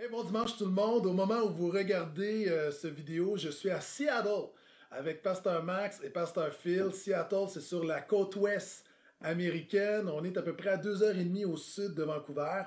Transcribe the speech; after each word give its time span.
Hey, 0.00 0.08
bon 0.08 0.24
dimanche 0.24 0.56
tout 0.56 0.64
le 0.64 0.70
monde. 0.70 1.04
Au 1.04 1.12
moment 1.12 1.42
où 1.42 1.50
vous 1.50 1.68
regardez 1.68 2.48
euh, 2.48 2.70
cette 2.70 2.94
vidéo, 2.94 3.36
je 3.36 3.50
suis 3.50 3.68
à 3.68 3.82
Seattle 3.82 4.48
avec 4.90 5.20
Pasteur 5.20 5.62
Max 5.62 6.00
et 6.02 6.08
Pasteur 6.08 6.54
Phil. 6.54 6.90
Seattle, 6.90 7.48
c'est 7.50 7.60
sur 7.60 7.84
la 7.84 8.00
côte 8.00 8.34
ouest 8.36 8.86
américaine. 9.20 10.08
On 10.08 10.24
est 10.24 10.38
à 10.38 10.42
peu 10.42 10.56
près 10.56 10.70
à 10.70 10.76
deux 10.78 11.02
heures 11.02 11.18
et 11.18 11.24
demie 11.24 11.44
au 11.44 11.58
sud 11.58 11.92
de 11.92 12.02
Vancouver. 12.02 12.62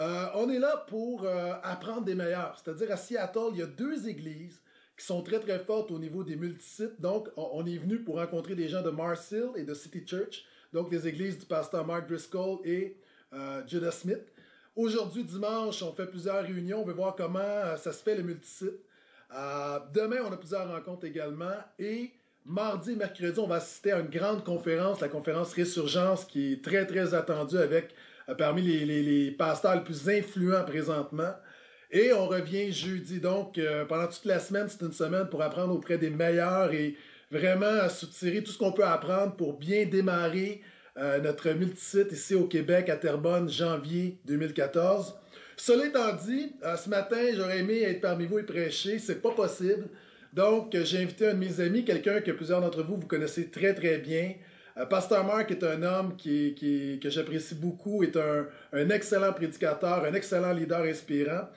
Euh, 0.00 0.26
on 0.36 0.48
est 0.48 0.58
là 0.58 0.86
pour 0.88 1.24
euh, 1.24 1.52
apprendre 1.62 2.04
des 2.04 2.14
meilleurs. 2.14 2.56
C'est-à-dire 2.56 2.90
à 2.92 2.96
Seattle, 2.96 3.50
il 3.52 3.58
y 3.58 3.62
a 3.62 3.66
deux 3.66 4.08
églises 4.08 4.58
qui 4.96 5.04
sont 5.04 5.22
très 5.22 5.40
très 5.40 5.58
fortes 5.58 5.90
au 5.90 5.98
niveau 5.98 6.24
des 6.24 6.36
multisites. 6.36 6.98
Donc, 6.98 7.28
on, 7.36 7.66
est 7.66 7.76
venu 7.76 7.98
pour 7.98 8.14
rencontrer 8.14 8.54
des 8.54 8.70
gens 8.70 8.80
de 8.80 8.88
Mars 8.88 9.32
Hill 9.32 9.50
et 9.56 9.64
de 9.64 9.74
City 9.74 10.02
Church, 10.06 10.46
donc 10.72 10.90
les 10.90 11.06
églises 11.06 11.38
du 11.38 11.44
pasteur 11.44 11.86
Mark 11.86 12.08
Driscoll 12.08 12.60
et 12.64 12.96
Judah 13.66 13.90
Smith. 13.90 14.33
Aujourd'hui, 14.76 15.22
dimanche, 15.22 15.82
on 15.82 15.92
fait 15.92 16.06
plusieurs 16.06 16.42
réunions. 16.42 16.82
On 16.82 16.84
veut 16.84 16.94
voir 16.94 17.14
comment 17.14 17.38
euh, 17.38 17.76
ça 17.76 17.92
se 17.92 18.02
fait 18.02 18.16
le 18.16 18.24
multisite. 18.24 18.80
Euh, 19.32 19.78
demain, 19.94 20.16
on 20.28 20.32
a 20.32 20.36
plusieurs 20.36 20.68
rencontres 20.68 21.04
également. 21.04 21.54
Et 21.78 22.10
mardi 22.44 22.92
et 22.92 22.96
mercredi, 22.96 23.38
on 23.38 23.46
va 23.46 23.56
assister 23.56 23.92
à 23.92 24.00
une 24.00 24.08
grande 24.08 24.42
conférence, 24.42 25.00
la 25.00 25.08
conférence 25.08 25.52
Résurgence, 25.52 26.24
qui 26.24 26.54
est 26.54 26.64
très, 26.64 26.86
très 26.86 27.14
attendue 27.14 27.56
avec 27.56 27.94
euh, 28.28 28.34
parmi 28.34 28.62
les, 28.62 28.84
les, 28.84 29.30
pasteurs 29.30 29.76
les 29.76 29.84
plus 29.84 30.08
influents 30.08 30.64
présentement. 30.64 31.34
Et 31.92 32.12
on 32.12 32.26
revient 32.26 32.72
jeudi. 32.72 33.20
Donc, 33.20 33.60
pendant 33.88 34.08
toute 34.08 34.24
la 34.24 34.40
semaine, 34.40 34.66
c'est 34.68 34.84
une 34.84 34.92
semaine 34.92 35.28
pour 35.28 35.42
apprendre 35.42 35.72
auprès 35.72 35.96
des 35.96 36.10
meilleurs 36.10 36.72
et 36.72 36.96
vraiment 37.30 37.88
soutirer 37.88 38.42
tout 38.42 38.50
ce 38.50 38.58
qu'on 38.58 38.72
peut 38.72 38.84
apprendre 38.84 39.36
pour 39.36 39.56
bien 39.56 39.86
démarrer 39.86 40.60
euh, 40.96 41.18
notre 41.18 41.50
multisite 41.50 42.12
ici 42.12 42.36
au 42.36 42.46
Québec, 42.46 42.88
à 42.88 42.96
Terrebonne, 42.96 43.50
janvier 43.50 44.18
2014. 44.26 45.14
Cela 45.56 45.86
étant 45.86 46.12
dit, 46.12 46.52
euh, 46.64 46.76
ce 46.76 46.88
matin, 46.88 47.18
j'aurais 47.34 47.58
aimé 47.58 47.82
être 47.82 48.00
parmi 48.00 48.26
vous 48.26 48.38
et 48.38 48.44
prêcher. 48.44 49.00
C'est 49.00 49.20
pas 49.20 49.32
possible. 49.32 49.88
Donc, 50.32 50.76
j'ai 50.84 51.02
invité 51.02 51.28
un 51.28 51.34
de 51.34 51.38
mes 51.38 51.60
amis, 51.60 51.84
quelqu'un 51.84 52.20
que 52.20 52.30
plusieurs 52.30 52.60
d'entre 52.60 52.84
vous 52.84 52.96
vous 52.96 53.06
connaissez 53.08 53.50
très 53.50 53.74
très 53.74 53.98
bien. 53.98 54.34
Euh, 54.76 54.86
Pasteur 54.86 55.24
Mark 55.24 55.50
est 55.50 55.64
un 55.64 55.82
homme 55.82 56.16
qui, 56.16 57.00
que 57.02 57.10
j'apprécie 57.10 57.56
beaucoup, 57.56 58.04
est 58.04 58.16
un, 58.16 58.90
excellent 58.90 59.32
prédicateur, 59.32 60.04
un 60.04 60.14
excellent 60.14 60.52
leader 60.52 60.82
inspirant. 60.82 61.48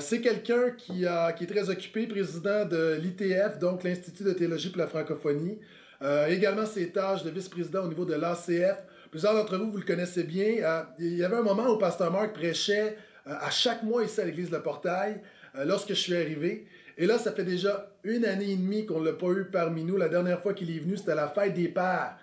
c'est 0.00 0.20
quelqu'un 0.20 0.70
qui, 0.76 1.04
qui 1.36 1.44
est 1.44 1.46
très 1.46 1.70
occupé, 1.70 2.06
président 2.06 2.66
de 2.66 2.98
l'ITF, 3.00 3.58
donc 3.58 3.82
l'Institut 3.82 4.24
de 4.24 4.32
théologie 4.32 4.68
pour 4.70 4.78
la 4.78 4.88
francophonie. 4.88 5.58
Euh, 6.04 6.26
également 6.26 6.66
ses 6.66 6.90
tâches 6.90 7.22
de 7.22 7.30
vice-président 7.30 7.84
au 7.84 7.88
niveau 7.88 8.04
de 8.04 8.14
l'ACF. 8.14 8.76
Plusieurs 9.10 9.32
d'entre 9.32 9.56
vous, 9.56 9.70
vous 9.70 9.78
le 9.78 9.84
connaissez 9.84 10.24
bien. 10.24 10.56
Euh, 10.62 10.82
il 10.98 11.16
y 11.16 11.24
avait 11.24 11.36
un 11.36 11.42
moment 11.42 11.66
où 11.66 11.78
Pasteur 11.78 12.12
Marc 12.12 12.34
prêchait 12.34 12.98
euh, 13.26 13.32
à 13.40 13.50
chaque 13.50 13.82
mois 13.82 14.04
ici 14.04 14.20
à 14.20 14.24
l'église 14.24 14.50
Le 14.50 14.60
Portail, 14.60 15.20
lorsque 15.64 15.90
je 15.90 15.94
suis 15.94 16.14
arrivé. 16.14 16.66
Et 16.98 17.06
là, 17.06 17.18
ça 17.18 17.32
fait 17.32 17.44
déjà 17.44 17.90
une 18.02 18.24
année 18.26 18.50
et 18.50 18.56
demie 18.56 18.84
qu'on 18.84 19.00
ne 19.00 19.06
l'a 19.06 19.12
pas 19.14 19.30
eu 19.30 19.46
parmi 19.46 19.82
nous. 19.82 19.96
La 19.96 20.08
dernière 20.08 20.42
fois 20.42 20.52
qu'il 20.52 20.70
est 20.70 20.78
venu, 20.78 20.96
c'était 20.96 21.12
à 21.12 21.16
la 21.16 21.28
fête 21.28 21.54
des 21.54 21.68
pères 21.68 22.18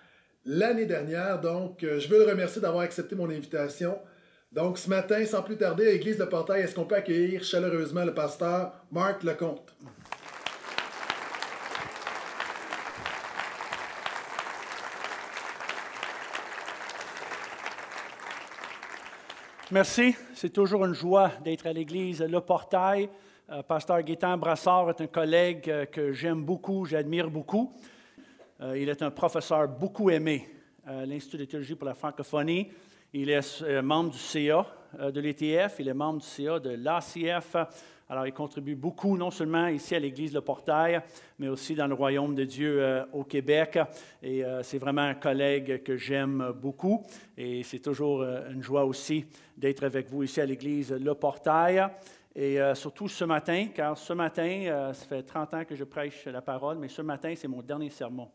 l'année 0.46 0.86
dernière. 0.86 1.42
Donc, 1.42 1.80
je 1.82 2.08
veux 2.08 2.20
le 2.20 2.30
remercier 2.30 2.62
d'avoir 2.62 2.84
accepté 2.84 3.16
mon 3.16 3.30
invitation. 3.30 3.98
Donc, 4.52 4.78
ce 4.78 4.90
matin, 4.90 5.26
sans 5.26 5.42
plus 5.42 5.58
tarder, 5.58 5.88
à 5.88 5.92
l'église 5.92 6.20
Le 6.20 6.28
Portail, 6.28 6.62
est-ce 6.62 6.76
qu'on 6.76 6.86
peut 6.86 6.96
accueillir 6.96 7.44
chaleureusement 7.44 8.06
le 8.06 8.14
pasteur 8.14 8.74
Marc 8.92 9.24
Lecomte? 9.24 9.74
Merci. 19.73 20.14
C'est 20.33 20.52
toujours 20.52 20.83
une 20.83 20.94
joie 20.94 21.31
d'être 21.45 21.66
à 21.66 21.72
l'Église 21.72 22.22
Le 22.22 22.41
Portail. 22.41 23.08
Euh, 23.50 23.64
Pasteur 23.64 24.02
Gaétan 24.02 24.38
Brassard 24.38 24.89
est 24.89 25.00
un 25.00 25.08
collègue 25.08 25.69
euh, 25.69 25.86
que 25.86 26.11
j'aime 26.11 26.44
beaucoup, 26.44 26.83
j'admire 26.83 27.30
beaucoup. 27.30 27.72
Euh, 28.59 28.78
il 28.78 28.89
est 28.89 29.02
un 29.02 29.11
professeur 29.11 29.69
beaucoup 29.69 30.09
aimé 30.09 30.50
à 30.85 31.06
l'Institut 31.06 31.38
de 31.38 31.46
théologie 31.46 31.75
pour 31.75 31.88
la 31.88 31.94
francophonie. 31.94 32.69
Il 33.13 33.29
est 33.29 33.81
membre 33.81 34.09
du 34.09 34.18
CA 34.18 34.66
de 35.00 35.22
l'ETF, 35.22 35.78
il 35.79 35.88
est 35.88 35.94
membre 35.94 36.19
du 36.19 36.28
CA 36.28 36.59
de 36.59 36.72
l'ACF. 36.72 37.56
Alors, 38.11 38.27
il 38.27 38.33
contribue 38.33 38.75
beaucoup, 38.75 39.16
non 39.16 39.31
seulement 39.31 39.67
ici 39.67 39.95
à 39.95 39.99
l'Église 39.99 40.33
Le 40.33 40.41
Portail, 40.41 41.01
mais 41.39 41.47
aussi 41.47 41.75
dans 41.75 41.88
le 41.88 41.94
Royaume 41.94 42.35
de 42.35 42.44
Dieu 42.44 42.83
euh, 42.83 43.05
au 43.13 43.23
Québec. 43.23 43.79
Et 44.22 44.44
euh, 44.44 44.63
c'est 44.63 44.79
vraiment 44.79 45.03
un 45.03 45.13
collègue 45.13 45.81
que 45.81 45.95
j'aime 45.95 46.51
beaucoup. 46.61 47.05
Et 47.38 47.63
c'est 47.63 47.79
toujours 47.79 48.19
euh, 48.19 48.51
une 48.51 48.61
joie 48.61 48.83
aussi 48.83 49.25
d'être 49.55 49.85
avec 49.85 50.09
vous 50.09 50.23
ici 50.23 50.41
à 50.41 50.45
l'Église 50.45 50.91
Le 50.91 51.13
Portail. 51.16 51.88
Et 52.35 52.59
surtout 52.75 53.07
ce 53.07 53.23
matin, 53.23 53.67
car 53.73 53.97
ce 53.97 54.13
matin, 54.13 54.91
ça 54.93 55.05
fait 55.05 55.23
30 55.23 55.53
ans 55.53 55.66
que 55.66 55.75
je 55.75 55.83
prêche 55.83 56.25
la 56.25 56.41
parole, 56.41 56.78
mais 56.78 56.88
ce 56.88 57.01
matin, 57.01 57.33
c'est 57.35 57.49
mon 57.49 57.61
dernier 57.61 57.89
sermon. 57.89 58.31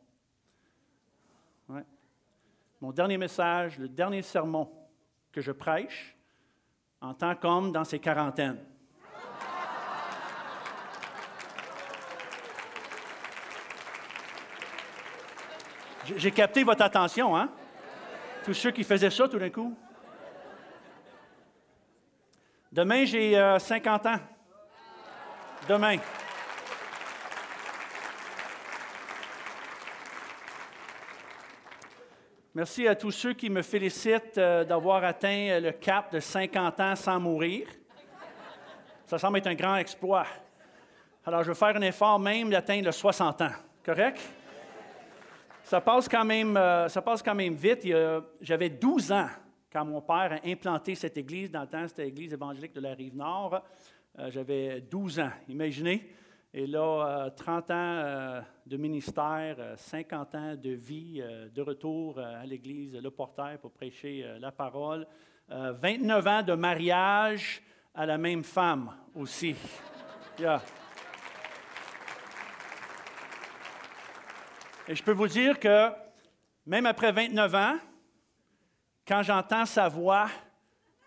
Mon 2.81 2.93
dernier 2.93 3.17
message, 3.17 3.79
le 3.79 3.89
dernier 3.89 4.21
sermon 4.21 4.71
que 5.33 5.41
je 5.41 5.53
prêche 5.53 6.15
en 7.01 7.15
tant 7.15 7.35
qu'homme 7.37 7.73
dans 7.73 7.85
ces 7.85 7.99
quarantaines. 7.99 8.59
J'ai 16.15 16.31
capté 16.31 16.63
votre 16.63 16.83
attention, 16.83 17.37
hein? 17.37 17.49
Tous 18.45 18.55
ceux 18.55 18.71
qui 18.71 18.85
faisaient 18.85 19.11
ça 19.11 19.27
tout 19.27 19.39
d'un 19.39 19.51
coup. 19.51 19.77
Demain, 22.71 23.05
j'ai 23.05 23.33
50 23.59 24.07
euh, 24.07 24.09
ans. 24.11 24.19
Demain. 25.69 25.97
Merci 32.55 32.87
à 32.87 32.95
tous 32.95 33.11
ceux 33.11 33.33
qui 33.33 33.51
me 33.51 33.63
félicitent 33.63 34.39
euh, 34.39 34.65
d'avoir 34.65 35.03
atteint 35.03 35.59
le 35.59 35.73
cap 35.73 36.13
de 36.13 36.21
50 36.21 36.81
ans 36.81 36.97
sans 36.97 37.19
mourir. 37.19 37.67
Ça 39.07 39.19
semble 39.19 39.39
être 39.39 39.49
un 39.49 39.55
grand 39.55 39.77
exploit. 39.77 40.27
Alors, 41.25 41.43
je 41.43 41.51
vais 41.51 41.59
faire 41.59 41.75
un 41.77 41.83
effort 41.83 42.19
même 42.21 42.51
d'atteindre 42.51 42.87
le 42.87 42.93
60 42.93 43.43
ans. 43.43 43.53
Correct? 43.85 44.21
Ça 45.67 45.81
passe 45.81 46.09
quand 46.09 46.25
même, 46.25 46.57
euh, 46.57 46.87
ça 46.87 47.03
passe 47.03 47.21
quand 47.25 47.35
même 47.35 47.55
vite. 47.55 47.89
J'avais 48.41 48.71
12 48.71 49.11
ans 49.11 49.27
quand 49.73 49.85
mon 49.85 50.01
père 50.01 50.39
a 50.41 50.49
implanté 50.49 50.95
cette 50.95 51.17
église. 51.17 51.51
Dans 51.51 51.63
le 51.63 51.67
temps, 51.67 51.89
c'était 51.89 52.05
l'église 52.05 52.33
évangélique 52.33 52.73
de 52.73 52.81
la 52.81 52.95
Rive-Nord. 52.95 53.65
Euh, 54.17 54.31
j'avais 54.31 54.81
12 54.81 55.19
ans, 55.19 55.33
imaginez. 55.49 56.09
Et 56.55 56.69
là, 56.69 57.33
30 57.35 57.71
euh, 57.73 58.41
ans 58.41 58.45
de 58.65 58.77
ministère, 58.77 59.57
50 59.75 60.35
ans 60.37 60.55
de 60.55 60.71
vie, 60.71 61.21
de 61.53 61.63
retour 61.63 62.21
à 62.21 62.47
l'église 62.47 62.95
Le 62.95 63.11
Portail 63.11 63.59
pour 63.59 63.73
prêcher 63.73 64.25
la 64.39 64.53
parole. 64.53 65.05
29 65.49 66.27
ans 66.29 66.43
de 66.45 66.55
mariage 66.55 67.61
à 67.93 68.07
la 68.07 68.17
même 68.17 68.45
femme 68.45 68.93
aussi. 69.17 69.57
Et 74.89 74.95
je 74.95 75.03
peux 75.03 75.13
vous 75.13 75.27
dire 75.27 75.59
que 75.59 75.91
même 76.65 76.87
après 76.87 77.11
29 77.11 77.55
ans, 77.55 77.79
quand 79.07 79.23
j'entends 79.23 79.67
sa 79.67 79.89
voix, 79.89 80.29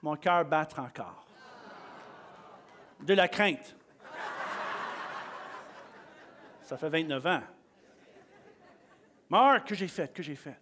mon 0.01 0.15
cœur 0.15 0.45
bat 0.45 0.67
encore. 0.77 1.25
De 3.01 3.13
la 3.13 3.27
crainte. 3.27 3.75
Ça 6.63 6.77
fait 6.77 6.89
29 6.89 7.25
ans. 7.25 7.41
Marc, 9.29 9.67
que 9.67 9.75
j'ai 9.75 9.87
fait, 9.87 10.13
que 10.13 10.23
j'ai 10.23 10.35
fait? 10.35 10.59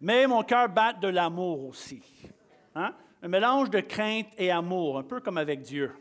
Mais 0.00 0.26
mon 0.26 0.42
cœur 0.42 0.68
bat 0.68 0.92
de 0.92 1.08
l'amour 1.08 1.68
aussi. 1.68 2.02
Hein? 2.74 2.94
Un 3.22 3.28
mélange 3.28 3.70
de 3.70 3.80
crainte 3.80 4.28
et 4.36 4.50
amour, 4.50 4.98
un 4.98 5.02
peu 5.02 5.20
comme 5.20 5.38
avec 5.38 5.62
Dieu. 5.62 5.94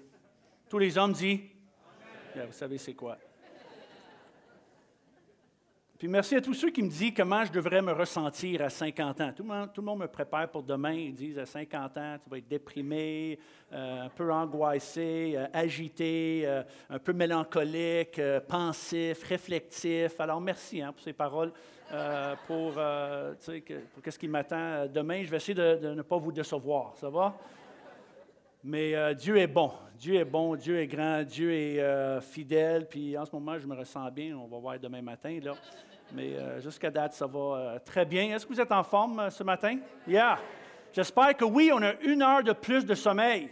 Tous 0.70 0.80
les 0.80 0.98
hommes 0.98 1.14
disent, 1.14 1.42
vous 2.36 2.52
savez 2.52 2.78
c'est 2.78 2.96
quoi? 2.96 3.18
Puis 6.02 6.08
merci 6.08 6.36
à 6.36 6.42
tous 6.42 6.56
ceux 6.56 6.72
qui 6.72 6.82
me 6.82 6.90
disent 6.90 7.14
comment 7.16 7.46
je 7.46 7.52
devrais 7.52 7.80
me 7.80 7.92
ressentir 7.92 8.64
à 8.64 8.72
50 8.72 9.22
ans. 9.22 9.32
Tout 9.36 9.44
le 9.44 9.84
monde, 9.84 10.00
me 10.00 10.08
prépare 10.08 10.50
pour 10.50 10.64
demain. 10.64 10.94
Ils 10.94 11.14
disent 11.14 11.38
à 11.38 11.46
50 11.46 11.96
ans, 11.96 12.18
tu 12.24 12.28
vas 12.28 12.40
être 12.40 12.48
déprimé, 12.48 13.38
euh, 13.72 14.06
un 14.06 14.10
peu 14.10 14.34
angoissé, 14.34 15.34
euh, 15.36 15.46
agité, 15.54 16.42
euh, 16.46 16.64
un 16.90 16.98
peu 16.98 17.14
mélancolique, 17.14 18.20
pensif, 18.48 19.22
réflectif. 19.26 20.20
Alors 20.20 20.42
merci 20.42 20.82
hein, 20.82 20.92
pour 20.92 21.04
ces 21.04 21.14
paroles, 21.14 21.54
pour, 22.48 22.74
pour 22.74 24.04
qu'est-ce 24.04 24.18
qui 24.18 24.28
m'attend 24.28 24.88
demain. 24.88 25.22
Je 25.22 25.30
vais 25.30 25.38
essayer 25.38 25.54
de, 25.54 25.76
de, 25.84 25.94
ne 25.94 26.02
pas 26.02 26.18
vous 26.18 26.32
décevoir. 26.32 26.98
Ça 26.98 27.12
va? 27.12 27.38
Mais 28.64 29.14
Dieu 29.14 29.38
est 29.38 29.46
bon. 29.46 29.72
Dieu 30.00 30.16
est 30.16 30.26
bon, 30.26 30.56
Dieu 30.56 30.80
est 30.80 30.88
grand, 30.88 31.22
Dieu 31.22 31.54
est 31.54 32.22
fidèle. 32.22 32.88
Puis 32.88 33.16
en 33.16 33.24
ce 33.24 33.32
moment, 33.34 33.60
je 33.60 33.68
me 33.68 33.76
ressens 33.76 34.10
bien. 34.10 34.36
On 34.36 34.48
va 34.48 34.58
voir 34.58 34.80
demain 34.80 35.04
matin. 35.04 35.40
Là. 35.44 35.54
Mais 36.14 36.36
euh, 36.36 36.60
jusqu'à 36.60 36.92
date, 36.92 37.14
ça 37.14 37.26
va 37.26 37.40
euh, 37.40 37.80
très 37.86 38.04
bien. 38.04 38.36
Est-ce 38.36 38.46
que 38.46 38.54
vous 38.54 38.60
êtes 38.60 38.72
en 38.72 38.84
forme 38.84 39.20
euh, 39.20 39.30
ce 39.30 39.44
matin? 39.44 39.78
Yeah! 40.06 40.38
J'espère 40.92 41.38
que 41.38 41.46
oui, 41.46 41.72
on 41.74 41.82
a 41.82 41.94
une 42.02 42.22
heure 42.22 42.44
de 42.44 42.52
plus 42.52 42.86
de 42.86 42.96
sommeil. 42.96 43.50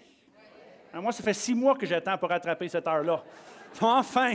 Moi, 0.94 1.12
ça 1.14 1.24
fait 1.24 1.34
six 1.34 1.56
mois 1.56 1.76
que 1.76 1.86
j'attends 1.86 2.18
pour 2.18 2.28
rattraper 2.28 2.68
cette 2.68 2.88
heure-là. 2.88 3.24
Enfin, 3.82 4.34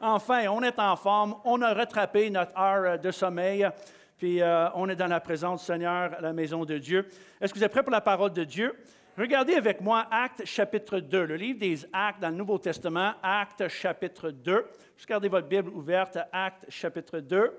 enfin, 0.00 0.46
on 0.48 0.62
est 0.62 0.78
en 0.78 0.94
forme, 0.94 1.34
on 1.44 1.60
a 1.60 1.74
rattrapé 1.74 2.30
notre 2.30 2.56
heure 2.56 2.98
de 2.98 3.10
sommeil, 3.10 3.68
puis 4.16 4.40
on 4.74 4.88
est 4.88 4.94
dans 4.94 5.08
la 5.08 5.18
présence 5.18 5.62
du 5.62 5.66
Seigneur 5.66 6.14
à 6.16 6.20
la 6.20 6.32
maison 6.32 6.64
de 6.64 6.78
Dieu. 6.78 7.08
Est-ce 7.40 7.52
que 7.52 7.58
vous 7.58 7.64
êtes 7.64 7.72
prêts 7.72 7.82
pour 7.82 7.90
la 7.90 8.00
parole 8.00 8.32
de 8.32 8.44
Dieu? 8.44 8.72
Regardez 9.18 9.54
avec 9.54 9.80
moi 9.80 10.06
Actes 10.12 10.44
chapitre 10.44 11.00
2, 11.00 11.24
le 11.24 11.34
livre 11.34 11.58
des 11.58 11.84
Actes 11.92 12.20
dans 12.20 12.28
le 12.28 12.36
Nouveau 12.36 12.56
Testament, 12.56 13.14
Actes 13.20 13.66
chapitre 13.66 14.30
2. 14.30 14.64
Juste 14.96 15.08
gardez 15.08 15.28
votre 15.28 15.48
Bible 15.48 15.70
ouverte, 15.70 16.16
Actes 16.30 16.66
chapitre 16.68 17.18
2. 17.18 17.52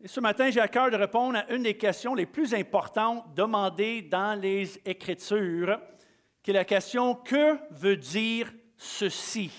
Et 0.00 0.08
ce 0.08 0.18
matin, 0.20 0.48
j'ai 0.48 0.60
à 0.60 0.68
cœur 0.68 0.90
de 0.90 0.96
répondre 0.96 1.36
à 1.36 1.52
une 1.52 1.64
des 1.64 1.76
questions 1.76 2.14
les 2.14 2.24
plus 2.24 2.54
importantes 2.54 3.34
demandées 3.34 4.00
dans 4.00 4.40
les 4.40 4.80
Écritures, 4.86 5.78
qui 6.42 6.52
est 6.52 6.54
la 6.54 6.64
question 6.64 7.16
Que 7.16 7.58
veut 7.70 7.98
dire 7.98 8.50
ceci? 8.78 9.52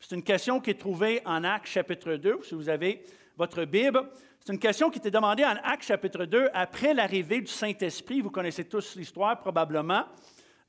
C'est 0.00 0.16
une 0.16 0.24
question 0.24 0.60
qui 0.60 0.70
est 0.70 0.80
trouvée 0.80 1.22
en 1.24 1.44
Actes 1.44 1.68
chapitre 1.68 2.16
2, 2.16 2.40
si 2.42 2.56
vous 2.56 2.68
avez 2.68 3.04
votre 3.36 3.64
Bible. 3.64 4.10
C'est 4.46 4.52
une 4.52 4.60
question 4.60 4.90
qui 4.90 4.98
était 4.98 5.10
demandée 5.10 5.44
en 5.44 5.56
Actes 5.64 5.82
chapitre 5.82 6.24
2 6.24 6.50
après 6.54 6.94
l'arrivée 6.94 7.40
du 7.40 7.50
Saint-Esprit. 7.50 8.20
Vous 8.20 8.30
connaissez 8.30 8.62
tous 8.62 8.94
l'histoire 8.94 9.40
probablement. 9.40 10.04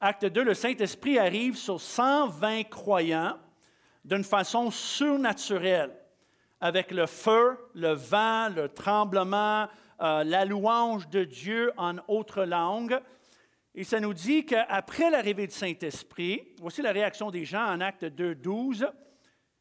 Acte 0.01 0.25
2, 0.25 0.43
le 0.43 0.55
Saint-Esprit 0.55 1.19
arrive 1.19 1.55
sur 1.55 1.79
120 1.79 2.63
croyants 2.63 3.37
d'une 4.03 4.23
façon 4.23 4.71
surnaturelle 4.71 5.95
avec 6.59 6.89
le 6.89 7.05
feu, 7.05 7.55
le 7.75 7.91
vent, 7.91 8.49
le 8.49 8.67
tremblement, 8.67 9.67
euh, 10.01 10.23
la 10.23 10.43
louange 10.43 11.07
de 11.09 11.23
Dieu 11.23 11.71
en 11.77 11.97
autre 12.07 12.45
langue. 12.45 12.99
Et 13.75 13.83
ça 13.83 13.99
nous 13.99 14.15
dit 14.15 14.43
qu'après 14.43 15.11
l'arrivée 15.11 15.45
du 15.45 15.53
Saint-Esprit, 15.53 16.55
voici 16.59 16.81
la 16.81 16.93
réaction 16.93 17.29
des 17.29 17.45
gens 17.45 17.67
en 17.67 17.79
Acte 17.81 18.05
2, 18.05 18.33
12, 18.33 18.87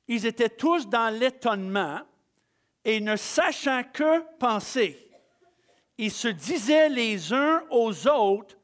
ils 0.09 0.25
étaient 0.25 0.49
tous 0.49 0.89
dans 0.89 1.15
l'étonnement 1.15 2.01
et 2.87 3.01
ne 3.01 3.17
sachant 3.17 3.83
que 3.93 4.23
penser. 4.39 5.11
Ils 5.99 6.13
se 6.13 6.29
disaient 6.29 6.89
les 6.89 7.33
uns 7.33 7.65
aux 7.71 8.07
autres, 8.07 8.57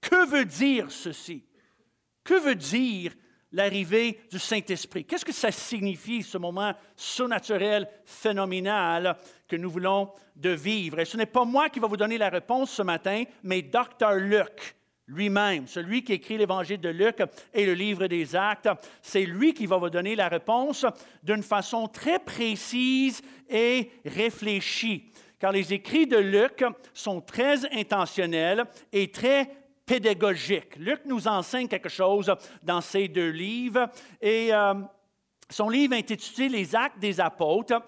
que 0.00 0.24
veut 0.26 0.44
dire 0.44 0.90
ceci? 0.90 1.44
Que 2.22 2.34
veut 2.34 2.54
dire 2.54 3.12
l'arrivée 3.50 4.20
du 4.30 4.38
Saint-Esprit. 4.38 5.04
Qu'est-ce 5.04 5.24
que 5.24 5.32
ça 5.32 5.50
signifie, 5.50 6.22
ce 6.22 6.38
moment 6.38 6.74
surnaturel, 6.94 7.88
phénoménal 8.04 9.18
que 9.48 9.56
nous 9.56 9.70
voulons 9.70 10.12
de 10.36 10.50
vivre? 10.50 11.00
Et 11.00 11.04
ce 11.04 11.16
n'est 11.16 11.26
pas 11.26 11.44
moi 11.44 11.68
qui 11.68 11.80
va 11.80 11.88
vous 11.88 11.96
donner 11.96 12.18
la 12.18 12.28
réponse 12.28 12.70
ce 12.70 12.82
matin, 12.82 13.24
mais 13.42 13.62
Dr. 13.62 14.12
Luc 14.18 14.75
lui-même, 15.08 15.66
celui 15.66 16.02
qui 16.02 16.14
écrit 16.14 16.36
l'évangile 16.36 16.80
de 16.80 16.88
Luc 16.88 17.22
et 17.54 17.64
le 17.64 17.74
livre 17.74 18.06
des 18.06 18.34
actes, 18.34 18.68
c'est 19.02 19.24
lui 19.24 19.54
qui 19.54 19.66
va 19.66 19.76
vous 19.76 19.90
donner 19.90 20.16
la 20.16 20.28
réponse 20.28 20.84
d'une 21.22 21.42
façon 21.42 21.86
très 21.86 22.18
précise 22.18 23.22
et 23.48 23.90
réfléchie. 24.04 25.10
Car 25.38 25.52
les 25.52 25.72
écrits 25.72 26.06
de 26.06 26.16
Luc 26.16 26.64
sont 26.94 27.20
très 27.20 27.64
intentionnels 27.72 28.64
et 28.92 29.10
très 29.10 29.48
pédagogique. 29.84 30.76
Luc 30.76 31.02
nous 31.04 31.28
enseigne 31.28 31.68
quelque 31.68 31.88
chose 31.88 32.34
dans 32.62 32.80
ces 32.80 33.06
deux 33.06 33.30
livres 33.30 33.88
et 34.20 34.52
euh, 34.52 34.74
son 35.48 35.68
livre 35.68 35.94
intitulé 35.94 36.48
Les 36.48 36.74
actes 36.74 36.98
des 36.98 37.20
apôtres 37.20 37.80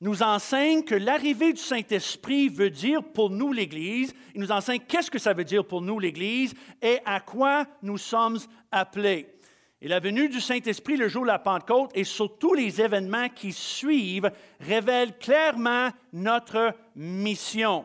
nous 0.00 0.22
enseigne 0.22 0.84
que 0.84 0.94
l'arrivée 0.94 1.52
du 1.52 1.60
Saint-Esprit 1.60 2.48
veut 2.48 2.70
dire 2.70 3.02
pour 3.02 3.30
nous 3.30 3.52
l'Église. 3.52 4.14
Il 4.34 4.40
nous 4.40 4.52
enseigne 4.52 4.80
qu'est-ce 4.86 5.10
que 5.10 5.18
ça 5.18 5.32
veut 5.32 5.44
dire 5.44 5.64
pour 5.64 5.80
nous 5.80 5.98
l'Église 5.98 6.54
et 6.82 6.98
à 7.04 7.20
quoi 7.20 7.66
nous 7.82 7.98
sommes 7.98 8.38
appelés. 8.70 9.26
Et 9.80 9.88
la 9.88 10.00
venue 10.00 10.28
du 10.28 10.40
Saint-Esprit 10.40 10.96
le 10.96 11.08
jour 11.08 11.22
de 11.22 11.28
la 11.28 11.38
Pentecôte 11.38 11.90
et 11.94 12.04
surtout 12.04 12.54
les 12.54 12.80
événements 12.80 13.28
qui 13.28 13.52
suivent 13.52 14.30
révèlent 14.60 15.16
clairement 15.18 15.90
notre 16.12 16.74
mission. 16.94 17.84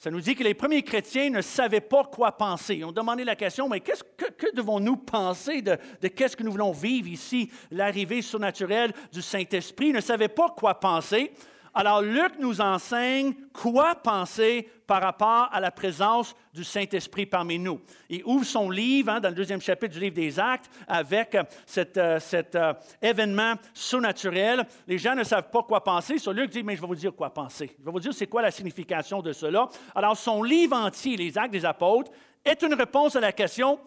Ça 0.00 0.10
nous 0.10 0.22
dit 0.22 0.34
que 0.34 0.42
les 0.42 0.54
premiers 0.54 0.82
chrétiens 0.82 1.28
ne 1.28 1.42
savaient 1.42 1.82
pas 1.82 2.04
quoi 2.04 2.32
penser. 2.32 2.76
Ils 2.76 2.86
ont 2.86 2.90
demandé 2.90 3.22
la 3.22 3.36
question, 3.36 3.68
mais 3.68 3.80
que, 3.80 3.92
que, 4.16 4.56
devons-nous 4.56 4.96
penser 4.96 5.60
de, 5.60 5.76
de 6.00 6.08
qu'est-ce 6.08 6.34
que 6.34 6.42
nous 6.42 6.52
voulons 6.52 6.72
vivre 6.72 7.08
ici, 7.08 7.50
l'arrivée 7.70 8.22
surnaturelle 8.22 8.94
du 9.12 9.20
Saint-Esprit? 9.20 9.88
Ils 9.88 9.94
ne 9.94 10.00
savaient 10.00 10.28
pas 10.28 10.54
quoi 10.56 10.80
penser. 10.80 11.32
Alors 11.72 12.02
Luc 12.02 12.32
nous 12.38 12.60
enseigne 12.60 13.34
quoi 13.52 13.94
penser 13.94 14.68
par 14.86 15.00
rapport 15.00 15.48
à 15.52 15.60
la 15.60 15.70
présence 15.70 16.34
du 16.52 16.64
Saint-Esprit 16.64 17.26
parmi 17.26 17.60
nous. 17.60 17.80
Il 18.08 18.24
ouvre 18.24 18.44
son 18.44 18.70
livre 18.70 19.12
hein, 19.12 19.20
dans 19.20 19.28
le 19.28 19.36
deuxième 19.36 19.60
chapitre 19.60 19.94
du 19.94 20.00
livre 20.00 20.16
des 20.16 20.40
Actes 20.40 20.68
avec 20.88 21.36
euh, 21.36 21.44
cet, 21.64 21.96
euh, 21.96 22.18
cet 22.18 22.56
euh, 22.56 22.74
événement 23.00 23.54
surnaturel. 23.72 24.66
Les 24.88 24.98
gens 24.98 25.14
ne 25.14 25.22
savent 25.22 25.48
pas 25.50 25.62
quoi 25.62 25.84
penser. 25.84 26.18
Sur 26.18 26.32
Luc 26.32 26.50
dit, 26.50 26.64
mais 26.64 26.74
je 26.74 26.80
vais 26.80 26.88
vous 26.88 26.96
dire 26.96 27.14
quoi 27.14 27.32
penser. 27.32 27.76
Je 27.78 27.84
vais 27.84 27.92
vous 27.92 28.00
dire 28.00 28.12
c'est 28.12 28.26
quoi 28.26 28.42
la 28.42 28.50
signification 28.50 29.22
de 29.22 29.32
cela. 29.32 29.68
Alors 29.94 30.16
son 30.16 30.42
livre 30.42 30.76
entier, 30.76 31.16
les 31.16 31.38
Actes 31.38 31.52
des 31.52 31.64
Apôtres, 31.64 32.10
est 32.44 32.62
une 32.62 32.74
réponse 32.74 33.14
à 33.14 33.20
la 33.20 33.32
question, 33.32 33.78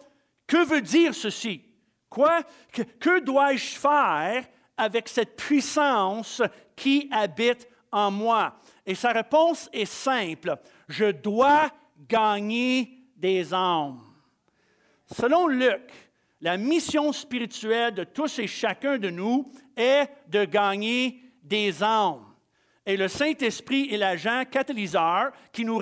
que 0.46 0.64
veut 0.64 0.80
dire 0.80 1.14
ceci? 1.14 1.62
Quoi? 2.08 2.42
Que 2.98 3.20
dois-je 3.20 3.76
faire 3.76 4.44
avec 4.76 5.08
cette 5.08 5.36
puissance 5.36 6.40
qui 6.76 7.08
habite 7.12 7.68
en 7.94 8.10
moi? 8.10 8.56
Et 8.84 8.94
sa 8.94 9.12
réponse 9.12 9.70
est 9.72 9.86
simple. 9.86 10.56
Je 10.88 11.10
dois 11.12 11.70
gagner 12.06 12.90
des 13.16 13.54
âmes. 13.54 14.00
Selon 15.10 15.46
Luc, 15.46 15.90
la 16.40 16.56
mission 16.56 17.12
spirituelle 17.12 17.94
de 17.94 18.04
tous 18.04 18.38
et 18.38 18.46
chacun 18.46 18.98
de 18.98 19.08
nous 19.08 19.50
est 19.76 20.08
de 20.28 20.44
gagner 20.44 21.22
des 21.42 21.82
âmes. 21.82 22.24
Et 22.84 22.96
le 22.96 23.08
Saint-Esprit 23.08 23.88
est 23.90 23.96
l'agent 23.96 24.44
catalyseur 24.50 25.32
qui 25.52 25.64
nous, 25.64 25.80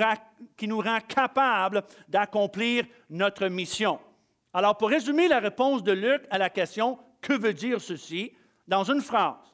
qui 0.57 0.69
nous 0.69 0.81
rend 0.81 1.01
capables 1.01 1.83
d'accomplir 2.09 2.85
notre 3.11 3.49
mission. 3.49 3.99
Alors, 4.55 4.77
pour 4.77 4.91
résumer 4.91 5.29
la 5.29 5.41
réponse 5.41 5.83
de 5.83 5.93
Luc 5.93 6.23
à 6.31 6.39
la 6.39 6.51
question 6.51 6.99
Que 7.21 7.33
veut 7.33 7.55
dire 7.55 7.81
ceci? 7.81 8.33
Dans 8.69 8.85
une 8.85 9.01
phrase, 9.01 9.52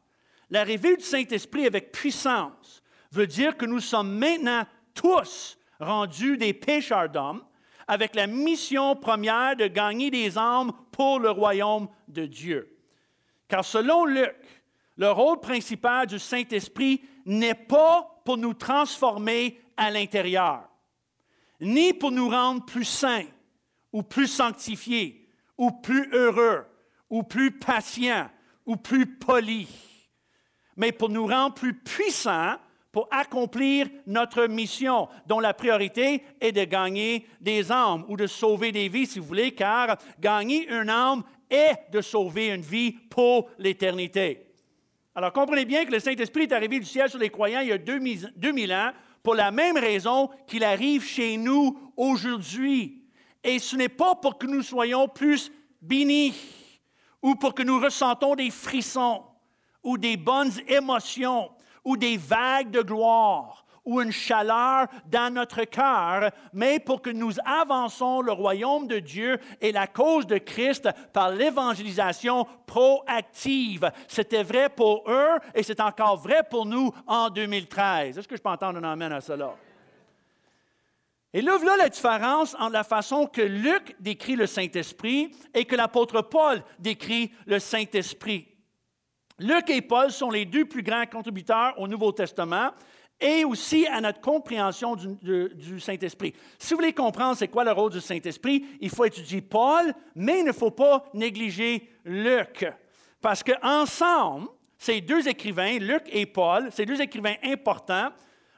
l'arrivée 0.51 0.97
du 0.97 1.05
Saint-Esprit 1.05 1.67
avec 1.67 1.93
puissance 1.93 2.83
veut 3.13 3.27
dire 3.27 3.57
que 3.57 3.67
nous 3.67 3.81
sommes 3.81 4.19
maintenant 4.19 4.65
tous 4.95 5.59
rendus 5.81 6.37
des 6.37 6.53
pécheurs 6.53 7.09
d'hommes 7.09 7.45
avec 7.87 8.15
la 8.15 8.27
mission 8.27 8.97
première 8.97 9.57
de 9.57 9.67
gagner 9.67 10.11
des 10.11 10.37
âmes 10.37 10.73
pour 10.93 11.21
le 11.21 11.31
royaume 11.31 11.89
de 12.07 12.27
Dieu. 12.27 12.77
Car 13.49 13.65
selon 13.65 14.05
Luc, 14.05 14.37
le 14.97 15.11
rôle 15.11 15.41
principal 15.41 16.07
du 16.07 16.19
Saint-Esprit 16.19 17.01
n'est 17.25 17.55
pas 17.55 18.21
pour 18.25 18.37
nous 18.37 18.53
transformer 18.53 19.59
à 19.77 19.91
l'intérieur, 19.91 20.69
ni 21.61 21.93
pour 21.93 22.11
nous 22.11 22.29
rendre 22.29 22.65
plus 22.67 22.85
saints 22.85 23.27
ou 23.93 24.03
plus 24.03 24.27
sanctifiés 24.27 25.27
ou 25.57 25.71
plus 25.71 26.13
heureux 26.13 26.67
ou 27.09 27.23
plus 27.23 27.53
patients 27.53 28.29
ou 28.67 28.77
plus 28.77 29.07
polis, 29.07 29.69
mais 30.79 30.93
pour 30.93 31.11
nous 31.11 31.27
rendre 31.27 31.55
plus 31.55 31.75
puissants 31.75 32.57
pour 32.91 33.07
accomplir 33.11 33.87
notre 34.07 34.47
mission, 34.47 35.09
dont 35.27 35.41
la 35.41 35.53
priorité 35.53 36.23
est 36.41 36.53
de 36.53 36.65
gagner 36.65 37.27
des 37.41 37.71
âmes 37.71 38.05
ou 38.09 38.17
de 38.17 38.27
sauver 38.27 38.73
des 38.73 38.89
vies, 38.89 39.07
si 39.07 39.19
vous 39.19 39.27
voulez, 39.27 39.53
car 39.53 39.99
gagner 40.19 40.67
une 40.69 40.89
âme 40.89 41.23
est 41.51 41.77
de 41.93 42.01
sauver 42.01 42.49
une 42.49 42.63
vie 42.63 42.93
pour 42.93 43.51
l'éternité. 43.59 44.47
Alors 45.15 45.33
comprenez 45.33 45.65
bien 45.65 45.85
que 45.85 45.93
le 45.93 46.01
Saint-Esprit 46.01 46.45
est 46.45 46.53
arrivé 46.53 46.81
du 46.81 46.87
ciel 46.87 47.11
sur 47.11 47.19
les 47.19 47.29
croyants 47.31 47.61
il 47.61 47.69
y 47.69 47.73
a 47.73 47.79
2000 47.79 48.73
ans 48.73 48.93
pour 49.23 49.35
la 49.35 49.51
même 49.51 49.77
raison 49.77 50.31
qu'il 50.47 50.65
arrive 50.65 51.05
chez 51.05 51.37
nous 51.37 51.93
aujourd'hui. 51.97 53.03
Et 53.45 53.59
ce 53.59 53.77
n'est 53.77 53.89
pas 53.89 54.15
pour 54.15 54.39
que 54.39 54.47
nous 54.47 54.63
soyons 54.63 55.09
plus 55.09 55.53
bénis 55.83 56.35
ou 57.21 57.35
pour 57.35 57.55
que 57.55 57.63
nous 57.63 57.81
ressentons 57.81 58.35
des 58.35 58.51
frissons 58.51 59.23
ou 59.83 59.99
des 59.99 60.17
bonnes 60.17 60.53
émotions 60.67 61.51
ou 61.85 61.97
des 61.97 62.17
vagues 62.17 62.71
de 62.71 62.83
gloire 62.83 63.65
ou 63.89 64.03
une 64.03 64.13
chaleur 64.13 64.87
dans 65.07 65.33
notre 65.33 65.65
cœur, 65.65 66.31
mais 66.53 66.79
pour 66.79 67.01
que 67.01 67.09
nous 67.09 67.33
avançons 67.47 68.21
le 68.21 68.33
royaume 68.33 68.87
de 68.87 68.99
Dieu 68.99 69.39
et 69.63 69.73
la 69.73 69.87
cause 69.87 70.27
de 70.27 70.37
Christ 70.37 70.91
par 71.15 71.31
l'évangélisation 71.31 72.47
proactive. 72.67 73.91
C'était 74.07 74.43
vrai 74.43 74.69
pour 74.69 75.11
eux 75.11 75.39
et 75.55 75.63
c'est 75.63 75.81
encore 75.81 76.19
vrai 76.19 76.43
pour 76.51 76.67
nous 76.67 76.93
en 77.07 77.31
2013. 77.31 78.19
Est-ce 78.19 78.29
que 78.29 78.37
je 78.37 78.43
peux 78.43 78.51
entendre 78.51 78.79
un 78.79 78.93
amène 78.93 79.13
à 79.13 79.23
cela? 79.23 79.55
Et 81.33 81.41
là, 81.41 81.57
voilà 81.57 81.79
la 81.79 81.89
différence 81.89 82.55
entre 82.59 82.73
la 82.73 82.85
façon 82.85 83.27
que 83.27 83.41
Luc 83.41 83.97
décrit 84.01 84.37
le 84.37 84.47
Saint-Esprit 84.47 85.31
et 85.55 85.65
que 85.65 85.77
l'apôtre 85.77 86.21
Paul 86.21 86.63
décrit 86.79 87.33
le 87.47 87.59
Saint-Esprit. 87.59 88.49
Luc 89.39 89.71
et 89.71 89.83
Paul 89.83 90.11
sont 90.11 90.31
les 90.31 90.45
deux 90.45 90.65
plus 90.65 90.83
grands 90.83 91.07
contributeurs 91.07 91.75
au 91.79 91.87
Nouveau 91.87 92.13
Testament 92.13 92.73
et 93.21 93.45
aussi 93.45 93.87
à 93.87 94.01
notre 94.01 94.21
compréhension 94.21 94.97
du, 94.97 95.81
Saint-Esprit. 95.81 96.35
Si 96.59 96.75
vous 96.75 96.81
voulez 96.81 96.93
comprendre 96.93 97.37
c'est 97.37 97.49
quoi 97.49 97.65
le 97.65 97.73
rôle 97.73 97.93
du 97.93 98.01
Saint-Esprit, 98.01 98.65
il 98.81 98.91
faut 98.91 99.05
étudier 99.05 99.41
Paul, 99.41 99.93
mais 100.15 100.41
il 100.41 100.45
ne 100.45 100.53
faut 100.53 100.71
pas 100.71 101.05
négliger 101.15 101.89
Luc. 102.05 102.67
Parce 103.21 103.43
qu'ensemble, 103.43 104.49
ces 104.77 105.01
deux 105.01 105.27
écrivains, 105.29 105.79
Luc 105.79 106.05
et 106.13 106.27
Paul, 106.27 106.71
ces 106.71 106.87
deux 106.87 107.01
écrivains 107.01 107.35
importants, 107.43 108.11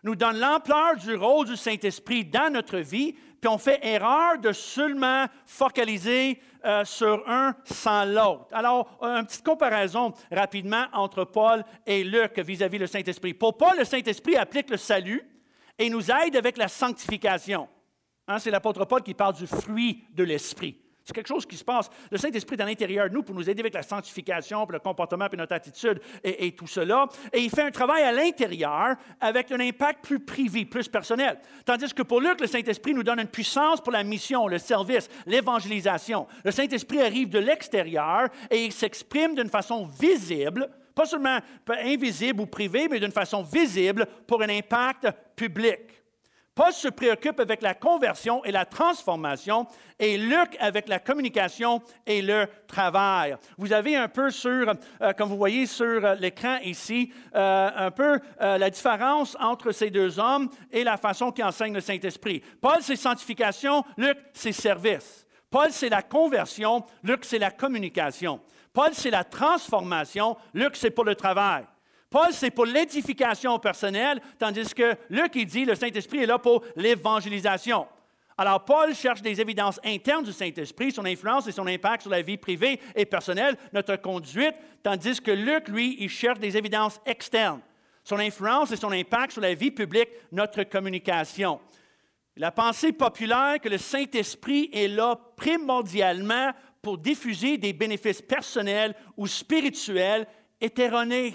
nous 0.03 0.17
donnent 0.17 0.39
l'ampleur 0.39 0.97
du 0.97 1.15
rôle 1.15 1.47
du 1.47 1.57
Saint-Esprit 1.57 2.25
dans 2.25 2.53
notre 2.53 2.79
vie, 2.79 3.15
puis 3.41 3.49
on 3.49 3.59
fait 3.59 3.81
erreur 3.83 4.39
de 4.39 4.53
seulement 4.53 5.27
focaliser 5.47 6.41
euh, 6.65 6.85
sur 6.85 7.27
un 7.27 7.55
sans 7.65 8.05
l'autre. 8.05 8.47
Alors, 8.53 8.99
une 9.01 9.25
petite 9.25 9.45
comparaison 9.45 10.13
rapidement 10.31 10.85
entre 10.93 11.25
Paul 11.25 11.65
et 11.87 12.05
Luc 12.05 12.39
vis-à-vis 12.39 12.79
le 12.79 12.87
Saint-Esprit. 12.87 13.33
Pour 13.33 13.57
Paul, 13.57 13.79
le 13.79 13.85
Saint-Esprit 13.85 14.37
applique 14.37 14.69
le 14.69 14.77
salut 14.77 15.23
et 15.79 15.89
nous 15.89 16.11
aide 16.11 16.37
avec 16.37 16.59
la 16.59 16.69
sanctification. 16.69 17.67
Hein, 18.29 18.39
c'est 18.39 18.51
l'apôtre 18.51 18.85
Paul 18.85 19.03
qui 19.03 19.15
parle 19.15 19.35
du 19.35 19.47
fruit 19.47 20.05
de 20.13 20.23
l'Esprit. 20.23 20.79
C'est 21.11 21.15
quelque 21.15 21.27
chose 21.27 21.45
qui 21.45 21.57
se 21.57 21.65
passe. 21.65 21.91
Le 22.09 22.19
Saint-Esprit 22.19 22.55
est 22.55 22.63
à 22.63 22.65
l'intérieur 22.65 23.09
de 23.09 23.15
nous 23.15 23.25
pour 23.25 23.35
nous 23.35 23.51
aider 23.51 23.63
avec 23.63 23.75
la 23.75 23.83
sanctification, 23.83 24.65
le 24.71 24.79
comportement, 24.79 25.29
puis 25.29 25.37
notre 25.37 25.55
attitude 25.57 26.01
et, 26.23 26.53
tout 26.53 26.69
cela. 26.69 27.09
Et 27.33 27.41
il 27.41 27.51
fait 27.51 27.63
un 27.63 27.73
travail 27.73 28.05
à 28.05 28.13
l'intérieur 28.13 28.95
avec 29.21 29.51
un 29.51 29.59
impact 29.59 30.05
plus 30.05 30.21
privé, 30.21 30.65
plus 30.65 30.87
personnel. 30.87 31.41
Tandis 31.65 31.93
que 31.93 32.03
pour 32.03 32.21
Luc, 32.21 32.41
le 32.41 32.47
Saint-Esprit 32.47 32.95
nous 32.95 33.03
donne 33.03 33.19
une 33.19 33.27
puissance 33.27 33.81
pour 33.81 33.93
la 33.93 34.05
mission, 34.05 34.47
le 34.47 34.59
service, 34.59 35.09
l'évangélisation. 35.27 36.29
Le 36.45 36.53
Saint-Esprit 36.53 37.03
arrive 37.03 37.29
de 37.29 37.41
l'extérieur 37.41 38.29
et 38.49 38.65
il 38.65 38.71
s'exprime 38.73 39.35
d'une 39.35 39.51
façon 39.51 39.87
visible, 39.87 40.71
pas 40.95 41.07
seulement 41.07 41.41
invisible 41.69 42.41
ou 42.41 42.47
privée, 42.47 42.87
mais 42.89 43.01
d'une 43.01 43.11
façon 43.11 43.43
visible 43.43 44.07
pour 44.29 44.43
un 44.43 44.49
impact 44.49 45.09
public. 45.35 46.00
Paul 46.55 46.73
se 46.73 46.89
préoccupe 46.89 47.39
avec 47.39 47.63
la 47.63 47.75
conversion 47.75 48.45
et 48.45 48.51
la 48.51 48.65
transformation, 48.65 49.67
et 49.99 50.19
Luc 50.19 50.57
avec 50.59 50.89
la 50.89 50.99
communication 50.99 51.81
et 52.07 52.21
le 52.23 52.47
travail. 52.67 53.37
Vous 53.57 53.73
avez 53.73 53.97
un 53.97 54.09
peu 54.09 54.31
sur, 54.31 54.75
euh, 55.01 55.13
comme 55.13 55.29
vous 55.29 55.37
voyez 55.37 55.67
sur 55.67 56.05
euh, 56.05 56.15
l'écran 56.17 56.59
ici, 56.65 57.13
euh, 57.35 57.71
un 57.75 57.91
peu 57.91 58.19
la 58.41 58.71
différence 58.71 59.37
entre 59.41 59.71
ces 59.73 59.91
deux 59.91 60.19
hommes 60.19 60.49
et 60.73 60.83
la 60.83 60.97
façon 60.97 61.31
qu'ils 61.31 61.45
enseignent 61.45 61.75
le 61.75 61.81
Saint-Esprit. 61.81 62.43
Paul, 62.61 62.79
c'est 62.81 62.97
sanctification, 62.97 63.85
Luc, 63.97 64.19
c'est 64.33 64.53
service. 64.53 65.27
Paul, 65.51 65.69
c'est 65.71 65.89
la 65.89 66.03
conversion, 66.03 66.85
Luc, 67.03 67.25
c'est 67.25 67.39
la 67.39 67.51
communication. 67.51 68.41
Paul, 68.73 68.91
c'est 68.93 69.11
la 69.11 69.25
transformation, 69.25 70.37
Luc, 70.55 70.77
c'est 70.77 70.91
pour 70.91 71.05
le 71.05 71.15
travail. 71.15 71.65
Paul, 72.11 72.33
c'est 72.33 72.51
pour 72.51 72.67
l'édification 72.67 73.57
personnelle, 73.61 74.21
tandis 74.37 74.75
que 74.75 74.97
Luc, 75.09 75.31
il 75.37 75.47
dit, 75.47 75.65
le 75.65 75.77
Saint-Esprit 75.77 76.19
est 76.19 76.27
là 76.27 76.41
pour 76.41 76.65
l'évangélisation. 76.75 77.87
Alors, 78.37 78.65
Paul 78.65 78.95
cherche 78.95 79.23
des 79.23 79.41
évidences 79.41 79.79
internes 79.85 80.25
du 80.25 80.33
Saint-Esprit, 80.33 80.91
son 80.91 81.05
influence 81.05 81.47
et 81.47 81.53
son 81.53 81.69
impact 81.69 82.03
sur 82.03 82.11
la 82.11 82.23
vie 82.23 82.37
privée 82.37 82.81
et 82.97 83.05
personnelle, 83.05 83.57
notre 83.73 83.95
conduite, 83.97 84.55
tandis 84.83 85.21
que 85.21 85.31
Luc, 85.31 85.69
lui, 85.69 85.99
il 86.01 86.09
cherche 86.09 86.41
des 86.41 86.57
évidences 86.57 87.01
externes, 87.07 87.61
son 88.03 88.19
influence 88.19 88.73
et 88.73 88.77
son 88.77 88.91
impact 88.91 89.33
sur 89.33 89.43
la 89.43 89.55
vie 89.55 89.71
publique, 89.71 90.09
notre 90.33 90.65
communication. 90.65 91.61
La 92.37 92.51
pensée 92.51 92.93
populaire 92.93 93.61
que 93.61 93.69
le 93.69 93.79
Saint-Esprit 93.79 94.71
est 94.73 94.89
là 94.89 95.17
primordialement 95.37 96.51
pour 96.83 96.99
diffuser 96.99 97.57
des 97.59 97.73
bénéfices 97.73 98.23
personnels 98.23 98.97
ou 99.17 99.27
spirituels 99.27 100.27
est 100.61 100.79
erronée 100.79 101.35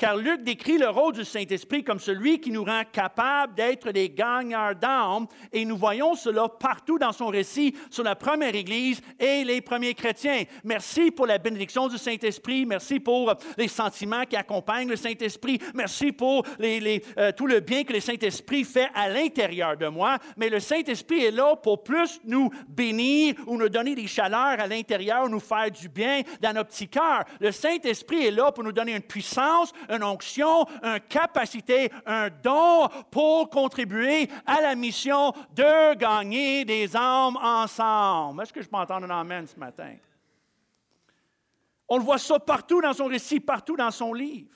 car 0.00 0.16
Luc 0.16 0.42
décrit 0.42 0.78
le 0.78 0.88
rôle 0.88 1.12
du 1.12 1.26
Saint-Esprit 1.26 1.84
comme 1.84 2.00
celui 2.00 2.40
qui 2.40 2.50
nous 2.50 2.64
rend 2.64 2.84
capables 2.90 3.54
d'être 3.54 3.92
des 3.92 4.08
gagneurs 4.08 4.74
d'âme, 4.74 5.26
et 5.52 5.66
nous 5.66 5.76
voyons 5.76 6.14
cela 6.14 6.48
partout 6.48 6.98
dans 6.98 7.12
son 7.12 7.26
récit 7.26 7.76
sur 7.90 8.02
la 8.02 8.16
première 8.16 8.54
Église 8.54 9.02
et 9.18 9.44
les 9.44 9.60
premiers 9.60 9.92
chrétiens. 9.92 10.44
Merci 10.64 11.10
pour 11.10 11.26
la 11.26 11.36
bénédiction 11.36 11.86
du 11.86 11.98
Saint-Esprit, 11.98 12.64
merci 12.64 12.98
pour 12.98 13.34
les 13.58 13.68
sentiments 13.68 14.24
qui 14.24 14.36
accompagnent 14.36 14.88
le 14.88 14.96
Saint-Esprit, 14.96 15.60
merci 15.74 16.12
pour 16.12 16.46
euh, 16.58 17.32
tout 17.36 17.46
le 17.46 17.60
bien 17.60 17.84
que 17.84 17.92
le 17.92 18.00
Saint-Esprit 18.00 18.64
fait 18.64 18.88
à 18.94 19.10
l'intérieur 19.10 19.76
de 19.76 19.88
moi, 19.88 20.16
mais 20.38 20.48
le 20.48 20.60
Saint-Esprit 20.60 21.26
est 21.26 21.30
là 21.30 21.56
pour 21.56 21.82
plus 21.82 22.22
nous 22.24 22.48
bénir 22.66 23.34
ou 23.46 23.58
nous 23.58 23.68
donner 23.68 23.94
des 23.94 24.06
chaleurs 24.06 24.60
à 24.60 24.66
l'intérieur, 24.66 25.28
nous 25.28 25.40
faire 25.40 25.70
du 25.70 25.90
bien 25.90 26.22
dans 26.40 26.54
nos 26.54 26.64
petits 26.64 26.88
cœurs. 26.88 27.26
Le 27.38 27.52
Saint-Esprit 27.52 28.24
est 28.24 28.30
là 28.30 28.50
pour 28.50 28.64
nous 28.64 28.72
donner 28.72 28.94
une 28.94 29.02
puissance, 29.02 29.74
une 29.90 30.04
onction, 30.04 30.66
une 30.82 31.00
capacité, 31.00 31.90
un 32.06 32.28
don 32.30 32.88
pour 33.10 33.50
contribuer 33.50 34.28
à 34.46 34.60
la 34.60 34.74
mission 34.74 35.32
de 35.54 35.94
gagner 35.94 36.64
des 36.64 36.96
âmes 36.96 37.36
ensemble. 37.36 38.42
Est-ce 38.42 38.52
que 38.52 38.62
je 38.62 38.68
peux 38.68 38.76
entendre 38.76 39.10
un 39.10 39.20
amen 39.20 39.46
ce 39.46 39.58
matin? 39.58 39.94
On 41.88 41.98
le 41.98 42.04
voit 42.04 42.18
ça 42.18 42.38
partout 42.38 42.80
dans 42.80 42.92
son 42.92 43.06
récit, 43.06 43.40
partout 43.40 43.76
dans 43.76 43.90
son 43.90 44.14
livre. 44.14 44.54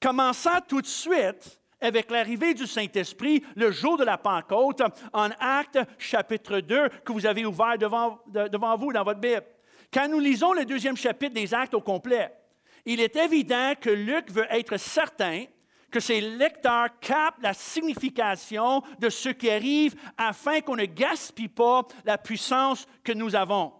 Commençant 0.00 0.60
tout 0.66 0.80
de 0.80 0.86
suite 0.86 1.60
avec 1.80 2.10
l'arrivée 2.10 2.54
du 2.54 2.66
Saint-Esprit 2.66 3.44
le 3.54 3.70
jour 3.70 3.98
de 3.98 4.04
la 4.04 4.16
Pentecôte 4.16 4.82
en 5.12 5.28
Actes 5.38 5.78
chapitre 5.98 6.60
2 6.60 6.88
que 7.04 7.12
vous 7.12 7.26
avez 7.26 7.44
ouvert 7.44 7.76
devant, 7.76 8.18
devant 8.26 8.76
vous 8.78 8.92
dans 8.92 9.04
votre 9.04 9.20
Bible. 9.20 9.44
Quand 9.92 10.08
nous 10.08 10.18
lisons 10.18 10.52
le 10.52 10.64
deuxième 10.64 10.96
chapitre 10.96 11.34
des 11.34 11.52
Actes 11.52 11.74
au 11.74 11.80
complet, 11.80 12.32
il 12.86 13.00
est 13.00 13.16
évident 13.16 13.74
que 13.78 13.90
Luc 13.90 14.30
veut 14.30 14.46
être 14.50 14.76
certain 14.78 15.44
que 15.90 16.00
ses 16.00 16.20
lecteurs 16.20 16.88
captent 17.00 17.42
la 17.42 17.54
signification 17.54 18.82
de 18.98 19.08
ce 19.08 19.28
qui 19.28 19.50
arrive 19.50 19.94
afin 20.16 20.60
qu'on 20.60 20.76
ne 20.76 20.84
gaspille 20.84 21.48
pas 21.48 21.86
la 22.04 22.18
puissance 22.18 22.86
que 23.04 23.12
nous 23.12 23.34
avons. 23.34 23.72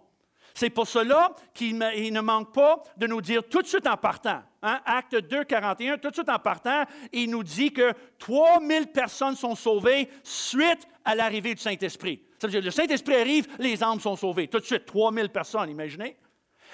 C'est 0.53 0.71
pour 0.71 0.87
cela 0.87 1.35
qu'il 1.53 1.77
ne 1.77 2.19
manque 2.19 2.51
pas 2.51 2.81
de 2.97 3.05
nous 3.05 3.21
dire 3.21 3.43
tout 3.47 3.61
de 3.61 3.67
suite 3.67 3.85
en 3.85 3.97
partant, 3.97 4.41
hein, 4.63 4.79
acte 4.85 5.15
2, 5.15 5.43
41, 5.43 5.99
tout 5.99 6.09
de 6.09 6.15
suite 6.15 6.29
en 6.29 6.39
partant, 6.39 6.83
il 7.13 7.29
nous 7.29 7.43
dit 7.43 7.71
que 7.71 7.93
3000 8.17 8.87
personnes 8.87 9.35
sont 9.35 9.53
sauvées 9.53 10.09
suite 10.23 10.87
à 11.05 11.13
l'arrivée 11.13 11.53
du 11.53 11.61
Saint-Esprit. 11.61 12.23
Ça 12.39 12.47
veut 12.47 12.51
dire 12.51 12.63
le 12.63 12.71
Saint-Esprit 12.71 13.15
arrive, 13.15 13.47
les 13.59 13.83
âmes 13.83 13.99
sont 13.99 14.15
sauvées. 14.15 14.47
Tout 14.47 14.59
de 14.59 14.65
suite, 14.65 14.85
3000 14.87 15.29
personnes, 15.29 15.69
imaginez. 15.69 16.17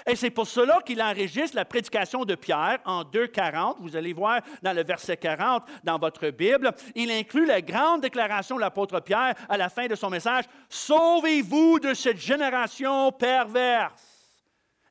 Et 0.06 0.16
c'est 0.16 0.30
pour 0.30 0.46
cela 0.46 0.80
qu'il 0.84 1.02
enregistre 1.02 1.56
la 1.56 1.64
prédication 1.64 2.24
de 2.24 2.34
Pierre 2.34 2.78
en 2.84 3.02
2.40. 3.02 3.76
Vous 3.80 3.96
allez 3.96 4.12
voir 4.12 4.40
dans 4.62 4.72
le 4.72 4.84
verset 4.84 5.16
40 5.16 5.64
dans 5.82 5.98
votre 5.98 6.28
Bible. 6.30 6.72
Il 6.94 7.10
inclut 7.10 7.46
la 7.46 7.60
grande 7.60 8.02
déclaration 8.02 8.56
de 8.56 8.60
l'apôtre 8.60 9.00
Pierre 9.00 9.34
à 9.48 9.56
la 9.56 9.68
fin 9.68 9.86
de 9.86 9.94
son 9.94 10.10
message. 10.10 10.44
Sauvez-vous 10.68 11.80
de 11.80 11.94
cette 11.94 12.18
génération 12.18 13.12
perverse. 13.12 14.14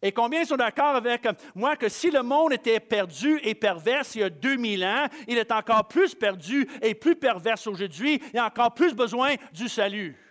Et 0.02 0.12
combien 0.12 0.44
sont 0.44 0.58
d'accord 0.58 0.96
avec 0.96 1.26
moi 1.56 1.78
que 1.78 1.88
si 1.88 2.12
le 2.12 2.24
monde 2.24 2.52
était 2.52 2.82
perdu 2.82 3.40
et 3.42 3.56
perverse 3.56 4.16
il 4.16 4.22
y 4.22 4.24
a 4.24 4.30
2000 4.30 4.84
ans, 4.84 5.08
il 5.30 5.38
est 5.38 5.52
encore 5.52 5.88
plus 5.88 6.14
perdu 6.14 6.68
et 6.82 6.94
plus 6.94 7.16
perverse 7.16 7.66
aujourd'hui 7.68 8.22
et 8.34 8.40
encore 8.40 8.74
plus 8.74 8.94
besoin 8.94 9.36
du 9.54 9.70
salut. 9.70 10.23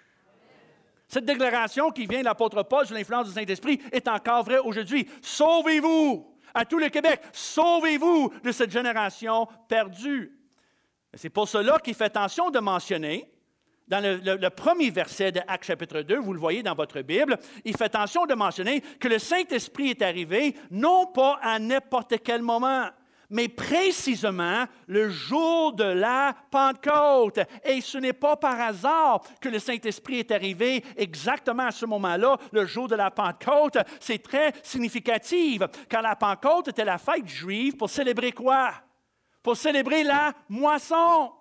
Cette 1.12 1.26
déclaration 1.26 1.90
qui 1.90 2.06
vient 2.06 2.20
de 2.20 2.24
l'apôtre 2.24 2.62
Paul 2.62 2.86
sous 2.86 2.94
l'influence 2.94 3.26
du 3.26 3.34
Saint-Esprit 3.34 3.78
est 3.92 4.08
encore 4.08 4.44
vraie 4.44 4.60
aujourd'hui. 4.60 5.06
Sauvez-vous 5.20 6.26
à 6.54 6.64
tout 6.64 6.78
le 6.78 6.88
Québec. 6.88 7.20
Sauvez-vous 7.34 8.32
de 8.42 8.50
cette 8.50 8.70
génération 8.70 9.46
perdue. 9.68 10.32
C'est 11.12 11.28
pour 11.28 11.46
cela 11.46 11.78
qu'il 11.80 11.92
fait 11.92 12.04
attention 12.04 12.48
de 12.48 12.58
mentionner, 12.60 13.30
dans 13.88 14.02
le, 14.02 14.48
premier 14.48 14.88
verset 14.88 15.32
de 15.32 15.40
Actes 15.46 15.66
chapitre 15.66 16.00
2, 16.00 16.16
vous 16.16 16.32
le 16.32 16.40
voyez 16.40 16.62
dans 16.62 16.74
votre 16.74 17.02
Bible, 17.02 17.36
il 17.66 17.76
fait 17.76 17.84
attention 17.84 18.24
de 18.24 18.32
mentionner 18.32 18.80
que 18.80 19.08
le 19.08 19.18
Saint-Esprit 19.18 19.90
est 19.90 20.00
arrivé 20.00 20.56
non 20.70 21.04
pas 21.04 21.38
à 21.42 21.58
n'importe 21.58 22.14
quel 22.24 22.40
moment, 22.40 22.86
mais 23.32 23.48
précisément 23.48 24.66
le 24.86 25.08
jour 25.08 25.72
de 25.72 25.84
la 25.84 26.36
Pentecôte. 26.50 27.40
Et 27.64 27.80
ce 27.80 27.98
n'est 27.98 28.12
pas 28.12 28.36
par 28.36 28.60
hasard 28.60 29.22
que 29.40 29.48
le 29.48 29.58
Saint-Esprit 29.58 30.20
est 30.20 30.30
arrivé 30.30 30.84
exactement 30.96 31.64
à 31.64 31.72
ce 31.72 31.86
moment-là, 31.86 32.36
le 32.52 32.66
jour 32.66 32.86
de 32.86 32.94
la 32.94 33.10
Pentecôte. 33.10 33.78
C'est 33.98 34.22
très 34.22 34.52
significatif, 34.62 35.62
car 35.88 36.02
la 36.02 36.14
Pentecôte 36.14 36.68
était 36.68 36.84
la 36.84 36.98
fête 36.98 37.26
juive 37.26 37.76
pour 37.76 37.90
célébrer 37.90 38.32
quoi? 38.32 38.74
Pour 39.42 39.56
célébrer 39.56 40.04
la 40.04 40.32
moisson. 40.48 41.32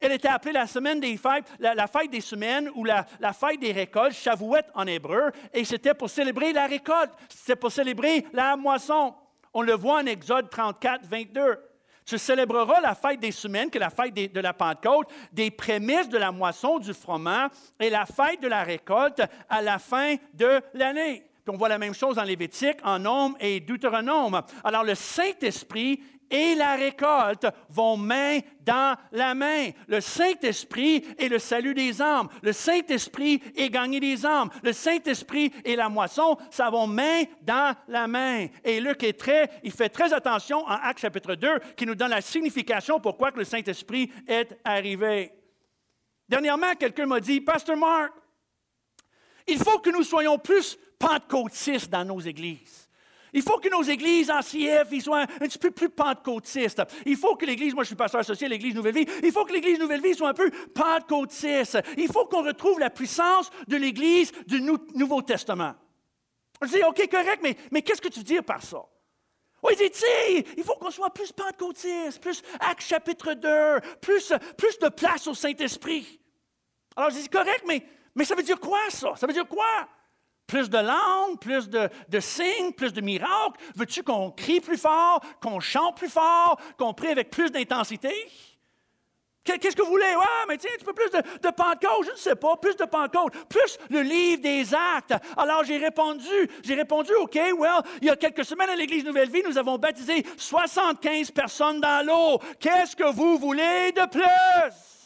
Elle 0.00 0.12
était 0.12 0.28
appelée 0.28 0.52
la 0.52 0.66
semaine 0.66 1.00
des 1.00 1.16
fêtes, 1.16 1.46
la, 1.58 1.86
fête 1.86 2.10
des 2.10 2.20
semaines 2.20 2.70
ou 2.74 2.84
la, 2.84 3.04
fête 3.32 3.60
des 3.60 3.72
récoltes, 3.72 4.14
Shavuot 4.14 4.56
en 4.74 4.86
hébreu, 4.86 5.32
et 5.52 5.64
c'était 5.64 5.94
pour 5.94 6.10
célébrer 6.10 6.52
la 6.52 6.66
récolte, 6.66 7.12
c'était 7.28 7.56
pour 7.56 7.72
célébrer 7.72 8.26
la 8.32 8.56
moisson. 8.56 9.14
On 9.58 9.62
le 9.62 9.72
voit 9.72 10.02
en 10.02 10.04
Exode 10.06 10.50
34, 10.50 11.06
22. 11.06 11.56
Tu 12.04 12.18
célébreras 12.18 12.78
la 12.82 12.94
fête 12.94 13.20
des 13.20 13.32
semaines, 13.32 13.70
qui 13.70 13.78
est 13.78 13.80
la 13.80 13.88
fête 13.88 14.12
de 14.12 14.40
la 14.40 14.52
Pentecôte, 14.52 15.08
des 15.32 15.50
prémices 15.50 16.10
de 16.10 16.18
la 16.18 16.30
moisson 16.30 16.78
du 16.78 16.92
froment 16.92 17.48
et 17.80 17.88
la 17.88 18.04
fête 18.04 18.42
de 18.42 18.48
la 18.48 18.64
récolte 18.64 19.22
à 19.48 19.62
la 19.62 19.78
fin 19.78 20.16
de 20.34 20.60
l'année. 20.74 21.24
Puis 21.42 21.54
on 21.54 21.56
voit 21.56 21.70
la 21.70 21.78
même 21.78 21.94
chose 21.94 22.18
en 22.18 22.24
Lévitique, 22.24 22.76
en 22.84 22.98
Nombre 22.98 23.38
et 23.40 23.60
Deutéronome. 23.60 24.42
Alors 24.62 24.84
le 24.84 24.94
Saint-Esprit 24.94 26.02
et 26.30 26.54
la 26.54 26.76
récolte 26.76 27.46
vont 27.68 27.96
main 27.96 28.40
dans 28.60 28.96
la 29.12 29.34
main. 29.34 29.70
Le 29.86 30.00
Saint-Esprit 30.00 31.04
est 31.18 31.28
le 31.28 31.38
salut 31.38 31.74
des 31.74 32.00
âmes. 32.02 32.28
Le 32.42 32.52
Saint-Esprit 32.52 33.42
est 33.56 33.70
gagner 33.70 34.00
des 34.00 34.26
âmes. 34.26 34.50
Le 34.62 34.72
Saint-Esprit 34.72 35.52
et 35.64 35.76
la 35.76 35.88
moisson, 35.88 36.36
ça 36.50 36.70
va 36.70 36.86
main 36.86 37.22
dans 37.42 37.74
la 37.88 38.06
main. 38.06 38.46
Et 38.64 38.80
Luc 38.80 39.02
est 39.02 39.18
très, 39.18 39.50
il 39.62 39.72
fait 39.72 39.88
très 39.88 40.12
attention 40.12 40.64
en 40.64 40.72
Actes 40.72 41.00
chapitre 41.00 41.34
2, 41.34 41.58
qui 41.76 41.86
nous 41.86 41.94
donne 41.94 42.10
la 42.10 42.20
signification 42.20 43.00
pourquoi 43.00 43.32
que 43.32 43.38
le 43.38 43.44
Saint-Esprit 43.44 44.10
est 44.26 44.58
arrivé. 44.64 45.32
Dernièrement, 46.28 46.74
quelqu'un 46.74 47.06
m'a 47.06 47.20
dit, 47.20 47.40
Pasteur 47.40 47.76
Mark, 47.76 48.12
il 49.46 49.58
faut 49.58 49.78
que 49.78 49.90
nous 49.90 50.02
soyons 50.02 50.38
plus 50.38 50.76
pentecôtistes 50.98 51.90
dans 51.90 52.04
nos 52.04 52.20
églises. 52.20 52.85
Il 53.36 53.42
faut 53.42 53.58
que 53.58 53.68
nos 53.68 53.82
églises 53.82 54.30
en 54.30 54.40
CF 54.40 54.98
soient 54.98 55.20
un, 55.20 55.26
petit 55.26 55.58
peu 55.58 55.70
plus 55.70 55.90
pentecôtistes. 55.90 56.82
Il 57.04 57.16
faut 57.16 57.36
que 57.36 57.44
l'Église, 57.44 57.74
moi 57.74 57.84
je 57.84 57.88
suis 57.88 57.94
pasteur 57.94 58.22
associé 58.22 58.46
à 58.46 58.48
l'Église 58.48 58.74
Nouvelle 58.74 58.94
Vie, 58.94 59.06
il 59.22 59.30
faut 59.30 59.44
que 59.44 59.52
l'Église 59.52 59.78
Nouvelle 59.78 60.00
Vie 60.00 60.14
soit 60.14 60.30
un 60.30 60.34
peu 60.34 60.50
pentecôtiste. 60.74 61.78
Il 61.98 62.10
faut 62.10 62.24
qu'on 62.24 62.42
retrouve 62.42 62.80
la 62.80 62.88
puissance 62.88 63.50
de 63.68 63.76
l'Église 63.76 64.32
du 64.46 64.62
Nouveau 64.62 65.20
Testament. 65.20 65.74
Je 66.62 66.68
dis, 66.68 66.82
OK, 66.82 67.06
correct, 67.10 67.42
mais, 67.70 67.82
qu'est-ce 67.82 68.00
que 68.00 68.08
tu 68.08 68.20
veux 68.20 68.24
dire 68.24 68.42
par 68.42 68.62
ça? 68.62 68.82
Oui, 69.62 69.74
il 69.78 69.90
dit, 69.90 70.50
il 70.56 70.64
faut 70.64 70.76
qu'on 70.76 70.90
soit 70.90 71.10
plus 71.10 71.30
pentecôtiste, 71.30 72.22
plus 72.22 72.42
Acte 72.58 72.84
chapitre 72.84 73.34
2, 73.34 73.80
plus, 74.00 74.32
plus 74.56 74.78
de 74.78 74.88
place 74.88 75.26
au 75.26 75.34
Saint-Esprit. 75.34 76.20
Alors, 76.96 77.10
je 77.10 77.16
dis, 77.16 77.28
correct, 77.28 77.64
mais, 77.68 77.82
mais 78.14 78.24
ça 78.24 78.34
veut 78.34 78.42
dire 78.42 78.58
quoi, 78.58 78.78
ça? 78.88 79.14
Ça 79.14 79.26
veut 79.26 79.34
dire 79.34 79.46
quoi? 79.46 79.86
Plus 80.46 80.70
de 80.70 80.78
langues, 80.78 81.38
plus 81.40 81.68
de, 81.68 82.20
signes, 82.20 82.72
plus 82.72 82.92
de 82.92 83.00
miracles. 83.00 83.60
Veux-tu 83.74 84.02
qu'on 84.02 84.30
crie 84.30 84.60
plus 84.60 84.78
fort, 84.78 85.20
qu'on 85.40 85.60
chante 85.60 85.96
plus 85.96 86.08
fort, 86.08 86.60
qu'on 86.78 86.94
prie 86.94 87.08
avec 87.08 87.30
plus 87.30 87.50
d'intensité? 87.50 88.12
Qu'est-ce 89.44 89.76
que 89.76 89.82
vous 89.82 89.90
voulez? 89.90 90.12
Ah, 90.16 90.44
mais 90.48 90.56
tiens, 90.56 90.70
un 90.72 90.76
petit 90.76 90.84
peu 90.84 90.92
plus 90.92 91.10
de, 91.10 91.18
de, 91.18 91.54
Pentecôte, 91.54 92.06
je 92.06 92.10
ne 92.10 92.16
sais 92.16 92.34
pas, 92.34 92.56
plus 92.56 92.74
de 92.76 92.84
Pentecôte, 92.84 93.32
plus 93.48 93.78
le 93.90 94.02
livre 94.02 94.42
des 94.42 94.74
actes. 94.74 95.14
Alors 95.36 95.62
j'ai 95.62 95.76
répondu, 95.76 96.50
j'ai 96.64 96.74
répondu, 96.74 97.12
OK, 97.14 97.34
well, 97.34 97.80
il 98.00 98.08
y 98.08 98.10
a 98.10 98.16
quelques 98.16 98.44
semaines 98.44 98.70
à 98.70 98.76
l'Église 98.76 99.04
Nouvelle 99.04 99.30
Vie, 99.30 99.42
nous 99.46 99.56
avons 99.56 99.78
baptisé 99.78 100.26
75 100.36 101.30
personnes 101.30 101.80
dans 101.80 102.04
l'eau. 102.04 102.40
Qu'est-ce 102.58 102.96
que 102.96 103.08
vous 103.12 103.38
voulez 103.38 103.92
de 103.92 104.08
plus? 104.08 104.96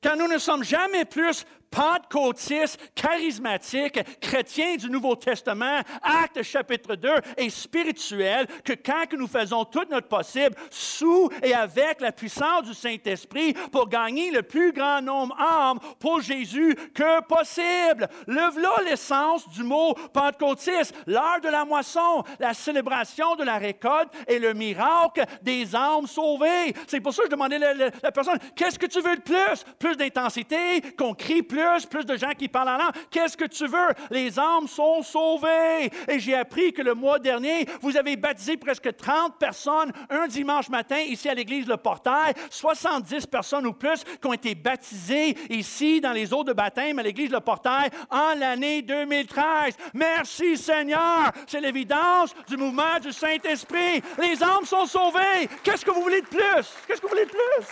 Car 0.00 0.16
nous 0.16 0.28
ne 0.28 0.38
sommes 0.38 0.64
jamais 0.64 1.04
plus 1.04 1.46
pentecôtiste, 1.74 2.78
charismatique, 2.94 4.00
chrétien 4.20 4.76
du 4.76 4.88
Nouveau 4.88 5.16
Testament, 5.16 5.80
acte 6.02 6.42
chapitre 6.42 6.94
2, 6.94 7.08
et 7.36 7.50
spirituel, 7.50 8.46
que 8.64 8.74
quand 8.74 9.04
nous 9.12 9.26
faisons 9.26 9.64
tout 9.64 9.84
notre 9.90 10.08
possible 10.08 10.54
sous 10.70 11.28
et 11.42 11.54
avec 11.54 12.00
la 12.00 12.12
puissance 12.12 12.62
du 12.62 12.74
Saint-Esprit 12.74 13.54
pour 13.72 13.88
gagner 13.88 14.30
le 14.30 14.42
plus 14.42 14.72
grand 14.72 15.02
nombre 15.02 15.36
d'âmes 15.36 15.80
pour 15.98 16.20
Jésus 16.20 16.76
que 16.94 17.20
possible. 17.22 18.08
Le 18.26 18.60
là 18.60 18.82
l'essence 18.84 19.48
du 19.48 19.62
mot 19.62 19.94
pentecôtiste, 20.12 20.94
l'heure 21.06 21.40
de 21.42 21.48
la 21.48 21.64
moisson, 21.64 22.22
la 22.38 22.54
célébration 22.54 23.34
de 23.36 23.44
la 23.44 23.58
récolte 23.58 24.10
et 24.28 24.38
le 24.38 24.54
miracle 24.54 25.24
des 25.42 25.74
âmes 25.74 26.06
sauvées. 26.06 26.74
C'est 26.86 27.00
pour 27.00 27.12
ça 27.12 27.22
que 27.22 27.28
je 27.28 27.32
demandais 27.32 27.62
à 27.64 27.74
la 27.74 28.12
personne, 28.12 28.38
qu'est-ce 28.54 28.78
que 28.78 28.86
tu 28.86 29.00
veux 29.00 29.16
de 29.16 29.22
plus? 29.22 29.64
Plus 29.78 29.96
d'intensité, 29.96 30.80
qu'on 30.96 31.14
crie 31.14 31.42
plus 31.42 31.63
plus, 31.88 32.04
de 32.04 32.16
gens 32.16 32.32
qui 32.36 32.48
parlent 32.48 32.68
en 32.68 32.76
langue. 32.76 32.94
Qu'est-ce 33.10 33.36
que 33.36 33.44
tu 33.44 33.66
veux? 33.66 33.94
Les 34.10 34.38
âmes 34.38 34.68
sont 34.68 35.02
sauvées. 35.02 35.90
Et 36.08 36.18
j'ai 36.18 36.34
appris 36.34 36.72
que 36.72 36.82
le 36.82 36.94
mois 36.94 37.18
dernier, 37.18 37.66
vous 37.80 37.96
avez 37.96 38.16
baptisé 38.16 38.56
presque 38.56 38.96
30 38.96 39.38
personnes 39.38 39.92
un 40.10 40.26
dimanche 40.26 40.68
matin 40.68 40.98
ici 40.98 41.28
à 41.28 41.34
l'église 41.34 41.66
Le 41.66 41.76
Portail. 41.76 42.34
70 42.50 43.26
personnes 43.26 43.66
ou 43.66 43.72
plus 43.72 44.04
qui 44.04 44.26
ont 44.26 44.32
été 44.32 44.54
baptisées 44.54 45.36
ici 45.50 46.00
dans 46.00 46.12
les 46.12 46.32
eaux 46.32 46.44
de 46.44 46.52
baptême 46.52 46.98
à 46.98 47.02
l'église 47.02 47.30
Le 47.30 47.40
Portail 47.40 47.90
en 48.10 48.34
l'année 48.34 48.82
2013. 48.82 49.76
Merci 49.94 50.56
Seigneur. 50.56 51.32
C'est 51.46 51.60
l'évidence 51.60 52.34
du 52.48 52.56
mouvement 52.56 52.98
du 53.00 53.12
Saint-Esprit. 53.12 54.02
Les 54.18 54.42
âmes 54.42 54.64
sont 54.64 54.86
sauvées. 54.86 55.48
Qu'est-ce 55.62 55.84
que 55.84 55.90
vous 55.90 56.02
voulez 56.02 56.20
de 56.20 56.26
plus? 56.26 56.66
Qu'est-ce 56.86 57.00
que 57.00 57.06
vous 57.06 57.14
voulez 57.14 57.26
de 57.26 57.30
plus? 57.30 57.66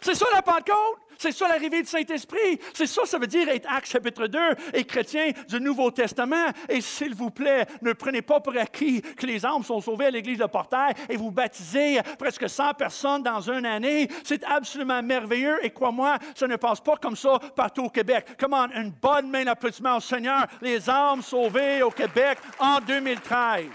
C'est 0.00 0.14
ça 0.14 0.26
la 0.32 0.42
Pentecôte? 0.42 1.05
C'est 1.18 1.32
ça 1.32 1.48
l'arrivée 1.48 1.82
du 1.82 1.88
Saint-Esprit. 1.88 2.60
C'est 2.74 2.86
ça, 2.86 3.02
ça 3.04 3.18
veut 3.18 3.26
dire 3.26 3.48
être 3.48 3.66
Acte 3.70 3.88
chapitre 3.88 4.26
2 4.26 4.38
et 4.74 4.84
chrétien 4.84 5.30
du 5.48 5.60
Nouveau 5.60 5.90
Testament. 5.90 6.46
Et 6.68 6.80
s'il 6.80 7.14
vous 7.14 7.30
plaît, 7.30 7.66
ne 7.82 7.92
prenez 7.92 8.22
pas 8.22 8.40
pour 8.40 8.56
acquis 8.56 9.00
que 9.02 9.26
les 9.26 9.44
âmes 9.44 9.62
sont 9.62 9.80
sauvées 9.80 10.06
à 10.06 10.10
l'Église 10.10 10.38
de 10.38 10.46
Portail 10.46 10.94
et 11.08 11.16
vous 11.16 11.30
baptisez 11.30 12.00
presque 12.18 12.48
100 12.48 12.74
personnes 12.74 13.22
dans 13.22 13.40
une 13.40 13.66
année. 13.66 14.08
C'est 14.24 14.44
absolument 14.44 15.02
merveilleux 15.02 15.58
et 15.64 15.70
crois-moi, 15.70 16.18
ça 16.34 16.46
ne 16.46 16.56
passe 16.56 16.80
pas 16.80 16.96
comme 16.96 17.16
ça 17.16 17.38
partout 17.54 17.84
au 17.84 17.90
Québec. 17.90 18.26
Comment 18.38 18.66
une 18.74 18.90
bonne 18.90 19.30
main 19.30 19.44
d'applaudissement 19.44 19.96
au 19.96 20.00
Seigneur. 20.00 20.46
Les 20.60 20.88
âmes 20.88 21.22
sauvées 21.22 21.82
au 21.82 21.90
Québec 21.90 22.38
en 22.58 22.80
2013. 22.80 23.66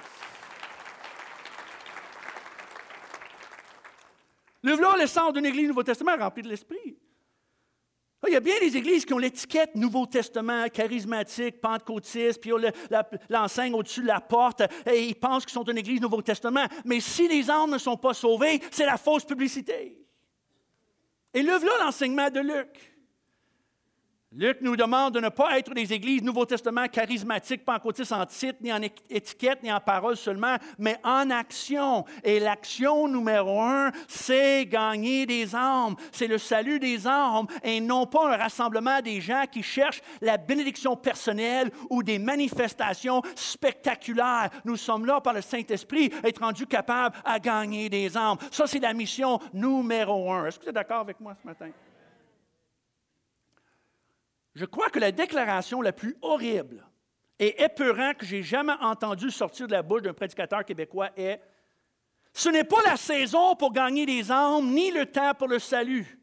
Le 4.63 4.73
voilà 4.73 4.97
l'essence 4.97 5.33
d'une 5.33 5.45
Église 5.45 5.63
du 5.63 5.67
Nouveau 5.69 5.83
Testament 5.83 6.17
remplie 6.17 6.43
de 6.43 6.49
l'Esprit. 6.49 6.95
Ah, 8.23 8.27
il 8.27 8.33
y 8.33 8.35
a 8.35 8.39
bien 8.39 8.59
des 8.59 8.77
églises 8.77 9.03
qui 9.03 9.13
ont 9.13 9.17
l'étiquette 9.17 9.73
Nouveau 9.75 10.05
Testament, 10.05 10.69
charismatique, 10.69 11.59
pentecôtiste, 11.59 12.39
puis 12.39 12.51
l'enseigne 13.29 13.73
au-dessus 13.73 14.01
de 14.01 14.07
la 14.07 14.21
porte, 14.21 14.61
et 14.85 15.07
ils 15.07 15.15
pensent 15.15 15.43
qu'ils 15.43 15.53
sont 15.53 15.63
une 15.63 15.79
église 15.79 16.01
Nouveau 16.01 16.21
Testament. 16.21 16.65
Mais 16.85 16.99
si 16.99 17.27
les 17.27 17.49
âmes 17.49 17.71
ne 17.71 17.79
sont 17.79 17.97
pas 17.97 18.13
sauvées, 18.13 18.61
c'est 18.69 18.85
la 18.85 18.97
fausse 18.97 19.25
publicité. 19.25 19.97
Et 21.33 21.41
là, 21.41 21.57
l'enseignement 21.83 22.29
de 22.29 22.41
Luc. 22.41 22.90
Luc 24.33 24.59
nous 24.61 24.77
demande 24.77 25.13
de 25.13 25.19
ne 25.19 25.27
pas 25.27 25.59
être 25.59 25.73
des 25.73 25.91
églises 25.91 26.23
Nouveau 26.23 26.45
Testament 26.45 26.87
charismatiques, 26.87 27.65
pentecôtistes 27.65 28.13
en 28.13 28.25
titre, 28.25 28.59
ni 28.61 28.71
en 28.71 28.81
étiquette, 29.09 29.61
ni 29.61 29.69
en 29.69 29.81
parole 29.81 30.15
seulement, 30.15 30.55
mais 30.79 30.97
en 31.03 31.29
action. 31.29 32.05
Et 32.23 32.39
l'action 32.39 33.09
numéro 33.09 33.59
un, 33.59 33.91
c'est 34.07 34.65
gagner 34.67 35.25
des 35.25 35.53
âmes. 35.53 35.97
C'est 36.13 36.27
le 36.27 36.37
salut 36.37 36.79
des 36.79 37.05
âmes 37.05 37.45
et 37.61 37.81
non 37.81 38.05
pas 38.05 38.33
un 38.33 38.37
rassemblement 38.37 39.01
des 39.01 39.19
gens 39.19 39.43
qui 39.51 39.63
cherchent 39.63 40.01
la 40.21 40.37
bénédiction 40.37 40.95
personnelle 40.95 41.69
ou 41.89 42.01
des 42.01 42.17
manifestations 42.17 43.21
spectaculaires. 43.35 44.49
Nous 44.63 44.77
sommes 44.77 45.05
là 45.05 45.19
par 45.19 45.33
le 45.33 45.41
Saint-Esprit, 45.41 46.09
être 46.23 46.39
rendus 46.39 46.67
capables 46.67 47.17
à 47.25 47.37
gagner 47.37 47.89
des 47.89 48.15
âmes. 48.15 48.37
Ça, 48.49 48.65
c'est 48.65 48.79
la 48.79 48.93
mission 48.93 49.39
numéro 49.53 50.31
un. 50.31 50.45
Est-ce 50.45 50.57
que 50.57 50.63
vous 50.63 50.69
êtes 50.69 50.75
d'accord 50.75 51.01
avec 51.01 51.19
moi 51.19 51.35
ce 51.41 51.45
matin? 51.45 51.67
Je 54.53 54.65
crois 54.65 54.89
que 54.89 54.99
la 54.99 55.11
déclaration 55.11 55.81
la 55.81 55.93
plus 55.93 56.17
horrible 56.21 56.85
et 57.39 57.63
épeurante 57.63 58.17
que 58.17 58.25
j'ai 58.25 58.43
jamais 58.43 58.73
entendue 58.81 59.31
sortir 59.31 59.67
de 59.67 59.71
la 59.71 59.81
bouche 59.81 60.01
d'un 60.01 60.13
prédicateur 60.13 60.65
québécois 60.65 61.09
est 61.15 61.41
Ce 62.33 62.49
n'est 62.49 62.63
pas 62.63 62.81
la 62.85 62.97
saison 62.97 63.55
pour 63.55 63.73
gagner 63.73 64.05
des 64.05 64.31
âmes, 64.31 64.71
ni 64.71 64.91
le 64.91 65.05
temps 65.05 65.33
pour 65.33 65.47
le 65.47 65.59
salut. 65.59 66.19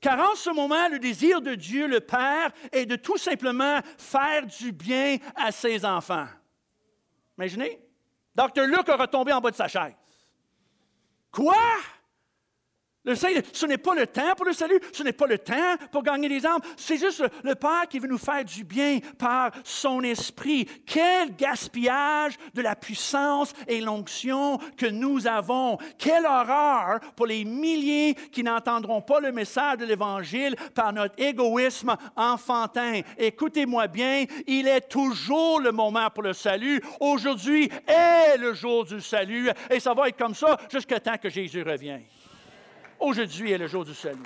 Car 0.00 0.18
en 0.18 0.34
ce 0.34 0.50
moment, 0.50 0.88
le 0.88 0.98
désir 0.98 1.40
de 1.40 1.54
Dieu, 1.54 1.86
le 1.86 2.00
Père, 2.00 2.50
est 2.72 2.86
de 2.86 2.96
tout 2.96 3.18
simplement 3.18 3.80
faire 3.96 4.46
du 4.46 4.72
bien 4.72 5.18
à 5.36 5.52
ses 5.52 5.84
enfants. 5.84 6.26
Imaginez, 7.38 7.80
Dr. 8.34 8.64
Luc 8.66 8.88
a 8.88 8.96
retombé 8.96 9.32
en 9.32 9.40
bas 9.40 9.50
de 9.50 9.56
sa 9.56 9.68
chaise. 9.68 9.94
Quoi? 11.30 11.56
Le 13.04 13.16
ce 13.16 13.66
n'est 13.66 13.78
pas 13.78 13.96
le 13.96 14.06
temps 14.06 14.34
pour 14.36 14.46
le 14.46 14.52
salut, 14.52 14.78
ce 14.92 15.02
n'est 15.02 15.12
pas 15.12 15.26
le 15.26 15.36
temps 15.36 15.76
pour 15.90 16.04
gagner 16.04 16.28
des 16.28 16.46
âmes, 16.46 16.60
c'est 16.76 16.96
juste 16.96 17.24
le, 17.42 17.56
Père 17.56 17.88
qui 17.88 17.98
veut 17.98 18.08
nous 18.08 18.18
faire 18.18 18.44
du 18.44 18.62
bien 18.62 19.00
par 19.18 19.50
son 19.64 20.02
esprit. 20.02 20.68
Quel 20.86 21.34
gaspillage 21.34 22.34
de 22.54 22.62
la 22.62 22.76
puissance 22.76 23.52
et 23.66 23.80
l'onction 23.80 24.58
que 24.76 24.86
nous 24.86 25.26
avons. 25.26 25.78
Quelle 25.98 26.26
horreur 26.26 27.00
pour 27.16 27.26
les 27.26 27.44
milliers 27.44 28.14
qui 28.30 28.44
n'entendront 28.44 29.02
pas 29.02 29.18
le 29.18 29.32
message 29.32 29.78
de 29.78 29.84
l'Évangile 29.84 30.54
par 30.74 30.92
notre 30.92 31.20
égoïsme 31.20 31.96
enfantin. 32.14 33.00
Écoutez-moi 33.18 33.88
bien, 33.88 34.26
il 34.46 34.68
est 34.68 34.88
toujours 34.88 35.60
le 35.60 35.72
moment 35.72 36.08
pour 36.10 36.22
le 36.22 36.32
salut. 36.32 36.80
Aujourd'hui 37.00 37.68
est 37.86 38.38
le 38.38 38.54
jour 38.54 38.84
du 38.84 39.00
salut 39.00 39.50
et 39.70 39.80
ça 39.80 39.92
va 39.92 40.08
être 40.08 40.18
comme 40.18 40.34
ça 40.34 40.56
jusqu'à 40.70 41.00
temps 41.00 41.18
que 41.18 41.28
Jésus 41.28 41.62
revienne. 41.62 42.04
Aujourd'hui 43.02 43.50
est 43.50 43.58
le 43.58 43.66
jour 43.66 43.84
du 43.84 43.94
salut. 43.94 44.20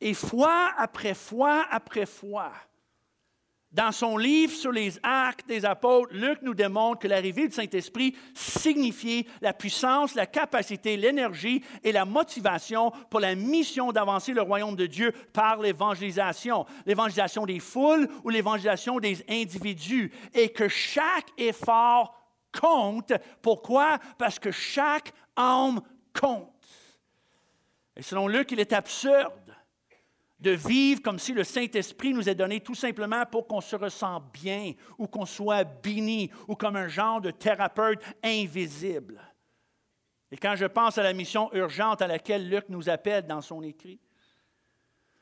Et 0.00 0.12
fois 0.12 0.72
après 0.76 1.14
fois 1.14 1.64
après 1.70 2.06
fois, 2.06 2.52
Dans 3.70 3.92
son 3.92 4.16
livre 4.16 4.52
sur 4.52 4.72
les 4.72 4.98
actes 5.02 5.48
des 5.48 5.64
apôtres, 5.64 6.12
Luc 6.12 6.42
nous 6.42 6.54
démontre 6.54 7.00
que 7.00 7.08
l'arrivée 7.08 7.48
du 7.48 7.54
Saint-Esprit 7.54 8.16
signifiait 8.34 9.26
la 9.40 9.52
puissance, 9.52 10.14
la 10.14 10.26
capacité, 10.26 10.96
l'énergie 10.96 11.64
et 11.82 11.90
la 11.90 12.04
motivation 12.04 12.90
pour 13.10 13.20
la 13.20 13.34
mission 13.34 13.90
d'avancer 13.90 14.32
le 14.32 14.42
royaume 14.42 14.76
de 14.76 14.86
Dieu 14.86 15.12
par 15.32 15.60
l'évangélisation, 15.60 16.66
l'évangélisation 16.86 17.46
des 17.46 17.60
foules 17.60 18.08
ou 18.22 18.28
l'évangélisation 18.28 18.98
des 18.98 19.24
individus, 19.28 20.12
et 20.34 20.50
que 20.50 20.68
chaque 20.68 21.30
effort 21.36 22.14
compte. 22.60 23.12
Pourquoi? 23.42 23.98
Parce 24.18 24.38
que 24.38 24.50
chaque 24.50 25.12
âme 25.36 25.80
compte. 26.18 26.50
Et 27.96 28.02
selon 28.02 28.28
Luc, 28.28 28.50
il 28.52 28.60
est 28.60 28.72
absurde 28.72 29.32
de 30.40 30.50
vivre 30.50 31.00
comme 31.00 31.18
si 31.18 31.32
le 31.32 31.44
Saint-Esprit 31.44 32.12
nous 32.12 32.28
est 32.28 32.34
donné 32.34 32.60
tout 32.60 32.74
simplement 32.74 33.24
pour 33.24 33.46
qu'on 33.46 33.60
se 33.60 33.76
ressent 33.76 34.20
bien 34.32 34.72
ou 34.98 35.06
qu'on 35.06 35.24
soit 35.24 35.64
béni 35.64 36.30
ou 36.48 36.54
comme 36.54 36.76
un 36.76 36.88
genre 36.88 37.20
de 37.20 37.30
thérapeute 37.30 38.02
invisible. 38.22 39.20
Et 40.30 40.36
quand 40.36 40.56
je 40.56 40.66
pense 40.66 40.98
à 40.98 41.02
la 41.02 41.12
mission 41.12 41.52
urgente 41.54 42.02
à 42.02 42.06
laquelle 42.06 42.48
Luc 42.48 42.68
nous 42.68 42.88
appelle 42.88 43.26
dans 43.26 43.40
son 43.40 43.62
écrit, 43.62 44.00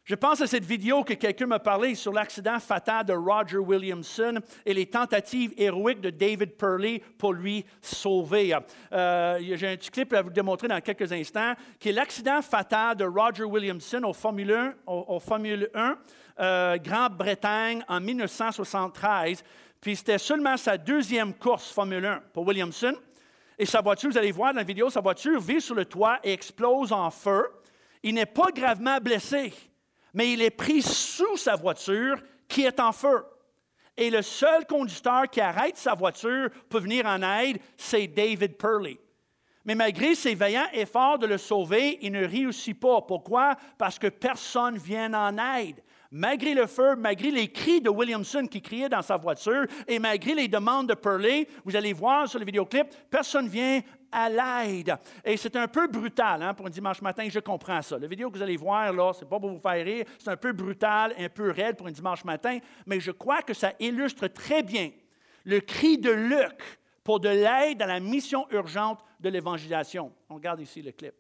je 0.05 0.17
pense 0.17 0.41
à 0.41 0.49
cette 0.49 0.65
vidéo 0.65 1.05
que 1.05 1.15
quelqu'un 1.15 1.47
m'a 1.47 1.61
parlé 1.61 1.95
sur 1.95 2.13
l'accident 2.13 2.59
fatal 2.59 3.07
de 3.07 3.13
Roger 3.13 3.59
Williamson 3.59 4.41
et 4.67 4.75
les 4.75 4.87
tentatives 4.87 5.55
héroïques 5.57 6.01
de 6.01 6.11
David 6.11 6.57
Purley 6.57 7.01
pour 7.17 7.33
lui 7.33 7.65
sauver. 7.81 8.53
Euh, 8.93 9.39
j'ai 9.41 9.69
un 9.69 9.77
petit 9.77 9.93
clip 9.93 10.13
à 10.13 10.23
vous 10.23 10.31
démontrer 10.31 10.67
dans 10.67 10.81
quelques 10.81 11.13
instants, 11.13 11.55
qui 11.79 11.91
est 11.91 11.93
l'accident 11.93 12.43
fatal 12.43 12.97
de 12.97 13.05
Roger 13.05 13.45
Williamson 13.45 14.03
au 14.03 14.13
Formule 14.13 14.53
1, 14.53 14.75
au, 14.89 15.21
Formule 15.21 15.71
1 15.73 15.97
euh, 16.41 16.79
Grande-Bretagne 16.79 17.85
en 17.87 18.01
1973. 18.01 19.45
Puis 19.81 19.95
c'était 19.95 20.19
seulement 20.19 20.57
sa 20.57 20.77
deuxième 20.77 21.33
course 21.33 21.71
Formule 21.71 22.05
1 22.05 22.23
pour 22.33 22.45
Williamson. 22.45 22.95
Et 23.57 23.67
sa 23.67 23.81
voiture, 23.81 24.11
vous 24.11 24.19
allez 24.19 24.33
voir 24.33 24.53
dans 24.53 24.59
la 24.59 24.65
vidéo, 24.65 24.91
sa 24.91 25.01
voiture 25.01 25.41
vit 25.41 25.61
sur 25.61 25.77
le 25.77 25.85
toit 25.85 26.19
et 26.25 26.33
explose 26.33 26.91
en 26.91 27.09
feu. 27.09 27.45
Il 28.03 28.15
n'est 28.15 28.27
pas 28.27 28.51
gravement 28.51 28.99
blessé 28.99 29.53
mais 30.15 30.33
il 30.33 30.43
est 30.43 30.51
pris 30.51 30.83
sous 30.83 31.37
sa 31.37 31.57
voiture 31.57 32.17
qui 32.49 32.63
est 32.65 32.81
en 32.81 32.93
feu. 32.93 33.25
Et 33.97 34.11
le 34.11 34.23
seul 34.23 34.67
conducteur 34.67 35.29
qui 35.29 35.41
arrête 35.41 35.77
sa 35.77 35.95
voiture 35.95 36.49
pour 36.69 36.81
venir 36.81 37.07
en 37.07 37.23
aide, 37.23 37.59
c'est 37.77 38.07
David 38.07 38.57
Purley. 38.57 38.99
Mais 39.65 39.75
malgré 39.75 40.15
ses 40.15 40.35
vaillants 40.35 40.67
efforts 40.73 41.19
de 41.19 41.27
le 41.27 41.39
sauver, 41.39 41.99
il 42.03 42.13
ne 42.13 42.27
réussit 42.27 42.79
pas. 42.79 43.03
Pourquoi? 43.03 43.55
Parce 43.79 43.99
que 43.99 44.09
personne 44.09 44.77
vient 44.77 45.13
en 45.15 45.37
aide. 45.57 45.83
Malgré 46.11 46.53
le 46.53 46.67
feu, 46.67 46.97
malgré 46.97 47.31
les 47.31 47.51
cris 47.51 47.81
de 47.81 47.89
Williamson 47.89 48.47
qui 48.47 48.61
criait 48.61 48.89
dans 48.89 49.03
sa 49.03 49.17
voiture 49.17 49.67
et 49.87 49.99
malgré 49.99 50.35
les 50.35 50.49
demandes 50.49 50.89
de 50.89 50.95
Purley, 50.95 51.47
vous 51.65 51.77
allez 51.77 51.93
voir 51.93 52.29
sur 52.29 52.39
le 52.39 52.45
vidéoclip, 52.45 52.89
personne 53.09 53.49
vient 53.49 53.81
à 54.13 54.29
l'aide. 54.29 54.95
Et 55.25 55.37
c'est 55.37 55.57
un 55.57 55.67
peu 55.67 55.89
brutal 55.89 56.43
hein, 56.43 56.55
pour 56.55 56.67
un 56.67 56.71
dimanche 56.71 57.01
matin, 57.01 57.27
je 57.29 57.41
comprends 57.41 57.81
ça. 57.83 57.99
La 57.99 58.07
vidéo 58.07 58.31
que 58.31 58.37
vous 58.37 58.43
allez 58.43 58.57
voir, 58.57 58.93
là, 58.93 59.13
c'est 59.19 59.29
pas 59.29 59.41
pour 59.41 59.51
vous 59.51 59.59
faire 59.59 59.85
rire, 59.85 60.05
c'est 60.19 60.31
un 60.31 60.37
peu 60.37 60.53
brutal, 60.53 61.15
un 61.19 61.29
peu 61.29 61.51
raide 61.51 61.77
pour 61.77 61.87
un 61.87 61.93
dimanche 61.93 62.25
matin, 62.25 62.59
mais 62.87 63.01
je 63.01 63.11
crois 63.11 63.43
que 63.43 63.55
ça 63.55 63.73
illustre 63.81 64.29
très 64.29 64.63
bien 64.63 64.91
le 65.45 65.61
cri 65.61 65.99
de 65.99 66.11
Luc 66.11 66.79
pour 67.03 67.19
de 67.19 67.29
l'aide 67.29 67.83
à 67.83 67.87
la 67.87 67.99
mission 67.99 68.47
urgente 68.51 69.03
de 69.19 69.29
l'évangélisation. 69.29 70.13
On 70.29 70.35
regarde 70.35 70.61
ici 70.61 70.83
le 70.83 70.93
clip. 70.93 71.15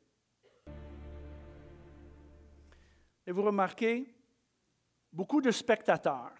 Et 3.26 3.32
vous 3.32 3.42
remarquez, 3.42 4.12
beaucoup 5.12 5.40
de 5.40 5.50
spectateurs, 5.50 6.34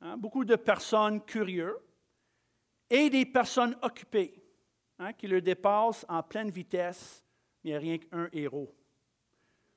hein, 0.00 0.16
beaucoup 0.16 0.44
de 0.44 0.56
personnes 0.56 1.20
curieuses 1.22 1.76
et 2.88 3.10
des 3.10 3.26
personnes 3.26 3.76
occupées 3.82 4.41
Hein, 5.02 5.14
qui 5.14 5.26
le 5.26 5.40
dépasse 5.40 6.06
en 6.08 6.22
pleine 6.22 6.48
vitesse, 6.48 7.24
mais 7.64 7.70
il 7.70 7.72
n'y 7.72 7.76
a 7.76 7.80
rien 7.80 7.98
qu'un 7.98 8.28
héros. 8.32 8.72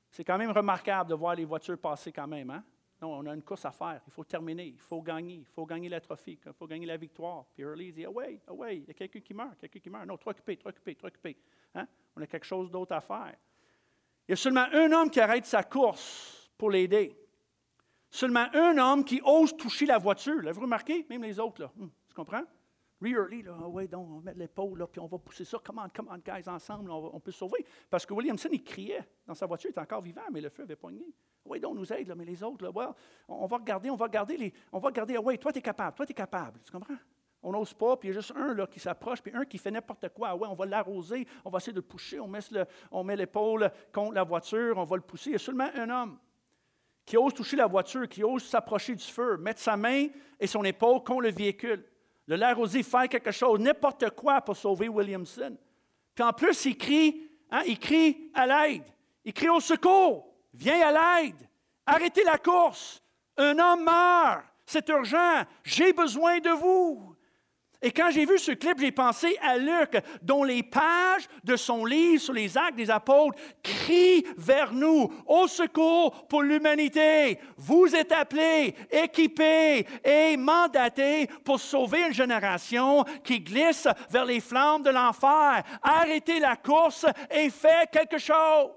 C'est 0.08 0.22
quand 0.22 0.38
même 0.38 0.52
remarquable 0.52 1.10
de 1.10 1.16
voir 1.16 1.34
les 1.34 1.44
voitures 1.44 1.78
passer 1.78 2.12
quand 2.12 2.28
même. 2.28 2.48
Hein? 2.50 2.62
Non, 3.02 3.12
on 3.12 3.26
a 3.26 3.34
une 3.34 3.42
course 3.42 3.64
à 3.64 3.72
faire. 3.72 4.00
Il 4.06 4.12
faut 4.12 4.22
terminer. 4.22 4.66
Il 4.66 4.78
faut 4.78 5.02
gagner. 5.02 5.34
Il 5.34 5.44
faut 5.44 5.66
gagner 5.66 5.88
la 5.88 6.00
trophée. 6.00 6.38
Il 6.46 6.52
faut 6.52 6.68
gagner 6.68 6.86
la 6.86 6.96
victoire. 6.96 7.44
Puis 7.52 7.64
Early 7.64 7.92
dit 7.92 8.04
Away, 8.04 8.40
away, 8.46 8.76
il 8.76 8.84
y 8.84 8.90
a 8.90 8.94
quelqu'un 8.94 9.18
qui 9.18 9.34
meurt, 9.34 9.58
quelqu'un 9.58 9.80
qui 9.80 9.90
meurt. 9.90 10.06
Non, 10.06 10.16
trop 10.16 10.30
occupé, 10.30 10.56
trop 10.58 10.68
occupé, 10.68 10.94
trop 10.94 11.08
occupé. 11.08 11.36
Hein? 11.74 11.88
On 12.14 12.22
a 12.22 12.26
quelque 12.28 12.46
chose 12.46 12.70
d'autre 12.70 12.94
à 12.94 13.00
faire. 13.00 13.34
Il 14.28 14.30
y 14.30 14.34
a 14.34 14.36
seulement 14.36 14.66
un 14.72 14.92
homme 14.92 15.10
qui 15.10 15.18
arrête 15.18 15.44
sa 15.44 15.64
course 15.64 16.52
pour 16.56 16.70
l'aider. 16.70 17.18
Seulement 18.08 18.46
un 18.54 18.78
homme 18.78 19.04
qui 19.04 19.20
ose 19.24 19.56
toucher 19.56 19.86
la 19.86 19.98
voiture. 19.98 20.36
L'avez-vous 20.36 20.62
remarqué? 20.62 21.04
Même 21.10 21.24
les 21.24 21.40
autres, 21.40 21.62
là. 21.62 21.72
Hum, 21.80 21.90
tu 22.08 22.14
comprends? 22.14 22.44
Really, 23.00 23.42
là, 23.42 23.54
ah 23.62 23.68
ouais, 23.68 23.86
donc 23.86 24.08
on 24.10 24.20
met 24.20 24.32
l'épaule, 24.32 24.78
là, 24.78 24.86
puis 24.86 25.00
on 25.00 25.06
va 25.06 25.18
pousser 25.18 25.44
ça. 25.44 25.58
Come 25.62 25.78
on, 25.84 25.88
come 25.94 26.08
on, 26.10 26.16
guys, 26.16 26.48
ensemble, 26.48 26.90
on, 26.90 27.20
peut 27.20 27.30
sauver. 27.30 27.64
Parce 27.90 28.06
que 28.06 28.14
Williamson, 28.14 28.48
il 28.50 28.64
criait 28.64 29.06
dans 29.26 29.34
sa 29.34 29.44
voiture, 29.44 29.68
il 29.68 29.72
était 29.72 29.80
encore 29.80 30.00
vivant, 30.00 30.22
mais 30.32 30.40
le 30.40 30.48
feu 30.48 30.62
avait 30.62 30.76
pogné. 30.76 31.04
Oui, 31.44 31.60
donc 31.60 31.72
on 31.72 31.74
nous 31.74 31.92
aide, 31.92 32.12
mais 32.16 32.24
les 32.24 32.42
autres, 32.42 32.72
on, 33.28 33.46
va 33.46 33.56
regarder, 33.58 33.90
on 33.90 33.96
va 33.96 34.06
regarder, 34.06 34.38
les, 34.38 34.52
on 34.72 34.78
va 34.78 34.88
regarder, 34.88 35.16
ah 35.16 35.20
ouais, 35.20 35.36
toi, 35.36 35.52
tu 35.52 35.58
es 35.58 35.62
capable, 35.62 35.94
toi, 35.94 36.06
tu 36.06 36.12
es 36.12 36.14
capable. 36.14 36.58
Tu 36.64 36.72
comprends? 36.72 36.96
On 37.42 37.52
n'ose 37.52 37.74
pas, 37.74 37.98
puis 37.98 38.08
il 38.08 38.12
y 38.12 38.16
a 38.16 38.20
juste 38.20 38.32
un 38.34 38.54
là, 38.54 38.66
qui 38.66 38.80
s'approche, 38.80 39.20
puis 39.20 39.32
un 39.34 39.44
qui 39.44 39.58
fait 39.58 39.70
n'importe 39.70 40.08
quoi. 40.08 40.30
Ah 40.30 40.36
ouais, 40.36 40.48
on 40.48 40.54
va 40.54 40.64
l'arroser, 40.64 41.28
on 41.44 41.50
va 41.50 41.58
essayer 41.58 41.74
de 41.74 41.78
le 41.78 41.82
pousser, 41.82 42.18
on 42.18 42.26
met, 42.26 42.40
on 42.90 43.04
met 43.04 43.14
l'épaule 43.14 43.70
contre 43.92 44.14
la 44.14 44.24
voiture, 44.24 44.78
on 44.78 44.84
va 44.84 44.96
le 44.96 45.02
pousser. 45.02 45.30
Il 45.30 45.32
y 45.34 45.36
a 45.36 45.38
seulement 45.38 45.68
un 45.74 45.90
homme 45.90 46.18
qui 47.04 47.18
ose 47.18 47.34
toucher 47.34 47.56
la 47.56 47.66
voiture, 47.66 48.08
qui 48.08 48.24
ose 48.24 48.42
s'approcher 48.42 48.94
du 48.94 49.04
feu, 49.04 49.36
mettre 49.36 49.60
sa 49.60 49.76
main 49.76 50.06
et 50.40 50.46
son 50.46 50.64
épaule 50.64 51.04
contre 51.04 51.20
le 51.20 51.30
véhicule 51.30 51.84
de 52.26 52.34
l'air 52.34 52.58
osé 52.58 52.82
faire 52.82 53.08
quelque 53.08 53.30
chose, 53.30 53.60
n'importe 53.60 54.10
quoi 54.10 54.40
pour 54.40 54.56
sauver 54.56 54.88
Williamson. 54.88 55.56
Puis 56.14 56.24
en 56.24 56.32
plus, 56.32 56.64
il 56.64 56.76
crie, 56.76 57.30
hein, 57.50 57.62
il 57.66 57.78
crie 57.78 58.30
à 58.34 58.46
l'aide. 58.46 58.84
Il 59.24 59.32
crie 59.32 59.48
au 59.48 59.60
secours. 59.60 60.32
Viens 60.54 60.80
à 60.88 61.22
l'aide. 61.22 61.48
Arrêtez 61.84 62.24
la 62.24 62.38
course. 62.38 63.02
Un 63.36 63.58
homme 63.58 63.84
meurt. 63.84 64.44
C'est 64.64 64.88
urgent. 64.88 65.42
J'ai 65.62 65.92
besoin 65.92 66.38
de 66.38 66.50
vous. 66.50 67.15
Et 67.82 67.90
quand 67.90 68.10
j'ai 68.10 68.24
vu 68.24 68.38
ce 68.38 68.52
clip, 68.52 68.78
j'ai 68.78 68.92
pensé 68.92 69.36
à 69.42 69.58
Luc, 69.58 69.98
dont 70.22 70.44
les 70.44 70.62
pages 70.62 71.28
de 71.44 71.56
son 71.56 71.84
livre 71.84 72.22
sur 72.22 72.32
les 72.32 72.56
actes 72.56 72.76
des 72.76 72.90
apôtres 72.90 73.38
crient 73.62 74.24
vers 74.36 74.72
nous, 74.72 75.12
au 75.26 75.46
secours 75.46 76.26
pour 76.26 76.42
l'humanité. 76.42 77.38
Vous 77.56 77.94
êtes 77.94 78.12
appelés, 78.12 78.74
équipés 78.90 79.86
et 80.04 80.36
mandatés 80.36 81.28
pour 81.44 81.60
sauver 81.60 82.06
une 82.06 82.14
génération 82.14 83.04
qui 83.22 83.40
glisse 83.40 83.88
vers 84.10 84.24
les 84.24 84.40
flammes 84.40 84.82
de 84.82 84.90
l'enfer. 84.90 85.62
Arrêtez 85.82 86.40
la 86.40 86.56
course 86.56 87.06
et 87.30 87.50
faites 87.50 87.90
quelque 87.90 88.18
chose. 88.18 88.70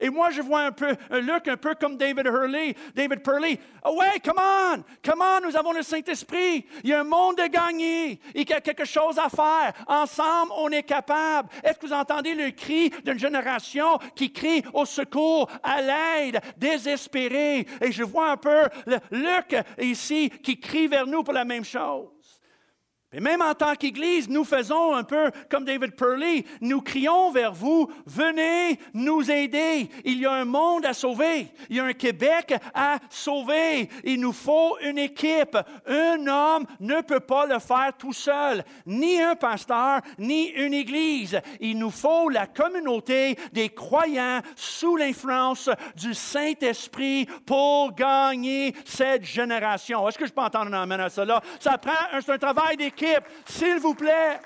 Et 0.00 0.10
moi, 0.10 0.30
je 0.30 0.42
vois 0.42 0.62
un 0.62 0.72
peu 0.72 0.96
un 1.10 1.28
un 1.28 1.56
peu 1.56 1.74
comme 1.74 1.96
David 1.96 2.26
Hurley, 2.26 2.74
David 2.94 3.22
Purley. 3.22 3.58
Oh 3.84 3.96
ouais, 3.98 4.20
come 4.24 4.38
on, 4.38 4.82
come 5.04 5.22
on, 5.22 5.46
nous 5.46 5.56
avons 5.56 5.72
le 5.72 5.82
Saint-Esprit. 5.82 6.66
Il 6.82 6.90
y 6.90 6.92
a 6.92 7.00
un 7.00 7.04
monde 7.04 7.40
à 7.40 7.48
gagner. 7.48 8.20
Il 8.34 8.48
y 8.48 8.52
a 8.52 8.60
quelque 8.60 8.84
chose 8.84 9.18
à 9.18 9.28
faire. 9.28 9.72
Ensemble, 9.86 10.52
on 10.56 10.70
est 10.70 10.82
capable. 10.82 11.48
Est-ce 11.62 11.78
que 11.78 11.86
vous 11.86 11.92
entendez 11.92 12.34
le 12.34 12.50
cri 12.50 12.90
d'une 13.04 13.18
génération 13.18 13.98
qui 14.14 14.32
crie 14.32 14.62
au 14.72 14.84
secours, 14.84 15.48
à 15.62 15.80
l'aide, 15.80 16.40
désespérée? 16.56 17.66
Et 17.80 17.92
je 17.92 18.02
vois 18.02 18.30
un 18.30 18.36
peu 18.36 18.68
Luc 19.10 19.56
ici 19.80 20.30
qui 20.42 20.58
crie 20.58 20.86
vers 20.86 21.06
nous 21.06 21.22
pour 21.22 21.34
la 21.34 21.44
même 21.44 21.64
chose. 21.64 22.17
Et 23.10 23.20
même 23.20 23.40
en 23.40 23.54
tant 23.54 23.74
qu'Église, 23.74 24.28
nous 24.28 24.44
faisons 24.44 24.94
un 24.94 25.02
peu 25.02 25.30
comme 25.50 25.64
David 25.64 25.96
Purley, 25.96 26.44
nous 26.60 26.82
crions 26.82 27.30
vers 27.30 27.54
vous, 27.54 27.90
venez 28.04 28.78
nous 28.92 29.30
aider. 29.30 29.88
Il 30.04 30.20
y 30.20 30.26
a 30.26 30.32
un 30.32 30.44
monde 30.44 30.84
à 30.84 30.92
sauver, 30.92 31.48
il 31.70 31.76
y 31.76 31.80
a 31.80 31.84
un 31.84 31.94
Québec 31.94 32.52
à 32.74 32.98
sauver. 33.08 33.88
Il 34.04 34.20
nous 34.20 34.34
faut 34.34 34.76
une 34.82 34.98
équipe. 34.98 35.56
Un 35.86 36.26
homme 36.26 36.66
ne 36.80 37.00
peut 37.00 37.20
pas 37.20 37.46
le 37.46 37.58
faire 37.60 37.94
tout 37.96 38.12
seul, 38.12 38.62
ni 38.84 39.18
un 39.22 39.36
pasteur, 39.36 40.02
ni 40.18 40.48
une 40.48 40.74
Église. 40.74 41.40
Il 41.60 41.78
nous 41.78 41.90
faut 41.90 42.28
la 42.28 42.46
communauté 42.46 43.38
des 43.54 43.70
croyants 43.70 44.42
sous 44.54 44.96
l'influence 44.96 45.70
du 45.96 46.12
Saint-Esprit 46.12 47.26
pour 47.46 47.94
gagner 47.94 48.74
cette 48.84 49.24
génération. 49.24 50.06
Est-ce 50.06 50.18
que 50.18 50.26
je 50.26 50.32
peux 50.32 50.42
entendre 50.42 50.74
un 50.74 50.82
amène 50.82 51.00
à 51.00 51.08
cela? 51.08 51.40
Ça 51.58 51.78
prend 51.78 51.92
un, 52.12 52.20
un 52.30 52.38
travail 52.38 52.76
d'équipe 52.76 52.97
s'il 53.46 53.78
vous 53.78 53.94
plaît. 53.94 54.40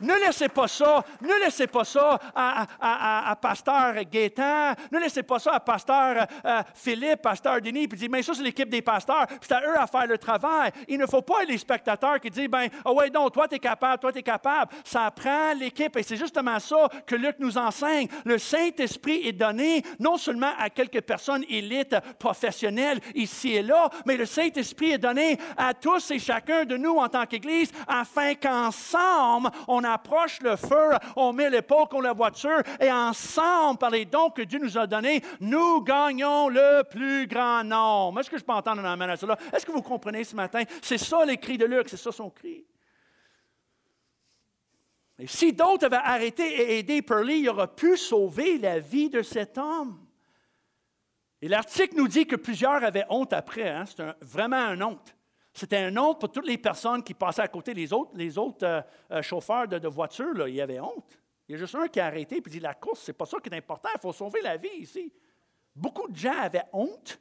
Ne 0.00 0.14
laissez 0.26 0.48
pas 0.48 0.68
ça, 0.68 1.04
ne 1.20 1.44
laissez 1.44 1.66
pas 1.66 1.84
ça 1.84 2.18
à, 2.34 3.36
Pasteur 3.40 3.94
Gaétan, 4.10 4.74
ne 4.92 4.98
laissez 4.98 5.22
pas 5.22 5.38
ça 5.38 5.52
à 5.54 5.60
Pasteur 5.60 6.26
euh, 6.44 6.62
Philippe, 6.74 7.22
Pasteur 7.22 7.60
Denis, 7.60 7.88
puis 7.88 7.98
dites, 7.98 8.10
mais 8.10 8.22
ça, 8.22 8.34
c'est 8.34 8.42
l'équipe 8.42 8.68
des 8.68 8.82
pasteurs, 8.82 9.26
puis 9.26 9.38
c'est 9.42 9.54
à 9.54 9.62
eux 9.62 9.78
à 9.78 9.86
faire 9.86 10.06
le 10.06 10.18
travail. 10.18 10.70
Il 10.88 10.98
ne 10.98 11.06
faut 11.06 11.22
pas 11.22 11.44
les 11.44 11.58
spectateurs 11.58 12.20
qui 12.20 12.30
disent, 12.30 12.48
ben, 12.48 12.68
oh 12.84 12.94
ouais, 12.94 13.10
non, 13.10 13.28
toi, 13.30 13.48
tu 13.48 13.56
es 13.56 13.58
capable, 13.58 13.98
toi, 13.98 14.12
tu 14.12 14.18
es 14.18 14.22
capable. 14.22 14.72
Ça 14.84 15.10
prend 15.10 15.52
l'équipe, 15.54 15.96
et 15.96 16.02
c'est 16.02 16.16
justement 16.16 16.58
ça 16.58 16.88
que 17.06 17.14
Luc 17.14 17.36
nous 17.38 17.58
enseigne. 17.58 18.08
Le 18.24 18.38
Saint-Esprit 18.38 19.26
est 19.26 19.32
donné 19.32 19.82
non 19.98 20.16
seulement 20.16 20.52
à 20.58 20.70
quelques 20.70 21.02
personnes 21.02 21.44
élites, 21.48 21.96
professionnelles, 22.18 23.00
ici 23.14 23.54
et 23.54 23.62
là, 23.62 23.90
mais 24.06 24.16
le 24.16 24.26
Saint-Esprit 24.26 24.92
est 24.92 24.98
donné 24.98 25.38
à 25.56 25.74
tous 25.74 26.10
et 26.10 26.18
chacun 26.18 26.64
de 26.64 26.76
nous 26.76 26.96
en 26.96 27.08
tant 27.08 27.26
qu'Église, 27.26 27.72
afin 27.86 28.34
qu'ensemble, 28.34 29.50
on 29.66 29.84
approche 29.92 30.40
le 30.40 30.56
feu, 30.56 30.96
on 31.16 31.32
met 31.32 31.50
l'épaule 31.50 31.88
contre 31.88 32.02
la 32.02 32.12
voiture 32.12 32.62
et 32.80 32.90
ensemble, 32.90 33.78
par 33.78 33.90
les 33.90 34.04
dons 34.04 34.30
que 34.30 34.42
Dieu 34.42 34.58
nous 34.58 34.76
a 34.78 34.86
donnés, 34.86 35.22
nous 35.40 35.82
gagnons 35.82 36.48
le 36.48 36.82
plus 36.84 37.26
grand 37.26 37.64
nombre. 37.64 38.20
Est-ce 38.20 38.30
que 38.30 38.38
je 38.38 38.44
peux 38.44 38.52
entendre 38.52 38.84
un 38.84 38.92
amen 38.92 39.10
à 39.10 39.16
cela? 39.16 39.36
Est-ce 39.52 39.66
que 39.66 39.72
vous 39.72 39.82
comprenez 39.82 40.24
ce 40.24 40.36
matin? 40.36 40.62
C'est 40.82 40.98
ça 40.98 41.24
les 41.24 41.36
cris 41.36 41.58
de 41.58 41.64
Luc, 41.64 41.88
c'est 41.88 41.96
ça 41.96 42.12
son 42.12 42.30
cri. 42.30 42.64
Et 45.18 45.26
si 45.26 45.52
d'autres 45.52 45.86
avaient 45.86 45.96
arrêté 45.96 46.44
et 46.44 46.78
aidé 46.78 47.02
Pearly, 47.02 47.40
il 47.40 47.48
aurait 47.48 47.74
pu 47.74 47.96
sauver 47.96 48.58
la 48.58 48.78
vie 48.78 49.10
de 49.10 49.22
cet 49.22 49.58
homme. 49.58 49.98
Et 51.40 51.48
l'article 51.48 51.96
nous 51.96 52.08
dit 52.08 52.26
que 52.26 52.36
plusieurs 52.36 52.82
avaient 52.84 53.06
honte 53.08 53.32
après. 53.32 53.68
Hein? 53.68 53.84
C'est 53.86 54.04
vraiment 54.20 54.56
un 54.56 54.80
honte. 54.80 55.14
C'était 55.58 55.78
un 55.78 55.96
honte 55.96 56.20
pour 56.20 56.30
toutes 56.30 56.46
les 56.46 56.56
personnes 56.56 57.02
qui 57.02 57.14
passaient 57.14 57.42
à 57.42 57.48
côté. 57.48 57.74
Les 57.74 57.92
autres, 57.92 58.12
les 58.14 58.38
autres 58.38 58.64
euh, 58.64 58.80
euh, 59.10 59.22
chauffeurs 59.22 59.66
de, 59.66 59.80
de 59.80 59.88
voitures, 59.88 60.32
là, 60.32 60.48
ils 60.48 60.60
avaient 60.60 60.78
honte. 60.78 61.18
Il 61.48 61.52
y 61.52 61.54
a 61.56 61.58
juste 61.58 61.74
un 61.74 61.88
qui 61.88 61.98
a 61.98 62.06
arrêté 62.06 62.36
et 62.36 62.40
dit 62.40 62.60
La 62.60 62.74
course, 62.74 63.00
c'est 63.00 63.12
pas 63.12 63.26
ça 63.26 63.38
qui 63.42 63.48
est 63.48 63.56
important, 63.56 63.88
il 63.92 64.00
faut 64.00 64.12
sauver 64.12 64.40
la 64.40 64.56
vie 64.56 64.68
ici. 64.78 65.12
Beaucoup 65.74 66.08
de 66.08 66.16
gens 66.16 66.38
avaient 66.38 66.66
honte. 66.72 67.18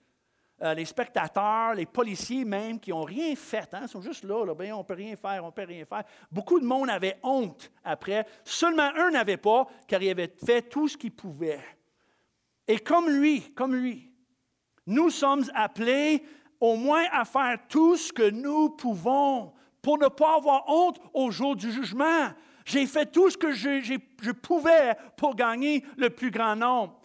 Euh, 0.61 0.75
les 0.75 0.85
spectateurs, 0.85 1.73
les 1.73 1.87
policiers 1.87 2.45
même, 2.45 2.79
qui 2.79 2.91
n'ont 2.91 3.03
rien 3.03 3.35
fait, 3.35 3.73
hein, 3.73 3.87
sont 3.87 4.01
juste 4.01 4.23
là, 4.23 4.43
là 4.45 4.53
ben, 4.53 4.73
on 4.73 4.79
ne 4.79 4.83
peut 4.83 4.95
rien 4.95 5.15
faire, 5.15 5.43
on 5.43 5.47
ne 5.47 5.51
peut 5.51 5.65
rien 5.65 5.85
faire. 5.85 6.03
Beaucoup 6.31 6.59
de 6.59 6.65
monde 6.65 6.89
avait 6.89 7.19
honte 7.23 7.71
après. 7.83 8.25
Seulement 8.43 8.91
un 8.95 9.11
n'avait 9.11 9.37
pas, 9.37 9.67
car 9.87 10.01
il 10.01 10.09
avait 10.09 10.33
fait 10.45 10.63
tout 10.63 10.87
ce 10.87 10.97
qu'il 10.97 11.11
pouvait. 11.11 11.63
Et 12.67 12.79
comme 12.79 13.09
lui, 13.09 13.53
comme 13.53 13.75
lui, 13.75 14.11
nous 14.85 15.09
sommes 15.09 15.43
appelés 15.53 16.23
au 16.59 16.75
moins 16.75 17.05
à 17.11 17.25
faire 17.25 17.57
tout 17.67 17.97
ce 17.97 18.11
que 18.11 18.29
nous 18.29 18.69
pouvons 18.69 19.53
pour 19.81 19.97
ne 19.97 20.07
pas 20.07 20.35
avoir 20.35 20.67
honte 20.67 20.99
au 21.13 21.31
jour 21.31 21.55
du 21.55 21.71
jugement. 21.71 22.29
J'ai 22.65 22.85
fait 22.85 23.05
tout 23.05 23.29
ce 23.29 23.37
que 23.37 23.53
je, 23.53 23.97
pouvais 24.33 24.95
pour 25.15 25.35
gagner 25.35 25.85
le 25.95 26.09
plus 26.09 26.31
grand 26.31 26.55
nombre. 26.55 26.99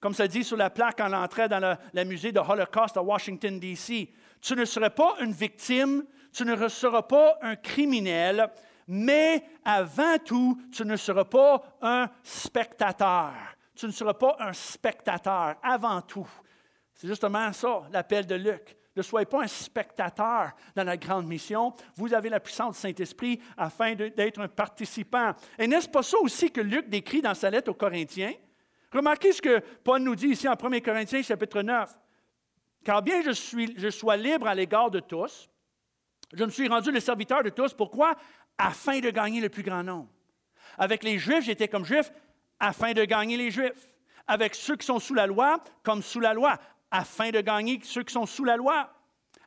Comme 0.00 0.14
ça 0.14 0.26
dit 0.26 0.42
sur 0.42 0.56
la 0.56 0.70
plaque 0.70 1.00
en 1.00 1.12
entrée 1.12 1.48
dans 1.48 1.78
le, 1.92 2.04
musée 2.04 2.32
de 2.32 2.40
Holocaust 2.40 2.96
à 2.96 3.02
Washington, 3.02 3.60
D.C. 3.60 4.12
Tu 4.40 4.56
ne 4.56 4.64
serais 4.64 4.90
pas 4.90 5.14
une 5.20 5.32
victime, 5.32 6.04
tu 6.32 6.44
ne 6.44 6.68
seras 6.68 7.02
pas 7.02 7.38
un 7.42 7.56
criminel, 7.56 8.50
mais 8.88 9.44
avant 9.64 10.18
tout, 10.18 10.60
tu 10.72 10.84
ne 10.84 10.96
seras 10.96 11.24
pas 11.24 11.62
un 11.80 12.10
spectateur. 12.22 13.32
Tu 13.76 13.86
ne 13.86 13.92
seras 13.92 14.14
pas 14.14 14.36
un 14.40 14.52
spectateur 14.52 15.54
avant 15.62 16.02
tout. 16.02 16.28
C'est 16.92 17.06
justement 17.06 17.52
ça, 17.52 17.82
l'appel 17.92 18.26
de 18.26 18.34
Luc. 18.34 18.76
Ne 18.96 19.02
soyez 19.02 19.26
pas 19.26 19.42
un 19.42 19.48
spectateur 19.48 20.52
dans 20.76 20.84
la 20.84 20.96
grande 20.96 21.26
mission. 21.26 21.74
Vous 21.96 22.14
avez 22.14 22.28
la 22.28 22.38
puissance 22.38 22.76
du 22.76 22.80
Saint-Esprit 22.80 23.40
afin 23.56 23.94
d'être 23.94 24.40
un 24.40 24.48
participant. 24.48 25.32
Et 25.58 25.66
n'est-ce 25.66 25.88
pas 25.88 26.02
ça 26.02 26.18
aussi 26.18 26.50
que 26.50 26.60
Luc 26.60 26.88
décrit 26.88 27.20
dans 27.20 27.34
sa 27.34 27.50
lettre 27.50 27.70
aux 27.70 27.74
Corinthiens? 27.74 28.34
Remarquez 28.92 29.32
ce 29.32 29.42
que 29.42 29.58
Paul 29.82 30.02
nous 30.02 30.14
dit 30.14 30.28
ici 30.28 30.48
en 30.48 30.52
1 30.52 30.80
Corinthiens 30.80 31.22
chapitre 31.22 31.62
9. 31.62 31.90
Car 32.84 33.02
bien 33.02 33.22
je, 33.22 33.32
suis, 33.32 33.74
je 33.76 33.88
sois 33.88 34.16
libre 34.16 34.46
à 34.46 34.54
l'égard 34.54 34.90
de 34.90 35.00
tous, 35.00 35.48
je 36.32 36.44
me 36.44 36.50
suis 36.50 36.68
rendu 36.68 36.90
le 36.90 37.00
serviteur 37.00 37.42
de 37.42 37.50
tous. 37.50 37.74
Pourquoi? 37.74 38.14
Afin 38.58 39.00
de 39.00 39.10
gagner 39.10 39.40
le 39.40 39.48
plus 39.48 39.62
grand 39.62 39.82
nombre. 39.82 40.08
Avec 40.78 41.02
les 41.02 41.18
Juifs, 41.18 41.44
j'étais 41.44 41.68
comme 41.68 41.84
Juif 41.84 42.12
afin 42.60 42.92
de 42.92 43.04
gagner 43.04 43.36
les 43.36 43.50
Juifs. 43.50 43.94
Avec 44.26 44.54
ceux 44.54 44.76
qui 44.76 44.86
sont 44.86 45.00
sous 45.00 45.14
la 45.14 45.26
loi, 45.26 45.62
comme 45.82 46.02
sous 46.02 46.20
la 46.20 46.32
loi, 46.32 46.58
afin 46.94 47.30
de 47.30 47.40
gagner 47.40 47.80
ceux 47.82 48.04
qui 48.04 48.12
sont 48.12 48.24
sous 48.24 48.44
la 48.44 48.56
loi, 48.56 48.88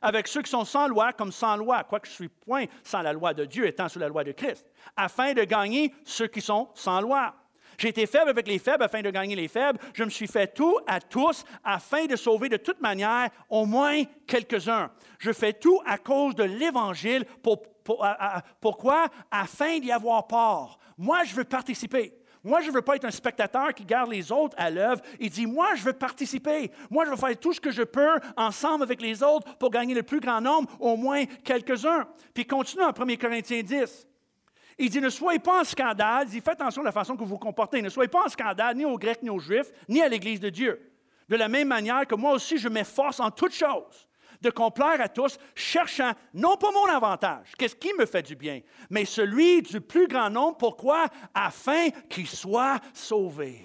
avec 0.02 0.28
ceux 0.28 0.42
qui 0.42 0.50
sont 0.50 0.66
sans 0.66 0.86
loi 0.86 1.14
comme 1.14 1.32
sans 1.32 1.56
loi, 1.56 1.82
quoique 1.82 2.06
je 2.06 2.12
suis 2.12 2.28
point 2.28 2.66
sans 2.84 3.00
la 3.00 3.14
loi 3.14 3.32
de 3.32 3.46
Dieu, 3.46 3.66
étant 3.66 3.88
sous 3.88 3.98
la 3.98 4.08
loi 4.08 4.22
de 4.22 4.32
Christ, 4.32 4.66
afin 4.94 5.32
de 5.32 5.42
gagner 5.44 5.94
ceux 6.04 6.26
qui 6.26 6.42
sont 6.42 6.68
sans 6.74 7.00
loi. 7.00 7.34
J'ai 7.78 7.88
été 7.88 8.06
faible 8.06 8.28
avec 8.28 8.46
les 8.46 8.58
faibles 8.58 8.82
afin 8.82 9.00
de 9.00 9.10
gagner 9.10 9.34
les 9.34 9.48
faibles. 9.48 9.78
Je 9.94 10.04
me 10.04 10.10
suis 10.10 10.26
fait 10.26 10.48
tout 10.48 10.78
à 10.86 11.00
tous 11.00 11.44
afin 11.64 12.04
de 12.04 12.16
sauver 12.16 12.50
de 12.50 12.58
toute 12.58 12.82
manière 12.82 13.30
au 13.48 13.64
moins 13.64 14.02
quelques-uns. 14.26 14.90
Je 15.18 15.32
fais 15.32 15.54
tout 15.54 15.80
à 15.86 15.96
cause 15.96 16.34
de 16.34 16.44
l'Évangile. 16.44 17.24
Pour, 17.42 17.62
pourquoi? 18.60 19.06
Afin 19.30 19.78
d'y 19.78 19.92
avoir 19.92 20.26
part. 20.26 20.78
Moi, 20.98 21.22
je 21.24 21.34
veux 21.34 21.44
participer. 21.44 22.17
Moi, 22.48 22.62
je 22.62 22.68
ne 22.68 22.72
veux 22.72 22.82
pas 22.82 22.96
être 22.96 23.04
un 23.04 23.10
spectateur 23.10 23.74
qui 23.74 23.84
garde 23.84 24.10
les 24.10 24.32
autres 24.32 24.56
à 24.58 24.70
l'œuvre. 24.70 25.02
Il 25.20 25.28
dit, 25.28 25.46
moi, 25.46 25.74
je 25.74 25.82
veux 25.82 25.92
participer. 25.92 26.70
Moi, 26.90 27.04
je 27.04 27.10
veux 27.10 27.16
faire 27.16 27.38
tout 27.38 27.52
ce 27.52 27.60
que 27.60 27.70
je 27.70 27.82
peux 27.82 28.18
ensemble 28.36 28.82
avec 28.82 29.02
les 29.02 29.22
autres 29.22 29.54
pour 29.58 29.70
gagner 29.70 29.94
le 29.94 30.02
plus 30.02 30.18
grand 30.18 30.40
nombre, 30.40 30.70
au 30.80 30.96
moins 30.96 31.26
quelques-uns. 31.44 32.08
Puis 32.32 32.46
continue 32.46 32.84
en 32.84 32.88
1 32.88 33.16
Corinthiens 33.16 33.62
10. 33.62 34.06
Il 34.78 34.88
dit, 34.88 35.00
ne 35.00 35.10
soyez 35.10 35.38
pas 35.38 35.60
en 35.60 35.64
scandale. 35.64 36.24
Il 36.28 36.30
dit, 36.30 36.40
faites 36.40 36.60
attention 36.60 36.80
à 36.80 36.86
la 36.86 36.92
façon 36.92 37.14
que 37.14 37.20
vous 37.20 37.26
vous 37.26 37.38
comportez. 37.38 37.82
Ne 37.82 37.90
soyez 37.90 38.08
pas 38.08 38.24
en 38.24 38.28
scandale 38.28 38.76
ni 38.76 38.86
aux 38.86 38.96
Grecs, 38.96 39.22
ni 39.22 39.28
aux 39.28 39.38
Juifs, 39.38 39.70
ni 39.86 40.00
à 40.00 40.08
l'Église 40.08 40.40
de 40.40 40.48
Dieu. 40.48 40.80
De 41.28 41.36
la 41.36 41.48
même 41.48 41.68
manière 41.68 42.06
que 42.06 42.14
moi 42.14 42.32
aussi, 42.32 42.56
je 42.56 42.70
m'efforce 42.70 43.20
en 43.20 43.30
toutes 43.30 43.54
choses 43.54 44.08
de 44.40 44.50
complaire 44.50 45.00
à 45.00 45.08
tous, 45.08 45.38
cherchant 45.54 46.12
non 46.34 46.56
pas 46.56 46.70
mon 46.70 46.86
avantage, 46.86 47.52
qu'est-ce 47.58 47.76
qui 47.76 47.92
me 47.98 48.06
fait 48.06 48.22
du 48.22 48.36
bien, 48.36 48.60
mais 48.90 49.04
celui 49.04 49.62
du 49.62 49.80
plus 49.80 50.06
grand 50.06 50.30
nombre. 50.30 50.56
Pourquoi? 50.56 51.06
Afin 51.34 51.90
qu'il 52.08 52.26
soit 52.26 52.80
sauvé. 52.92 53.64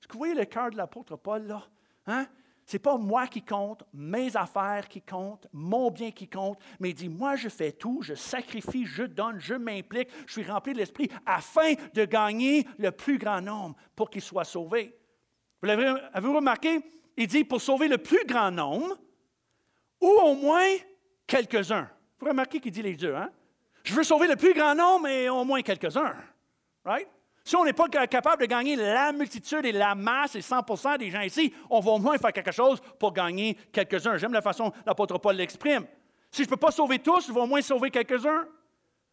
Est-ce 0.00 0.08
que 0.08 0.12
vous 0.12 0.18
voyez 0.18 0.34
le 0.34 0.44
cœur 0.44 0.70
de 0.70 0.76
l'apôtre 0.76 1.16
Paul 1.16 1.46
là? 1.46 1.62
Hein? 2.06 2.26
N'est 2.70 2.78
pas 2.78 2.98
moi 2.98 3.26
qui 3.26 3.42
compte, 3.42 3.82
mes 3.94 4.36
affaires 4.36 4.88
qui 4.88 5.00
comptent, 5.00 5.46
mon 5.52 5.90
bien 5.90 6.10
qui 6.10 6.28
compte, 6.28 6.58
mais 6.78 6.90
il 6.90 6.94
dit, 6.94 7.08
moi 7.08 7.34
je 7.34 7.48
fais 7.48 7.72
tout, 7.72 8.02
je 8.02 8.12
sacrifie, 8.12 8.84
je 8.84 9.04
donne, 9.04 9.38
je 9.38 9.54
m'implique, 9.54 10.10
je 10.26 10.32
suis 10.32 10.44
rempli 10.44 10.74
de 10.74 10.78
l'Esprit 10.78 11.08
afin 11.24 11.72
de 11.94 12.04
gagner 12.04 12.66
le 12.76 12.90
plus 12.90 13.16
grand 13.16 13.40
nombre 13.40 13.74
pour 13.96 14.10
qu'il 14.10 14.20
soit 14.20 14.44
sauvé. 14.44 14.94
Vous 15.62 15.66
l'avez 15.66 15.86
avez 16.12 16.28
remarqué? 16.28 16.80
Il 17.16 17.26
dit, 17.26 17.42
pour 17.42 17.60
sauver 17.60 17.88
le 17.88 17.98
plus 17.98 18.24
grand 18.26 18.50
nombre, 18.50 18.98
ou 20.00 20.08
au 20.08 20.34
moins 20.34 20.68
quelques-uns. 21.26 21.88
Vous 22.18 22.28
remarquez 22.28 22.60
qu'il 22.60 22.72
dit 22.72 22.82
les 22.82 22.96
deux, 22.96 23.14
hein? 23.14 23.30
Je 23.84 23.94
veux 23.94 24.02
sauver 24.02 24.26
le 24.26 24.36
plus 24.36 24.54
grand 24.54 24.74
nombre, 24.74 25.04
mais 25.04 25.28
au 25.28 25.44
moins 25.44 25.62
quelques-uns. 25.62 26.14
Right? 26.84 27.08
Si 27.44 27.56
on 27.56 27.64
n'est 27.64 27.72
pas 27.72 27.88
capable 27.88 28.42
de 28.42 28.46
gagner 28.46 28.76
la 28.76 29.10
multitude 29.12 29.64
et 29.64 29.72
la 29.72 29.94
masse 29.94 30.34
et 30.34 30.40
100% 30.40 30.98
des 30.98 31.10
gens 31.10 31.22
ici, 31.22 31.54
on 31.70 31.80
va 31.80 31.92
au 31.92 31.98
moins 31.98 32.18
faire 32.18 32.32
quelque 32.32 32.52
chose 32.52 32.80
pour 32.98 33.12
gagner 33.12 33.54
quelques-uns. 33.72 34.18
J'aime 34.18 34.34
la 34.34 34.42
façon 34.42 34.64
dont 34.64 34.74
l'apôtre 34.84 35.16
Paul 35.16 35.36
l'exprime. 35.36 35.86
Si 36.30 36.42
je 36.42 36.46
ne 36.46 36.50
peux 36.50 36.58
pas 36.58 36.70
sauver 36.70 36.98
tous, 36.98 37.28
je 37.28 37.32
vais 37.32 37.40
au 37.40 37.46
moins 37.46 37.62
sauver 37.62 37.90
quelques-uns. 37.90 38.46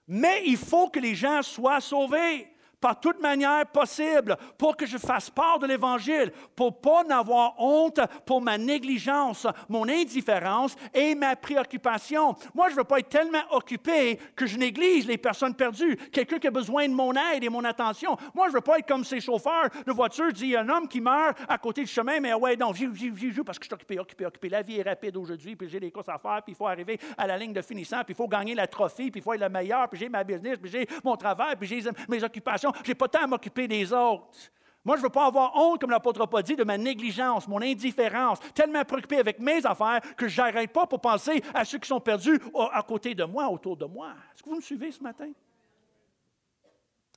Mais 0.08 0.44
il 0.46 0.58
faut 0.58 0.90
que 0.90 1.00
les 1.00 1.16
gens 1.16 1.42
soient 1.42 1.80
sauvés 1.80 2.48
par 2.86 3.00
toute 3.00 3.20
manière 3.20 3.66
possible 3.66 4.38
pour 4.60 4.78
que 4.78 4.86
je 4.86 5.00
fasse 5.00 5.32
part 5.32 5.58
de 5.58 5.66
l'Évangile, 5.66 6.32
pour 6.56 6.80
pas 6.80 7.04
n'avoir 7.04 7.56
honte 7.58 8.00
pour 8.28 8.44
ma 8.44 8.60
négligence, 8.60 9.48
mon 9.68 9.90
indifférence 9.90 10.76
et 10.94 11.16
ma 11.16 11.36
préoccupation. 11.36 12.36
Moi, 12.54 12.68
je 12.68 12.74
ne 12.74 12.78
veux 12.78 12.84
pas 12.84 13.00
être 13.00 13.10
tellement 13.10 13.42
occupé 13.50 14.20
que 14.36 14.46
je 14.46 14.60
néglige 14.60 15.08
les 15.08 15.18
personnes 15.18 15.56
perdues, 15.56 15.98
quelqu'un 16.12 16.38
qui 16.38 16.46
a 16.46 16.52
besoin 16.52 16.88
de 16.88 16.94
mon 16.94 17.12
aide 17.14 17.44
et 17.44 17.50
mon 17.50 17.64
attention. 17.64 18.16
Moi, 18.36 18.50
je 18.50 18.52
ne 18.52 18.58
veux 18.58 18.62
pas 18.62 18.78
être 18.78 18.88
comme 18.88 19.04
ces 19.04 19.20
chauffeurs 19.20 19.72
de 19.84 19.92
voiture, 19.92 20.32
dit 20.32 20.56
un 20.56 20.70
homme 20.70 20.88
qui 20.88 21.02
meurt 21.02 21.40
à 21.50 21.58
côté 21.58 21.82
du 21.82 21.88
chemin, 21.88 22.20
mais 22.20 22.36
ouais, 22.36 22.56
non, 22.56 22.72
j'y 22.72 22.86
joue 23.32 23.44
parce 23.44 23.58
que 23.58 23.66
je 23.66 23.70
suis 23.70 23.74
occupé, 23.74 23.98
occupé, 23.98 24.28
occupé. 24.28 24.50
La 24.50 24.62
vie 24.62 24.78
est 24.78 24.88
rapide 24.88 25.18
aujourd'hui, 25.18 25.56
puis 25.56 25.68
j'ai 25.68 25.80
des 25.80 25.90
courses 25.90 26.10
à 26.10 26.20
faire, 26.20 26.44
puis 26.44 26.54
il 26.54 26.56
faut 26.56 26.68
arriver 26.68 27.00
à 27.18 27.26
la 27.26 27.36
ligne 27.36 27.54
de 27.54 27.64
finissant, 27.64 28.04
puis 28.04 28.14
il 28.14 28.16
faut 28.16 28.28
gagner 28.28 28.54
la 28.54 28.68
trophée, 28.68 29.10
puis 29.10 29.22
il 29.22 29.24
faut 29.24 29.34
être 29.34 29.42
le 29.42 29.50
meilleur, 29.50 29.90
puis 29.90 30.00
j'ai 30.00 30.08
ma 30.08 30.24
business, 30.24 30.60
puis 30.62 30.70
j'ai 30.70 30.88
mon 31.04 31.16
travail, 31.16 31.56
puis 31.56 31.68
j'ai 31.68 31.82
mes 32.08 32.24
occupations 32.24 32.74
je 32.84 32.90
n'ai 32.90 32.96
pas 32.96 33.08
temps 33.08 33.24
à 33.24 33.28
m'occuper 33.28 33.68
des 33.68 33.92
autres. 33.94 34.52
Moi, 34.84 34.98
je 34.98 35.02
ne 35.02 35.08
veux 35.08 35.12
pas 35.12 35.26
avoir 35.26 35.56
honte, 35.56 35.82
comme 35.82 35.90
l'apôtre 35.90 36.24
Paul 36.28 36.44
dit, 36.44 36.56
de 36.56 36.64
ma 36.64 36.78
négligence, 36.78 37.48
mon 37.48 37.60
indifférence, 37.60 38.40
tellement 38.54 38.86
préoccupé 38.86 39.18
avec 39.18 39.40
mes 39.40 39.66
affaires 39.66 40.00
que 40.16 40.28
je 40.28 40.40
n'arrête 40.40 40.72
pas 40.72 40.86
pour 40.86 41.02
penser 41.02 41.42
à 41.56 41.66
ceux 41.66 41.80
qui 41.80 41.88
sont 41.88 42.00
perdus 42.00 42.40
à 42.72 42.84
côté 42.84 43.16
de 43.16 43.24
moi, 43.24 43.50
autour 43.50 43.76
de 43.76 43.86
moi. 43.86 44.12
Est-ce 44.34 44.44
que 44.44 44.50
vous 44.50 44.58
me 44.58 44.62
suivez 44.62 44.92
ce 44.92 45.02
matin? 45.02 45.32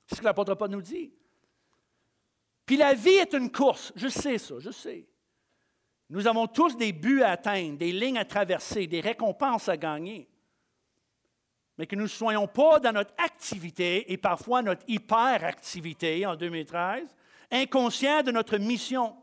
C'est 0.07 0.15
ce 0.15 0.21
que 0.21 0.25
l'apôtre 0.25 0.55
Paul 0.55 0.71
nous 0.71 0.81
dit. 0.81 1.13
Puis 2.65 2.77
la 2.77 2.95
vie 2.95 3.09
est 3.09 3.33
une 3.33 3.51
course. 3.51 3.93
Je 3.95 4.07
sais 4.07 4.39
ça, 4.39 4.55
je 4.57 4.71
sais. 4.71 5.07
Nous 6.09 6.25
avons 6.25 6.47
tous 6.47 6.75
des 6.75 6.91
buts 6.91 7.21
à 7.21 7.31
atteindre, 7.31 7.77
des 7.77 7.91
lignes 7.91 8.17
à 8.17 8.25
traverser, 8.25 8.87
des 8.87 9.01
récompenses 9.01 9.69
à 9.69 9.77
gagner. 9.77 10.27
Mais 11.79 11.87
que 11.87 11.95
nous 11.95 12.03
ne 12.03 12.07
soyons 12.07 12.45
pas 12.45 12.81
dans 12.81 12.91
notre 12.91 13.13
activité 13.17 14.11
et 14.11 14.17
parfois 14.17 14.61
notre 14.61 14.83
hyperactivité 14.89 16.25
en 16.25 16.35
2013, 16.35 17.07
inconscients 17.51 18.21
de 18.21 18.31
notre 18.31 18.57
mission 18.57 19.15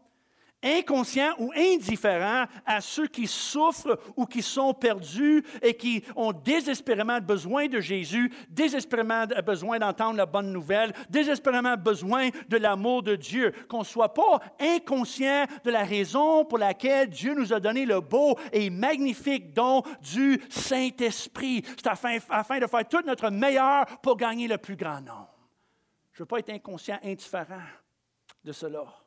inconscient 0.62 1.35
ou 1.38 1.53
indifférent 1.55 2.47
à 2.64 2.81
ceux 2.81 3.07
qui 3.07 3.27
souffrent 3.27 3.99
ou 4.16 4.27
qui 4.27 4.42
sont 4.42 4.75
perdus 4.75 5.45
et 5.62 5.75
qui 5.75 6.03
ont 6.14 6.33
désespérément 6.33 7.21
besoin 7.21 7.69
de 7.69 7.81
Jésus, 7.81 8.33
désespérément 8.49 9.27
besoin 9.45 9.79
d'entendre 9.79 10.16
la 10.16 10.27
bonne 10.27 10.53
nouvelle, 10.53 10.92
désespérément 11.09 11.77
besoin 11.77 12.31
de 12.49 12.57
l'amour 12.57 13.03
de 13.03 13.16
Dieu. 13.16 13.53
Qu'on 13.69 13.81
ne 13.81 13.85
soit 13.85 14.14
pas 14.14 14.40
inconscient 14.59 15.47
de 15.64 15.71
la 15.71 15.85
raison 15.85 16.45
pour 16.45 16.59
laquelle 16.59 17.09
Dieu 17.09 17.35
nous 17.35 17.53
a 17.53 17.61
donné 17.61 17.87
le 17.87 18.01
beau 18.01 18.38
et 18.53 18.71
magnifique 18.71 19.53
don 19.53 19.83
du 20.01 20.40
Saint-Esprit. 20.49 21.62
C'est 21.77 21.87
afin, 21.87 22.19
afin 22.31 22.59
de 22.59 22.66
faire 22.66 22.88
tout 22.88 23.03
notre 23.07 23.31
meilleur 23.31 23.87
pour 24.03 24.16
gagner 24.16 24.49
le 24.49 24.59
plus 24.59 24.77
grand 24.77 25.01
nombre. 25.01 25.35
Je 26.12 26.23
ne 26.23 26.25
veux 26.25 26.29
pas 26.29 26.38
être 26.38 26.51
inconscient, 26.51 26.99
indifférent 27.05 27.61
de 28.42 28.53
cela. 28.53 29.06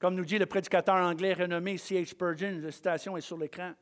Comme 0.00 0.14
nous 0.14 0.24
dit 0.24 0.38
le 0.38 0.46
prédicateur 0.46 0.96
anglais 0.96 1.34
renommé 1.34 1.76
C.H. 1.76 2.06
Spurgeon, 2.06 2.58
la 2.62 2.72
citation 2.72 3.18
est 3.18 3.20
sur 3.20 3.36
l'écran. 3.36 3.72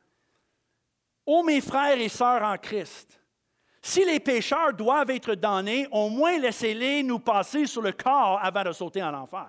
Ô 1.24 1.44
mes 1.44 1.60
frères 1.60 2.00
et 2.00 2.08
sœurs 2.08 2.42
en 2.42 2.56
Christ, 2.58 3.20
si 3.80 4.04
les 4.04 4.18
pécheurs 4.18 4.74
doivent 4.74 5.10
être 5.10 5.36
damnés, 5.36 5.86
au 5.92 6.08
moins 6.08 6.36
laissez-les 6.38 7.04
nous 7.04 7.20
passer 7.20 7.66
sur 7.66 7.82
le 7.82 7.92
corps 7.92 8.40
avant 8.42 8.64
de 8.64 8.72
sauter 8.72 9.00
en 9.00 9.14
enfer. 9.14 9.46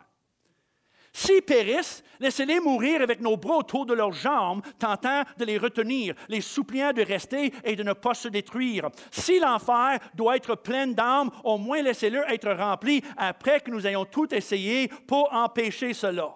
S'ils 1.12 1.42
périssent, 1.42 2.04
laissez-les 2.20 2.60
mourir 2.60 3.02
avec 3.02 3.20
nos 3.20 3.36
bras 3.36 3.58
autour 3.58 3.88
de 3.88 3.96
leurs 3.96 4.12
jambes, 4.12 4.62
tentant 4.78 5.24
de 5.40 5.46
les 5.46 5.58
retenir, 5.58 6.14
les 6.28 6.42
suppliant 6.42 6.94
de 6.94 7.02
rester 7.02 7.52
et 7.64 7.76
de 7.76 7.82
ne 7.82 7.94
pas 7.94 8.14
se 8.14 8.28
détruire. 8.28 8.90
Si 9.10 9.40
l'enfer 9.40 9.98
doit 10.14 10.36
être 10.36 10.54
plein 10.54 10.86
d'âmes, 10.86 11.32
au 11.44 11.58
moins 11.58 11.82
laissez-le 11.82 12.22
être 12.32 12.52
rempli 12.52 13.02
après 13.18 13.60
que 13.60 13.72
nous 13.72 13.88
ayons 13.88 14.06
tout 14.06 14.32
essayé 14.36 14.88
pour 15.08 15.34
empêcher 15.34 15.94
cela 15.94 16.36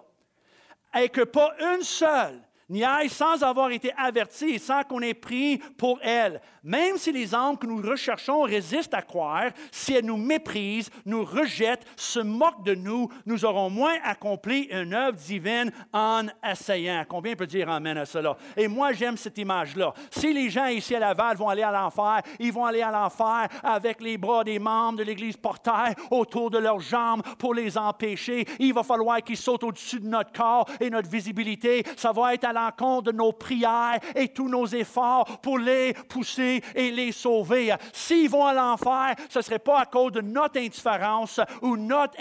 et 0.94 1.08
que 1.08 1.22
pas 1.22 1.54
une 1.60 1.82
seule 1.82 2.40
n'y 2.68 2.84
aille 2.84 3.08
sans 3.08 3.42
avoir 3.42 3.70
été 3.70 3.92
averti 3.96 4.50
et 4.50 4.58
sans 4.58 4.82
qu'on 4.82 5.00
ait 5.02 5.14
pris 5.14 5.58
pour 5.76 5.98
elle. 6.02 6.40
Même 6.62 6.96
si 6.96 7.12
les 7.12 7.34
âmes 7.34 7.58
que 7.58 7.66
nous 7.66 7.82
recherchons 7.82 8.42
résistent 8.42 8.94
à 8.94 9.02
croire, 9.02 9.50
si 9.70 9.92
elles 9.92 10.04
nous 10.04 10.16
méprisent, 10.16 10.90
nous 11.04 11.24
rejettent, 11.24 11.86
se 11.94 12.20
moquent 12.20 12.64
de 12.64 12.74
nous, 12.74 13.08
nous 13.26 13.44
aurons 13.44 13.68
moins 13.68 13.96
accompli 14.02 14.68
une 14.70 14.94
œuvre 14.94 15.16
divine 15.16 15.70
en 15.92 16.22
essayant. 16.42 17.04
Combien 17.06 17.36
peut 17.36 17.46
dire 17.46 17.68
Amen 17.68 17.98
à 17.98 18.06
cela? 18.06 18.36
Et 18.56 18.66
moi, 18.66 18.92
j'aime 18.92 19.18
cette 19.18 19.36
image-là. 19.36 19.92
Si 20.10 20.32
les 20.32 20.48
gens 20.48 20.66
ici 20.66 20.94
à 20.94 21.00
Laval 21.00 21.36
vont 21.36 21.50
aller 21.50 21.62
à 21.62 21.70
l'enfer, 21.70 22.22
ils 22.38 22.52
vont 22.52 22.64
aller 22.64 22.80
à 22.80 22.90
l'enfer 22.90 23.48
avec 23.62 24.00
les 24.00 24.16
bras 24.16 24.42
des 24.42 24.58
membres 24.58 24.98
de 24.98 25.04
l'Église 25.04 25.36
portaire 25.36 25.94
autour 26.10 26.50
de 26.50 26.58
leurs 26.58 26.80
jambes 26.80 27.22
pour 27.38 27.52
les 27.52 27.76
empêcher. 27.76 28.46
Il 28.58 28.72
va 28.72 28.82
falloir 28.82 29.22
qu'ils 29.22 29.36
sautent 29.36 29.64
au-dessus 29.64 30.00
de 30.00 30.08
notre 30.08 30.32
corps 30.32 30.66
et 30.80 30.88
notre 30.88 31.10
visibilité. 31.10 31.84
Ça 31.96 32.12
va 32.12 32.32
être 32.32 32.44
à 32.44 32.53
l'encontre 32.54 33.12
de 33.12 33.12
nos 33.12 33.32
prières 33.32 33.98
et 34.14 34.28
tous 34.28 34.48
nos 34.48 34.66
efforts 34.66 35.40
pour 35.42 35.58
les 35.58 35.92
pousser 36.08 36.62
et 36.74 36.90
les 36.90 37.12
sauver. 37.12 37.74
S'ils 37.92 38.30
vont 38.30 38.46
à 38.46 38.54
l'enfer, 38.54 39.14
ce 39.28 39.40
ne 39.40 39.42
serait 39.42 39.58
pas 39.58 39.80
à 39.80 39.86
cause 39.86 40.12
de 40.12 40.20
notre 40.20 40.58
indifférence 40.58 41.40
ou 41.60 41.76
notre 41.76 42.16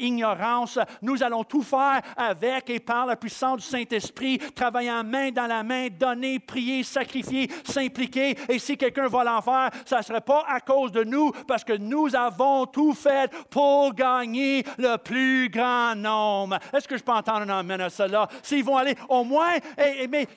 ignorance. 0.00 0.78
Nous 1.00 1.22
allons 1.22 1.44
tout 1.44 1.62
faire 1.62 2.00
avec 2.16 2.68
et 2.70 2.80
par 2.80 3.06
la 3.06 3.16
puissance 3.16 3.58
du 3.58 3.66
Saint-Esprit, 3.66 4.38
travaillant 4.54 5.04
main 5.04 5.30
dans 5.30 5.46
la 5.46 5.62
main, 5.62 5.88
donner, 5.88 6.38
prier, 6.38 6.82
sacrifier, 6.82 7.50
s'impliquer. 7.64 8.36
Et 8.48 8.58
si 8.58 8.76
quelqu'un 8.76 9.08
va 9.08 9.20
à 9.20 9.24
l'enfer, 9.24 9.70
ce 9.84 9.94
ne 9.94 10.02
serait 10.02 10.20
pas 10.20 10.44
à 10.48 10.60
cause 10.60 10.92
de 10.92 11.04
nous, 11.04 11.30
parce 11.46 11.64
que 11.64 11.74
nous 11.74 12.14
avons 12.14 12.66
tout 12.66 12.94
fait 12.94 13.30
pour 13.50 13.94
gagner 13.94 14.64
le 14.78 14.96
plus 14.96 15.48
grand 15.48 15.94
nombre. 15.94 16.58
Est-ce 16.72 16.88
que 16.88 16.96
je 16.96 17.02
peux 17.02 17.12
entendre 17.12 17.42
un 17.42 17.58
amen 17.58 17.80
à 17.80 17.90
cela? 17.90 18.28
S'ils 18.42 18.64
vont 18.64 18.76
aller 18.76 18.96
au 19.08 19.24
moins 19.24 19.51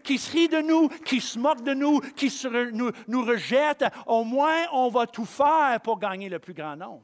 qui 0.03 0.17
se 0.17 0.31
rit 0.31 0.47
de 0.47 0.61
nous, 0.61 0.89
qui 0.89 1.21
se 1.21 1.37
moque 1.39 1.63
de 1.63 1.73
nous, 1.73 1.99
qui 1.99 2.31
nous, 2.73 2.91
nous 3.07 3.25
rejette, 3.25 3.85
au 4.05 4.23
moins 4.23 4.65
on 4.71 4.89
va 4.89 5.07
tout 5.07 5.25
faire 5.25 5.79
pour 5.83 5.99
gagner 5.99 6.29
le 6.29 6.39
plus 6.39 6.53
grand 6.53 6.75
nombre. 6.75 7.03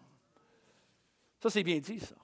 Ça, 1.41 1.49
c'est 1.49 1.63
bien 1.63 1.79
dit, 1.79 1.99
ça. 1.99 2.15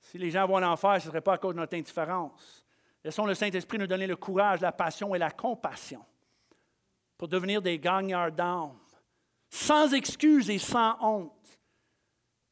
Si 0.00 0.18
les 0.18 0.30
gens 0.30 0.46
vont 0.46 0.56
en 0.56 0.72
enfer, 0.72 1.00
ce 1.00 1.06
ne 1.06 1.10
serait 1.10 1.20
pas 1.20 1.34
à 1.34 1.38
cause 1.38 1.54
de 1.54 1.60
notre 1.60 1.76
indifférence. 1.76 2.66
Laissons 3.04 3.26
le 3.26 3.34
Saint-Esprit 3.34 3.78
nous 3.78 3.86
donner 3.86 4.06
le 4.06 4.16
courage, 4.16 4.60
la 4.60 4.72
passion 4.72 5.14
et 5.14 5.18
la 5.18 5.30
compassion 5.30 6.04
pour 7.18 7.28
devenir 7.28 7.60
des 7.60 7.78
gagneurs 7.78 8.30
d'âme, 8.30 8.78
sans 9.50 9.92
excuse 9.92 10.48
et 10.48 10.58
sans 10.58 10.96
honte. 11.00 11.60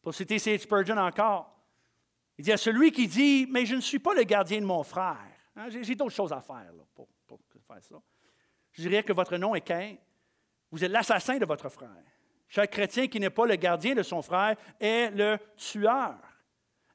Pour 0.02 0.12
citer 0.12 0.38
C.H. 0.38 0.62
Spurgeon 0.62 0.98
encore, 0.98 1.52
il 2.36 2.44
dit 2.44 2.52
à 2.52 2.56
celui 2.56 2.90
qui 2.90 3.06
dit 3.06 3.46
Mais 3.50 3.64
je 3.64 3.76
ne 3.76 3.80
suis 3.80 4.00
pas 4.00 4.14
le 4.14 4.24
gardien 4.24 4.60
de 4.60 4.66
mon 4.66 4.82
frère, 4.82 5.16
Hein, 5.56 5.68
j'ai 5.70 5.94
d'autres 5.94 6.14
choses 6.14 6.32
à 6.32 6.40
faire 6.40 6.70
pour, 6.94 7.08
faire 7.66 7.82
ça. 7.82 7.96
Je 8.72 8.82
dirais 8.82 9.02
que 9.02 9.12
votre 9.12 9.36
nom 9.36 9.54
est 9.54 9.62
Cain. 9.62 9.96
Vous 10.70 10.84
êtes 10.84 10.90
l'assassin 10.90 11.38
de 11.38 11.46
votre 11.46 11.68
frère. 11.68 12.02
Chaque 12.48 12.70
chrétien 12.70 13.08
qui 13.08 13.18
n'est 13.18 13.30
pas 13.30 13.46
le 13.46 13.56
gardien 13.56 13.94
de 13.94 14.02
son 14.02 14.20
frère 14.20 14.56
est 14.78 15.10
le 15.10 15.38
tueur. 15.56 16.18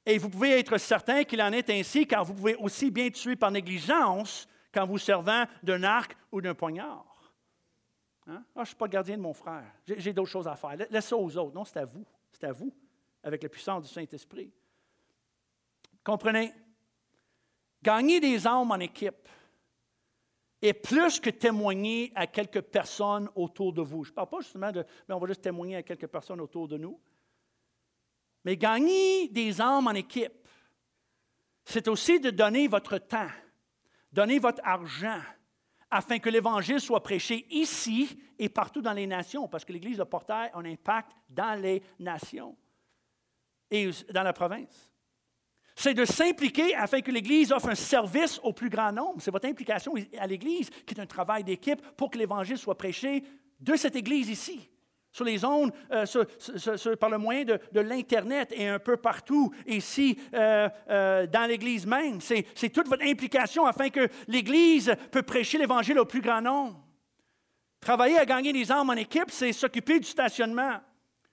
Et 0.05 0.17
vous 0.17 0.29
pouvez 0.29 0.59
être 0.59 0.77
certain 0.77 1.23
qu'il 1.23 1.41
en 1.41 1.51
est 1.51 1.69
ainsi 1.69 2.05
car 2.05 2.23
vous 2.23 2.33
pouvez 2.33 2.55
aussi 2.55 2.91
bien 2.91 3.09
tuer 3.09 3.35
par 3.35 3.51
négligence 3.51 4.47
qu'en 4.71 4.85
vous 4.85 4.97
servant 4.97 5.45
d'un 5.63 5.83
arc 5.83 6.15
ou 6.31 6.39
d'un 6.39 6.53
poignard. 6.53 7.33
Hein? 8.27 8.43
Ah, 8.49 8.57
je 8.57 8.59
ne 8.61 8.65
suis 8.65 8.75
pas 8.75 8.85
le 8.85 8.91
gardien 8.91 9.17
de 9.17 9.21
mon 9.21 9.33
frère. 9.33 9.65
J'ai 9.85 10.13
d'autres 10.13 10.29
choses 10.29 10.47
à 10.47 10.55
faire. 10.55 10.75
Laisse 10.89 11.07
ça 11.07 11.17
aux 11.17 11.37
autres. 11.37 11.53
Non, 11.53 11.65
c'est 11.65 11.79
à 11.79 11.85
vous. 11.85 12.05
C'est 12.31 12.45
à 12.45 12.51
vous, 12.51 12.73
avec 13.23 13.43
la 13.43 13.49
puissance 13.49 13.83
du 13.83 13.89
Saint-Esprit. 13.89 14.51
Comprenez? 16.03 16.53
Gagner 17.83 18.19
des 18.19 18.45
âmes 18.45 18.71
en 18.71 18.79
équipe 18.79 19.27
est 20.61 20.73
plus 20.73 21.19
que 21.19 21.31
témoigner 21.31 22.11
à 22.13 22.27
quelques 22.27 22.61
personnes 22.61 23.29
autour 23.35 23.73
de 23.73 23.81
vous. 23.81 24.03
Je 24.03 24.11
ne 24.11 24.15
parle 24.15 24.29
pas 24.29 24.41
justement 24.41 24.71
de, 24.71 24.85
mais 25.07 25.15
on 25.15 25.19
va 25.19 25.27
juste 25.27 25.41
témoigner 25.41 25.77
à 25.77 25.83
quelques 25.83 26.07
personnes 26.07 26.39
autour 26.39 26.67
de 26.67 26.77
nous. 26.77 26.99
Mais 28.45 28.57
gagner 28.57 29.27
des 29.29 29.59
âmes 29.59 29.87
en 29.87 29.93
équipe, 29.93 30.47
c'est 31.65 31.87
aussi 31.87 32.19
de 32.19 32.29
donner 32.29 32.67
votre 32.67 32.97
temps, 32.97 33.29
donner 34.11 34.39
votre 34.39 34.61
argent, 34.63 35.21
afin 35.89 36.19
que 36.19 36.29
l'Évangile 36.29 36.79
soit 36.79 37.03
prêché 37.03 37.45
ici 37.49 38.17
et 38.39 38.49
partout 38.49 38.81
dans 38.81 38.93
les 38.93 39.07
nations, 39.07 39.47
parce 39.47 39.65
que 39.65 39.73
l'Église 39.73 39.97
de 39.97 40.03
Portail 40.03 40.49
a 40.53 40.57
un 40.57 40.65
impact 40.65 41.11
dans 41.29 41.59
les 41.59 41.83
nations 41.99 42.55
et 43.69 43.89
dans 44.13 44.23
la 44.23 44.33
province 44.33 44.90
c'est 45.75 45.93
de 45.93 46.05
s'impliquer 46.05 46.75
afin 46.75 47.01
que 47.01 47.11
l'Église 47.11 47.51
offre 47.51 47.69
un 47.69 47.75
service 47.75 48.39
au 48.43 48.53
plus 48.53 48.69
grand 48.69 48.91
nombre. 48.91 49.17
C'est 49.19 49.31
votre 49.31 49.47
implication 49.47 49.93
à 50.19 50.27
l'Église 50.27 50.69
qui 50.85 50.95
est 50.95 51.01
un 51.01 51.05
travail 51.05 51.43
d'équipe 51.43 51.81
pour 51.95 52.09
que 52.09 52.17
l'Évangile 52.17 52.57
soit 52.57 52.77
prêché 52.77 53.23
de 53.59 53.75
cette 53.75 53.95
Église 53.95 54.29
ici, 54.29 54.69
sur 55.11 55.25
les 55.25 55.45
ondes, 55.45 55.71
euh, 55.91 56.05
par 56.99 57.09
le 57.09 57.17
moyen 57.17 57.45
de, 57.45 57.79
l'Internet 57.79 58.51
et 58.55 58.67
un 58.67 58.79
peu 58.79 58.97
partout 58.97 59.53
ici 59.67 60.17
euh, 60.33 60.67
euh, 60.89 61.27
dans 61.27 61.47
l'Église 61.47 61.85
même. 61.85 62.21
C'est, 62.21 62.45
c'est 62.55 62.69
toute 62.69 62.87
votre 62.87 63.05
implication 63.05 63.65
afin 63.65 63.89
que 63.89 64.07
l'Église 64.27 64.95
peut 65.11 65.23
prêcher 65.23 65.57
l'Évangile 65.57 65.99
au 65.99 66.05
plus 66.05 66.21
grand 66.21 66.41
nombre. 66.41 66.79
Travailler 67.79 68.17
à 68.17 68.25
gagner 68.25 68.53
des 68.53 68.71
âmes 68.71 68.89
en 68.89 68.93
équipe, 68.93 69.31
c'est 69.31 69.53
s'occuper 69.53 69.99
du 69.99 70.07
stationnement, 70.07 70.79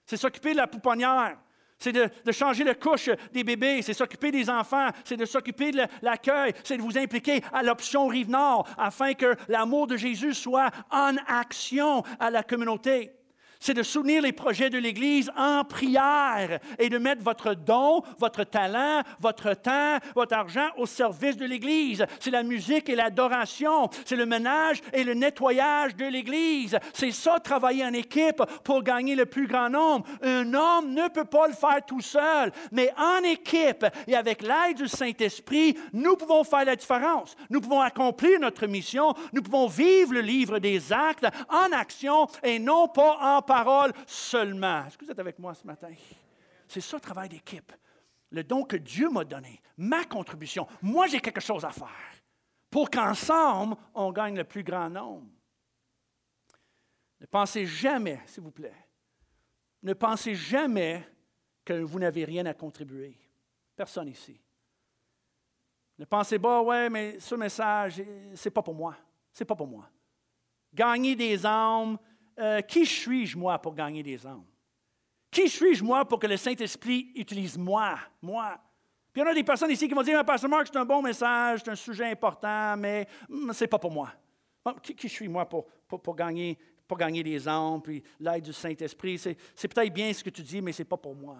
c'est 0.05 0.17
s'occuper 0.17 0.53
de 0.53 0.57
la 0.57 0.67
pouponnière, 0.67 1.37
c'est 1.79 1.93
de, 1.93 2.31
changer 2.31 2.63
la 2.63 2.75
couche 2.75 3.09
des 3.33 3.43
bébés, 3.43 3.81
c'est 3.81 3.93
s'occuper 3.93 4.31
des 4.31 4.49
enfants, 4.49 4.89
c'est 5.03 5.17
de 5.17 5.25
s'occuper 5.25 5.71
de 5.71 5.81
l'accueil, 6.01 6.53
c'est 6.63 6.77
de 6.77 6.81
vous 6.81 6.97
impliquer 6.97 7.41
à 7.53 7.63
l'option 7.63 8.07
Rive-Nord 8.07 8.67
afin 8.77 9.13
que 9.13 9.35
l'amour 9.47 9.87
de 9.87 9.97
Jésus 9.97 10.33
soit 10.33 10.69
en 10.91 11.15
action 11.27 12.03
à 12.19 12.29
la 12.29 12.43
communauté 12.43 13.11
c'est 13.59 13.73
de 13.73 13.83
soutenir 13.83 14.21
les 14.21 14.31
projets 14.31 14.69
de 14.69 14.77
l'Église 14.77 15.31
en 15.37 15.63
prière 15.63 16.59
et 16.77 16.89
de 16.89 16.97
mettre 16.97 17.23
votre 17.23 17.53
don, 17.53 18.01
votre 18.17 18.43
talent, 18.43 19.03
votre 19.19 19.53
temps, 19.53 19.97
votre 20.15 20.33
argent 20.33 20.67
au 20.77 20.85
service 20.85 21.35
de 21.35 21.45
l'Église. 21.45 22.05
C'est 22.19 22.31
la 22.31 22.43
musique 22.43 22.89
et 22.89 22.95
l'adoration, 22.95 23.89
c'est 24.05 24.15
le 24.15 24.25
ménage 24.25 24.81
et 24.93 25.03
le 25.03 25.13
nettoyage 25.13 25.95
de 25.95 26.05
l'Église. 26.05 26.79
C'est 26.93 27.11
ça, 27.11 27.39
travailler 27.39 27.85
en 27.85 27.93
équipe 27.93 28.41
pour 28.63 28.81
gagner 28.81 29.15
le 29.15 29.25
plus 29.25 29.47
grand 29.47 29.69
nombre. 29.69 30.05
Un 30.21 30.53
homme 30.53 30.93
ne 30.93 31.09
peut 31.09 31.25
pas 31.25 31.47
le 31.47 31.53
faire 31.53 31.85
tout 31.85 32.01
seul, 32.01 32.51
mais 32.71 32.93
en 32.97 33.23
équipe 33.23 33.85
et 34.07 34.15
avec 34.15 34.41
l'aide 34.41 34.77
du 34.77 34.87
Saint-Esprit, 34.87 35.77
nous 35.91 36.15
pouvons 36.15 36.43
faire 36.43 36.65
la 36.65 36.75
différence. 36.75 37.35
Nous 37.49 37.59
pouvons 37.59 37.81
accomplir 37.81 38.39
notre 38.39 38.67
mission, 38.67 39.13
nous 39.33 39.41
pouvons 39.41 39.67
vivre 39.67 40.13
le 40.13 40.21
livre 40.21 40.59
des 40.59 40.93
actes 40.93 41.27
en 41.49 41.75
action 41.77 42.27
et 42.43 42.57
non 42.57 42.87
pas 42.87 43.17
en 43.21 43.41
parole 43.49 43.91
seulement. 44.05 44.85
Est-ce 44.85 44.97
que 44.97 45.05
vous 45.05 45.11
êtes 45.11 45.19
avec 45.19 45.39
moi 45.39 45.55
ce 45.55 45.65
matin? 45.65 45.89
C'est 46.67 46.81
ça 46.81 46.97
le 46.97 47.01
travail 47.01 47.29
d'équipe. 47.29 47.73
Le 48.29 48.43
don 48.43 48.63
que 48.63 48.77
Dieu 48.77 49.09
m'a 49.09 49.25
donné, 49.25 49.59
ma 49.75 50.05
contribution. 50.05 50.67
Moi, 50.83 51.07
j'ai 51.07 51.19
quelque 51.19 51.41
chose 51.41 51.65
à 51.65 51.71
faire 51.71 52.13
pour 52.69 52.91
qu'ensemble, 52.91 53.75
on 53.95 54.11
gagne 54.11 54.37
le 54.37 54.43
plus 54.43 54.63
grand 54.63 54.89
nombre. 54.89 55.25
Ne 57.19 57.25
pensez 57.25 57.65
jamais, 57.65 58.21
s'il 58.27 58.43
vous 58.43 58.51
plaît, 58.51 58.85
ne 59.81 59.93
pensez 59.93 60.35
jamais 60.35 61.03
que 61.65 61.73
vous 61.73 61.99
n'avez 61.99 62.25
rien 62.25 62.45
à 62.45 62.53
contribuer. 62.53 63.17
Personne 63.75 64.09
ici. 64.09 64.39
Ne 65.97 66.05
pensez 66.05 66.37
pas, 66.37 66.61
ouais, 66.61 66.89
mais 66.89 67.19
ce 67.19 67.33
message, 67.33 68.03
c'est 68.35 68.51
pas 68.51 68.61
pour 68.61 68.75
moi. 68.75 68.95
C'est 69.33 69.45
pas 69.45 69.55
pour 69.55 69.67
moi. 69.67 69.89
Gagner 70.71 71.15
des 71.15 71.45
âmes, 71.45 71.97
euh, 72.39 72.61
qui 72.61 72.85
suis-je 72.85 73.37
moi 73.37 73.59
pour 73.59 73.75
gagner 73.75 74.03
des 74.03 74.25
âmes? 74.25 74.45
Qui 75.31 75.49
suis-je 75.49 75.83
moi 75.83 76.05
pour 76.05 76.19
que 76.19 76.27
le 76.27 76.37
Saint-Esprit 76.37 77.11
utilise 77.15 77.57
moi, 77.57 77.99
moi? 78.21 78.59
Puis 79.11 79.21
il 79.21 79.25
y 79.25 79.27
en 79.27 79.31
a 79.31 79.33
des 79.33 79.43
personnes 79.43 79.71
ici 79.71 79.87
qui 79.87 79.93
vont 79.93 80.03
dire, 80.03 80.17
ah, 80.19 80.23
Pasteur 80.23 80.49
Marc, 80.49 80.67
c'est 80.67 80.77
un 80.77 80.85
bon 80.85 81.01
message, 81.01 81.61
c'est 81.63 81.71
un 81.71 81.75
sujet 81.75 82.05
important, 82.05 82.77
mais 82.77 83.07
hmm, 83.27 83.51
c'est 83.53 83.67
pas 83.67 83.79
pour 83.79 83.91
moi. 83.91 84.11
qui, 84.81 84.95
qui, 84.95 85.09
suis 85.09 85.27
moi 85.27 85.47
pour, 85.47 85.65
pour, 85.87 86.01
pour, 86.01 86.15
gagner, 86.15 86.57
pour 86.87 86.97
gagner 86.97 87.23
des 87.23 87.47
âmes, 87.47 87.81
puis 87.81 88.03
l'aide 88.19 88.43
du 88.43 88.53
Saint-Esprit? 88.53 89.17
C'est 89.17 89.67
peut-être 89.67 89.93
bien 89.93 90.13
ce 90.13 90.23
que 90.23 90.29
tu 90.29 90.41
dis, 90.41 90.61
mais 90.61 90.71
c'est 90.71 90.85
pas 90.85 90.97
pour 90.97 91.15
moi. 91.15 91.37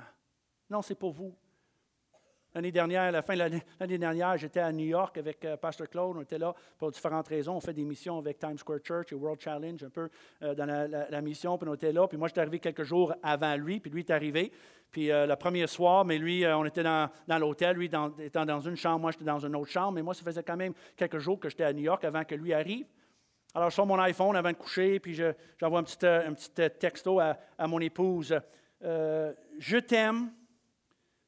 Non, 0.69 0.81
c'est 0.81 0.95
pour 0.95 1.11
vous. 1.11 1.35
L'année 2.55 2.71
dernière, 2.71 3.03
à 3.03 3.11
la 3.11 3.21
fin 3.21 3.35
de 3.35 3.61
l'année 3.79 3.97
dernière, 3.99 4.35
j'étais 4.35 4.59
à 4.59 4.71
New 4.71 4.87
York 4.87 5.15
avec 5.19 5.45
euh, 5.45 5.55
Pasteur 5.55 5.87
Claude. 5.87 6.17
On 6.17 6.21
était 6.21 6.39
là 6.39 6.55
pour 6.79 6.89
différentes 6.89 7.27
raisons. 7.27 7.55
On 7.55 7.59
fait 7.59 7.73
des 7.73 7.83
missions 7.83 8.17
avec 8.17 8.39
Times 8.39 8.57
Square 8.57 8.79
Church 8.83 9.11
et 9.11 9.15
World 9.15 9.39
Challenge, 9.39 9.83
un 9.83 9.89
peu 9.91 10.09
euh, 10.41 10.55
dans 10.55 10.65
la, 10.65 11.21
mission. 11.21 11.59
Puis 11.59 11.69
on 11.69 11.75
était 11.75 11.91
là. 11.91 12.07
Puis 12.07 12.17
moi, 12.17 12.27
j'étais 12.27 12.41
arrivé 12.41 12.57
quelques 12.57 12.81
jours 12.81 13.13
avant 13.21 13.55
lui. 13.55 13.79
Puis 13.79 13.91
lui 13.91 13.99
est 13.99 14.09
arrivé. 14.09 14.51
Puis 14.89 15.11
euh, 15.11 15.27
le 15.27 15.35
premier 15.35 15.67
soir, 15.67 16.03
mais 16.05 16.17
lui, 16.17 16.43
on 16.47 16.65
était 16.65 16.81
dans, 16.81 17.07
l'hôtel. 17.27 17.75
Lui 17.77 17.87
dans, 17.87 18.17
étant 18.17 18.47
dans 18.47 18.61
une 18.61 18.75
chambre, 18.75 19.01
moi, 19.01 19.11
j'étais 19.11 19.25
dans 19.25 19.45
une 19.45 19.55
autre 19.55 19.69
chambre. 19.69 19.91
Mais 19.91 20.01
moi, 20.01 20.15
ça 20.15 20.23
faisait 20.23 20.41
quand 20.41 20.57
même 20.57 20.73
quelques 20.95 21.19
jours 21.19 21.39
que 21.39 21.49
j'étais 21.49 21.65
à 21.65 21.73
New 21.73 21.83
York 21.83 22.03
avant 22.03 22.23
que 22.23 22.33
lui 22.33 22.51
arrive. 22.51 22.87
Alors, 23.53 23.69
je 23.69 23.75
sors 23.75 23.85
mon 23.85 23.99
iPhone 23.99 24.35
avant 24.35 24.51
de 24.51 24.57
coucher. 24.57 24.99
Puis 24.99 25.21
j'envoie 25.59 25.81
un 25.81 25.83
petit, 25.83 26.03
un 26.03 26.33
petit 26.33 26.49
texto 26.79 27.19
à, 27.19 27.37
à 27.59 27.67
mon 27.67 27.79
épouse. 27.79 28.35
je 28.81 29.77
t'aime. 29.77 30.31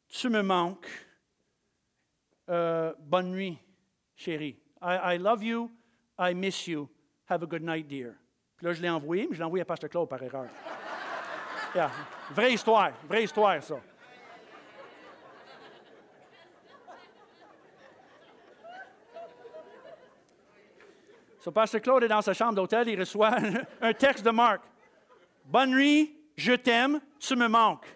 Tu 0.08 0.28
me 0.28 0.42
manques 0.42 0.90
euh, 2.52 2.94
bonne 3.00 3.32
nuit, 3.32 3.58
chérie. 4.16 4.58
I, 4.82 5.18
love 5.18 5.44
you, 5.44 5.72
I 6.20 6.34
miss 6.34 6.68
you. 6.68 6.90
Have 7.30 7.44
a 7.44 7.46
good 7.46 7.62
night, 7.62 7.88
dear. 7.88 8.16
Puis 8.58 8.68
là, 8.68 8.74
je 8.74 8.82
l'ai 8.82 8.90
envoyé, 8.90 9.28
mais 9.28 9.36
je 9.36 9.40
l'ai 9.40 9.46
envoyé 9.46 9.62
à 9.62 9.66
Pasteur 9.66 9.90
Claude 9.90 10.10
par 10.10 10.22
erreur. 10.22 10.48
Yeah. 11.74 11.90
Vraie 12.32 12.54
histoire, 12.54 12.92
vraie 13.08 13.24
histoire, 13.24 13.64
ça. 13.64 13.76
So, 21.40 21.52
Pasteur 21.52 21.82
Claude 21.82 22.04
est 22.04 22.08
dans 22.08 22.22
sa 22.22 22.34
chambre 22.34 22.54
d'hôtel, 22.54 22.88
il 22.90 23.00
reçoit 23.00 23.36
un 23.82 23.94
texte 23.94 24.24
de 24.24 24.30
Marc. 24.30 24.62
Bonne 25.46 25.72
nuit, 25.72 26.16
je 26.36 26.54
t'aime, 26.54 27.00
tu 27.20 27.36
me 27.36 27.48
manques. 27.48 27.88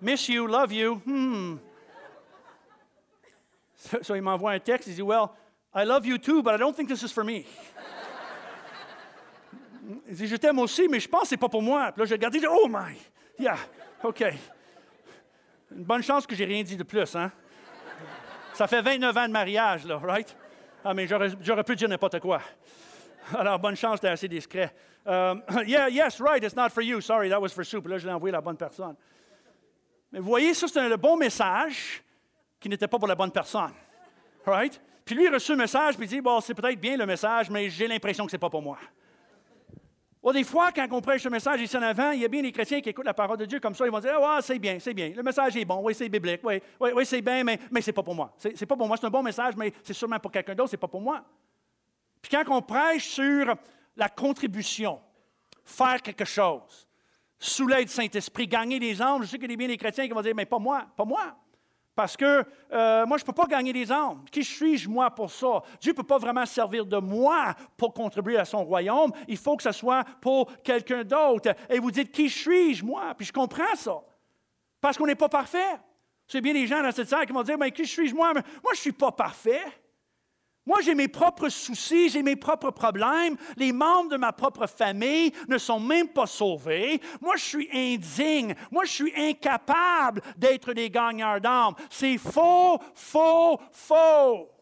Miss 0.00 0.28
you, 0.28 0.46
love 0.46 0.72
you. 0.72 1.00
Hmm. 1.06 1.58
So, 4.02 4.14
il 4.14 4.22
m'envoie 4.22 4.52
un 4.52 4.58
texte, 4.58 4.88
il 4.88 4.94
dit, 4.94 5.02
Well, 5.02 5.28
I 5.74 5.84
love 5.84 6.06
you 6.06 6.18
too, 6.18 6.42
but 6.42 6.54
I 6.54 6.58
don't 6.58 6.74
think 6.74 6.88
this 6.88 7.02
is 7.02 7.12
for 7.12 7.24
me. 7.24 7.44
Il 10.08 10.16
dit, 10.16 10.26
je 10.26 10.36
t'aime 10.36 10.58
aussi, 10.58 10.88
mais 10.88 10.98
je 11.00 11.08
pense 11.08 11.22
que 11.22 11.28
ce 11.28 11.34
n'est 11.34 11.38
pas 11.38 11.48
pour 11.48 11.62
moi. 11.62 11.92
Puis 11.92 12.00
là, 12.00 12.06
j'ai 12.06 12.14
regardé, 12.14 12.40
dit, 12.40 12.46
oh 12.48 12.66
my, 12.68 12.96
yeah, 13.38 13.56
OK. 14.02 14.24
Une 15.70 15.84
bonne 15.84 16.02
chance 16.02 16.26
que 16.26 16.34
j'ai 16.34 16.44
rien 16.44 16.62
dit 16.62 16.76
de 16.76 16.82
plus, 16.82 17.14
hein? 17.14 17.30
Ça 18.52 18.66
fait 18.66 18.80
29 18.80 19.16
ans 19.16 19.26
de 19.26 19.32
mariage, 19.32 19.84
là, 19.84 19.98
right? 19.98 20.34
Ah, 20.84 20.94
mais 20.94 21.06
j'aurais 21.06 21.64
pu 21.64 21.76
dire 21.76 21.88
n'importe 21.88 22.20
quoi. 22.20 22.40
Alors, 23.36 23.58
bonne 23.58 23.76
chance, 23.76 24.00
t'es 24.00 24.08
assez 24.08 24.28
discret. 24.28 24.74
Um, 25.04 25.42
yeah, 25.66 25.88
yes, 25.88 26.20
right, 26.20 26.42
it's 26.42 26.56
not 26.56 26.70
for 26.70 26.82
you. 26.82 27.00
Sorry, 27.00 27.28
that 27.28 27.40
was 27.40 27.50
for 27.50 27.64
soup. 27.64 27.86
Là, 27.86 27.98
je 27.98 28.06
l'ai 28.06 28.12
envoyé 28.12 28.34
à 28.34 28.38
la 28.38 28.40
bonne 28.40 28.56
personne. 28.56 28.96
Mais 30.10 30.20
vous 30.20 30.28
voyez, 30.28 30.54
ça, 30.54 30.66
c'est 30.68 30.88
le 30.88 30.96
bon 30.96 31.16
message, 31.16 32.02
qui 32.66 32.70
n'était 32.70 32.88
pas 32.88 32.98
pour 32.98 33.06
la 33.06 33.14
bonne 33.14 33.30
personne. 33.30 33.72
Right? 34.44 34.80
Puis 35.04 35.14
lui, 35.14 35.24
il 35.24 35.32
reçu 35.32 35.52
un 35.52 35.56
message, 35.56 35.96
puis 35.96 36.06
il 36.06 36.08
dit 36.08 36.20
Bon, 36.20 36.40
c'est 36.40 36.52
peut-être 36.52 36.80
bien 36.80 36.96
le 36.96 37.06
message, 37.06 37.48
mais 37.48 37.70
j'ai 37.70 37.86
l'impression 37.86 38.24
que 38.24 38.30
ce 38.32 38.36
n'est 38.36 38.40
pas 38.40 38.50
pour 38.50 38.62
moi. 38.62 38.76
Des 40.32 40.42
fois, 40.42 40.72
quand 40.72 40.88
on 40.90 41.00
prêche 41.00 41.24
un 41.24 41.30
message 41.30 41.60
ici 41.60 41.76
en 41.76 41.82
avant, 41.82 42.10
il 42.10 42.22
y 42.22 42.24
a 42.24 42.28
bien 42.28 42.42
des 42.42 42.50
chrétiens 42.50 42.80
qui 42.80 42.88
écoutent 42.88 43.06
la 43.06 43.14
parole 43.14 43.36
de 43.36 43.44
Dieu 43.44 43.60
comme 43.60 43.76
ça. 43.76 43.86
Ils 43.86 43.92
vont 43.92 44.00
dire 44.00 44.18
Ah, 44.20 44.40
c'est 44.42 44.58
bien, 44.58 44.78
c'est 44.80 44.92
bien. 44.92 45.12
Le 45.14 45.22
message 45.22 45.56
est 45.56 45.64
bon. 45.64 45.80
Oui, 45.80 45.94
c'est 45.94 46.08
biblique. 46.08 46.40
Oui, 46.42 46.60
oui, 46.80 46.90
oui 46.96 47.06
c'est 47.06 47.22
bien, 47.22 47.44
mais, 47.44 47.60
mais 47.70 47.80
ce 47.80 47.90
n'est 47.90 47.92
pas 47.92 48.02
pour 48.02 48.16
moi. 48.16 48.34
Ce 48.36 48.48
n'est 48.48 48.66
pas 48.66 48.76
pour 48.76 48.88
moi. 48.88 48.96
C'est 48.96 49.06
un 49.06 49.10
bon 49.10 49.22
message, 49.22 49.54
mais 49.56 49.72
c'est 49.84 49.92
sûrement 49.92 50.18
pour 50.18 50.32
quelqu'un 50.32 50.56
d'autre. 50.56 50.70
Ce 50.70 50.74
n'est 50.74 50.80
pas 50.80 50.88
pour 50.88 51.00
moi. 51.00 51.22
Puis 52.20 52.32
quand 52.32 52.42
on 52.52 52.60
prêche 52.60 53.06
sur 53.06 53.54
la 53.96 54.08
contribution, 54.08 54.98
faire 55.64 56.02
quelque 56.02 56.24
chose, 56.24 56.88
sous 57.38 57.68
l'aide 57.68 57.88
Saint-Esprit, 57.88 58.48
gagner 58.48 58.80
des 58.80 59.00
anges, 59.00 59.26
je 59.26 59.30
sais 59.30 59.38
qu'il 59.38 59.50
y 59.50 59.54
a 59.54 59.56
bien 59.56 59.68
des 59.68 59.76
chrétiens 59.76 60.08
qui 60.08 60.12
vont 60.12 60.22
dire 60.22 60.34
Mais 60.34 60.46
pas 60.46 60.58
moi, 60.58 60.86
pas 60.96 61.04
moi. 61.04 61.36
Parce 61.96 62.14
que 62.14 62.44
euh, 62.72 63.06
moi, 63.06 63.16
je 63.16 63.22
ne 63.22 63.26
peux 63.26 63.32
pas 63.32 63.46
gagner 63.46 63.72
des 63.72 63.90
âmes. 63.90 64.22
Qui 64.30 64.44
suis-je, 64.44 64.86
moi, 64.86 65.10
pour 65.10 65.30
ça? 65.30 65.62
Dieu 65.80 65.92
ne 65.92 65.96
peut 65.96 66.02
pas 66.02 66.18
vraiment 66.18 66.44
servir 66.44 66.84
de 66.84 66.98
moi 66.98 67.54
pour 67.74 67.94
contribuer 67.94 68.36
à 68.36 68.44
son 68.44 68.62
royaume. 68.62 69.10
Il 69.26 69.38
faut 69.38 69.56
que 69.56 69.62
ce 69.62 69.72
soit 69.72 70.04
pour 70.20 70.52
quelqu'un 70.62 71.02
d'autre. 71.04 71.54
Et 71.70 71.78
vous 71.78 71.90
dites, 71.90 72.12
qui 72.12 72.28
suis-je, 72.28 72.84
moi? 72.84 73.14
Puis 73.16 73.26
je 73.26 73.32
comprends 73.32 73.74
ça. 73.74 73.98
Parce 74.78 74.98
qu'on 74.98 75.06
n'est 75.06 75.14
pas 75.14 75.30
parfait. 75.30 75.80
C'est 76.28 76.42
bien 76.42 76.52
les 76.52 76.66
gens 76.66 76.82
dans 76.82 76.92
cette 76.92 77.08
salle 77.08 77.24
qui 77.24 77.32
vont 77.32 77.42
dire, 77.42 77.56
mais 77.56 77.70
qui 77.70 77.86
suis-je, 77.86 78.14
moi? 78.14 78.34
moi, 78.34 78.42
je 78.74 78.78
ne 78.78 78.82
suis 78.82 78.92
pas 78.92 79.12
parfait. 79.12 79.64
Moi, 80.66 80.80
j'ai 80.82 80.96
mes 80.96 81.06
propres 81.06 81.48
soucis, 81.48 82.08
j'ai 82.08 82.22
mes 82.22 82.34
propres 82.34 82.72
problèmes. 82.72 83.36
Les 83.56 83.72
membres 83.72 84.10
de 84.10 84.16
ma 84.16 84.32
propre 84.32 84.66
famille 84.66 85.32
ne 85.48 85.58
sont 85.58 85.78
même 85.78 86.08
pas 86.08 86.26
sauvés. 86.26 87.00
Moi, 87.20 87.36
je 87.36 87.44
suis 87.44 87.68
indigne. 87.72 88.54
Moi, 88.72 88.84
je 88.84 88.90
suis 88.90 89.12
incapable 89.16 90.22
d'être 90.36 90.72
des 90.72 90.90
gagneurs 90.90 91.40
d'âme. 91.40 91.74
C'est 91.88 92.18
faux, 92.18 92.80
faux, 92.94 93.60
faux. 93.70 94.55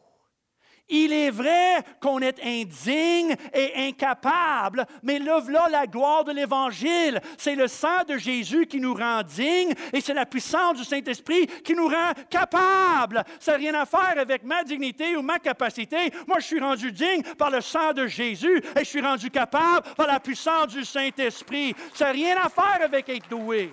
Il 0.88 1.12
est 1.14 1.30
vrai 1.30 1.82
qu'on 1.98 2.20
est 2.20 2.38
indigne 2.44 3.34
et 3.54 3.88
incapable, 3.88 4.84
mais 5.02 5.18
là, 5.18 5.40
là 5.48 5.66
la 5.70 5.86
gloire 5.86 6.24
de 6.24 6.32
l'Évangile. 6.32 7.20
C'est 7.38 7.54
le 7.54 7.68
sang 7.68 8.04
de 8.06 8.18
Jésus 8.18 8.66
qui 8.66 8.80
nous 8.80 8.92
rend 8.92 9.22
dignes 9.22 9.72
et 9.94 10.00
c'est 10.02 10.12
la 10.12 10.26
puissance 10.26 10.76
du 10.76 10.84
Saint-Esprit 10.84 11.46
qui 11.64 11.74
nous 11.74 11.88
rend 11.88 12.12
capables. 12.28 13.24
Ça 13.40 13.52
n'a 13.52 13.58
rien 13.58 13.74
à 13.74 13.86
faire 13.86 14.18
avec 14.18 14.44
ma 14.44 14.62
dignité 14.62 15.16
ou 15.16 15.22
ma 15.22 15.38
capacité. 15.38 16.10
Moi, 16.26 16.38
je 16.40 16.46
suis 16.46 16.60
rendu 16.60 16.92
digne 16.92 17.22
par 17.38 17.50
le 17.50 17.62
sang 17.62 17.94
de 17.94 18.06
Jésus 18.06 18.62
et 18.76 18.80
je 18.80 18.84
suis 18.84 19.00
rendu 19.00 19.30
capable 19.30 19.86
par 19.96 20.06
la 20.06 20.20
puissance 20.20 20.68
du 20.68 20.84
Saint-Esprit. 20.84 21.74
Ça 21.94 22.06
n'a 22.06 22.12
rien 22.12 22.36
à 22.36 22.50
faire 22.50 22.80
avec 22.82 23.08
être 23.08 23.28
doué. 23.28 23.72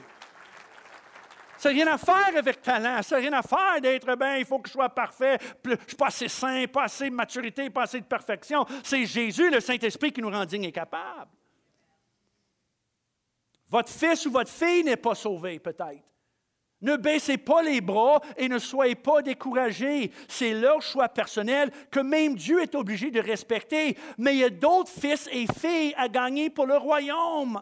Ça 1.62 1.70
n'a 1.70 1.76
rien 1.76 1.94
à 1.94 1.98
faire 2.00 2.36
avec 2.36 2.60
talent. 2.60 3.04
Ça 3.04 3.18
n'a 3.18 3.22
rien 3.22 3.34
à 3.34 3.44
faire 3.44 3.80
d'être 3.80 4.16
bien, 4.16 4.38
il 4.38 4.46
faut 4.46 4.58
que 4.58 4.68
je 4.68 4.74
sois 4.74 4.90
parfait. 4.90 5.38
Je 5.64 5.70
ne 5.70 5.76
suis 5.86 5.96
pas 5.96 6.08
assez 6.08 6.28
saint, 6.28 6.66
pas 6.66 6.86
assez 6.86 7.08
de 7.08 7.14
maturité, 7.14 7.70
pas 7.70 7.84
assez 7.84 8.00
de 8.00 8.06
perfection. 8.06 8.66
C'est 8.84 9.06
Jésus, 9.06 9.48
le 9.52 9.60
Saint-Esprit, 9.60 10.12
qui 10.12 10.24
nous 10.24 10.32
rend 10.32 10.44
dignes 10.44 10.64
et 10.64 10.72
capables. 10.72 11.30
Votre 13.70 13.92
fils 13.92 14.26
ou 14.26 14.32
votre 14.32 14.50
fille 14.50 14.84
n'est 14.84 14.96
pas 14.96 15.14
sauvé, 15.14 15.60
peut-être. 15.60 16.02
Ne 16.82 16.96
baissez 16.96 17.38
pas 17.38 17.62
les 17.62 17.80
bras 17.80 18.22
et 18.38 18.50
ne 18.50 18.58
soyez 18.58 18.96
pas 18.96 19.22
découragés. 19.22 20.12
C'est 20.28 20.56
leur 20.56 20.82
choix 20.82 21.10
personnel 21.10 21.72
que 21.92 22.00
même 22.00 22.34
Dieu 22.34 22.64
est 22.64 22.74
obligé 22.74 23.12
de 23.12 23.20
respecter. 23.20 23.96
Mais 24.18 24.34
il 24.34 24.40
y 24.40 24.44
a 24.44 24.50
d'autres 24.50 24.90
fils 24.90 25.30
et 25.32 25.46
filles 25.46 25.94
à 25.96 26.08
gagner 26.08 26.50
pour 26.50 26.66
le 26.66 26.78
royaume. 26.78 27.62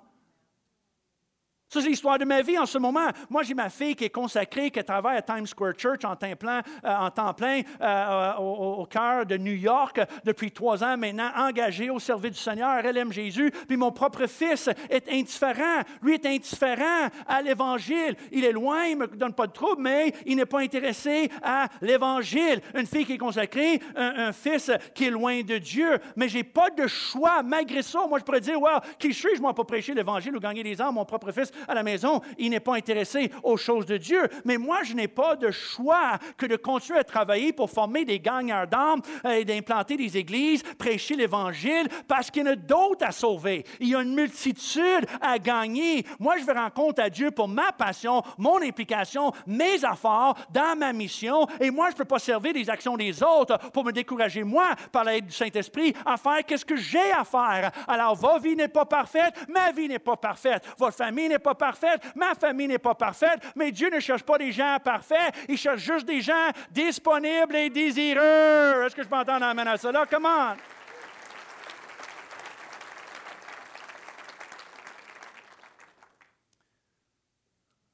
Ça, 1.71 1.81
c'est 1.81 1.89
l'histoire 1.89 2.17
de 2.17 2.25
ma 2.25 2.41
vie 2.41 2.57
en 2.57 2.65
ce 2.65 2.79
moment. 2.79 3.09
Moi, 3.29 3.43
j'ai 3.43 3.53
ma 3.53 3.69
fille 3.69 3.95
qui 3.95 4.05
est 4.05 4.09
consacrée, 4.09 4.71
qui 4.71 4.83
travaille 4.83 5.17
à 5.17 5.21
Times 5.21 5.45
Square 5.45 5.73
Church 5.77 6.03
en 6.03 6.15
temps 6.15 6.35
plein, 6.35 6.63
euh, 6.83 6.95
en 6.95 7.11
temps 7.11 7.31
plein 7.35 7.61
euh, 7.79 8.33
au, 8.37 8.87
cœur 8.87 9.23
de 9.23 9.37
New 9.37 9.53
York 9.53 10.01
depuis 10.25 10.51
trois 10.51 10.83
ans 10.83 10.97
maintenant, 10.97 11.29
engagée 11.35 11.91
au 11.91 11.99
service 11.99 12.31
du 12.31 12.39
Seigneur. 12.39 12.83
Elle 12.83 12.97
aime 12.97 13.13
Jésus. 13.13 13.51
Puis 13.67 13.77
mon 13.77 13.91
propre 13.91 14.25
fils 14.25 14.67
est 14.89 15.07
indifférent. 15.11 15.83
Lui 16.01 16.15
est 16.15 16.25
indifférent 16.25 17.09
à 17.27 17.41
l'Évangile. 17.43 18.15
Il 18.31 18.45
est 18.45 18.51
loin, 18.51 18.85
il 18.85 18.97
ne 18.97 19.05
me 19.05 19.07
donne 19.07 19.33
pas 19.33 19.45
de 19.45 19.51
trouble, 19.51 19.83
mais 19.83 20.11
il 20.25 20.37
n'est 20.37 20.47
pas 20.47 20.61
intéressé 20.61 21.29
à 21.43 21.67
l'Évangile. 21.81 22.61
Une 22.73 22.87
fille 22.87 23.05
qui 23.05 23.13
est 23.13 23.19
consacrée, 23.19 23.79
un, 23.95 24.31
fils 24.31 24.71
qui 24.95 25.05
est 25.05 25.11
loin 25.11 25.41
de 25.41 25.59
Dieu. 25.59 25.99
Mais 26.15 26.29
je 26.29 26.37
n'ai 26.37 26.43
pas 26.43 26.71
de 26.71 26.87
choix 26.87 27.43
malgré 27.43 27.83
ça. 27.83 28.07
Moi, 28.09 28.17
je 28.17 28.23
pourrais 28.23 28.41
dire, 28.41 28.59
wow, 28.59 28.79
qui 28.97 29.13
suis-je, 29.13 29.39
moi, 29.39 29.53
pour 29.53 29.67
prêcher 29.67 29.93
l'Évangile 29.93 30.35
ou 30.35 30.39
gagner 30.39 30.63
des 30.63 30.81
âmes, 30.81 30.95
mon 30.95 31.05
propre 31.05 31.31
fils 31.31 31.51
à 31.67 31.73
la 31.73 31.83
maison, 31.83 32.21
il 32.37 32.51
n'est 32.51 32.59
pas 32.59 32.75
intéressé 32.75 33.31
aux 33.43 33.57
choses 33.57 33.85
de 33.85 33.97
Dieu. 33.97 34.21
Mais 34.45 34.57
moi, 34.57 34.83
je 34.83 34.93
n'ai 34.93 35.07
pas 35.07 35.35
de 35.35 35.51
choix 35.51 36.17
que 36.37 36.45
de 36.45 36.55
continuer 36.55 36.99
à 36.99 37.03
travailler 37.03 37.53
pour 37.53 37.69
former 37.69 38.05
des 38.05 38.19
gagnants 38.19 38.65
d'âmes 38.65 39.01
euh, 39.25 39.31
et 39.31 39.45
d'implanter 39.45 39.97
des 39.97 40.17
églises, 40.17 40.63
prêcher 40.77 41.15
l'Évangile, 41.15 41.87
parce 42.07 42.31
qu'il 42.31 42.45
y 42.45 42.49
en 42.49 42.51
a 42.51 42.55
d'autres 42.55 43.05
à 43.05 43.11
sauver. 43.11 43.65
Il 43.79 43.89
y 43.89 43.95
a 43.95 44.01
une 44.01 44.13
multitude 44.13 45.05
à 45.21 45.37
gagner. 45.39 46.05
Moi, 46.19 46.37
je 46.37 46.45
vais 46.45 46.53
rendre 46.53 46.73
compte 46.73 46.99
à 46.99 47.09
Dieu 47.09 47.31
pour 47.31 47.47
ma 47.47 47.71
passion, 47.71 48.21
mon 48.37 48.61
implication, 48.61 49.31
mes 49.47 49.83
affaires, 49.83 50.33
dans 50.51 50.77
ma 50.77 50.93
mission. 50.93 51.47
Et 51.59 51.71
moi, 51.71 51.87
je 51.87 51.93
ne 51.93 51.97
peux 51.97 52.05
pas 52.05 52.19
servir 52.19 52.53
des 52.53 52.69
actions 52.69 52.97
des 52.97 53.21
autres 53.23 53.57
pour 53.71 53.83
me 53.83 53.91
décourager, 53.91 54.43
moi, 54.43 54.69
par 54.91 55.03
l'aide 55.03 55.25
du 55.25 55.33
Saint-Esprit, 55.33 55.93
à 56.05 56.17
faire 56.17 56.45
qu'est-ce 56.45 56.65
que 56.65 56.75
j'ai 56.75 57.11
à 57.11 57.23
faire. 57.23 57.71
Alors, 57.87 58.15
votre 58.15 58.41
vie 58.41 58.55
n'est 58.55 58.67
pas 58.67 58.85
parfaite, 58.85 59.33
ma 59.47 59.71
vie 59.71 59.87
n'est 59.87 59.99
pas 59.99 60.15
parfaite. 60.15 60.63
Votre 60.77 60.97
famille 60.97 61.29
n'est 61.29 61.39
pas 61.39 61.48
parfaite, 61.55 62.01
ma 62.15 62.35
famille 62.35 62.67
n'est 62.67 62.79
pas 62.79 62.95
parfaite. 62.95 63.39
Mais 63.55 63.71
Dieu 63.71 63.89
ne 63.89 63.99
cherche 63.99 64.23
pas 64.23 64.37
des 64.37 64.51
gens 64.51 64.77
parfaits, 64.83 65.35
il 65.47 65.57
cherche 65.57 65.81
juste 65.81 66.05
des 66.05 66.21
gens 66.21 66.49
disponibles 66.71 67.55
et 67.55 67.69
désireux. 67.69 68.85
Est-ce 68.85 68.95
que 68.95 69.03
je 69.03 69.09
m'entends 69.09 69.39
dans 69.39 69.57
à 69.57 69.77
cela? 69.77 70.05
Comment? 70.05 70.55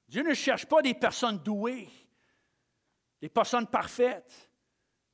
Dieu 0.07 0.23
ne 0.23 0.33
cherche 0.33 0.65
pas 0.65 0.81
des 0.81 0.93
personnes 0.93 1.39
douées, 1.39 1.89
des 3.21 3.27
personnes 3.27 3.67
parfaites, 3.67 4.49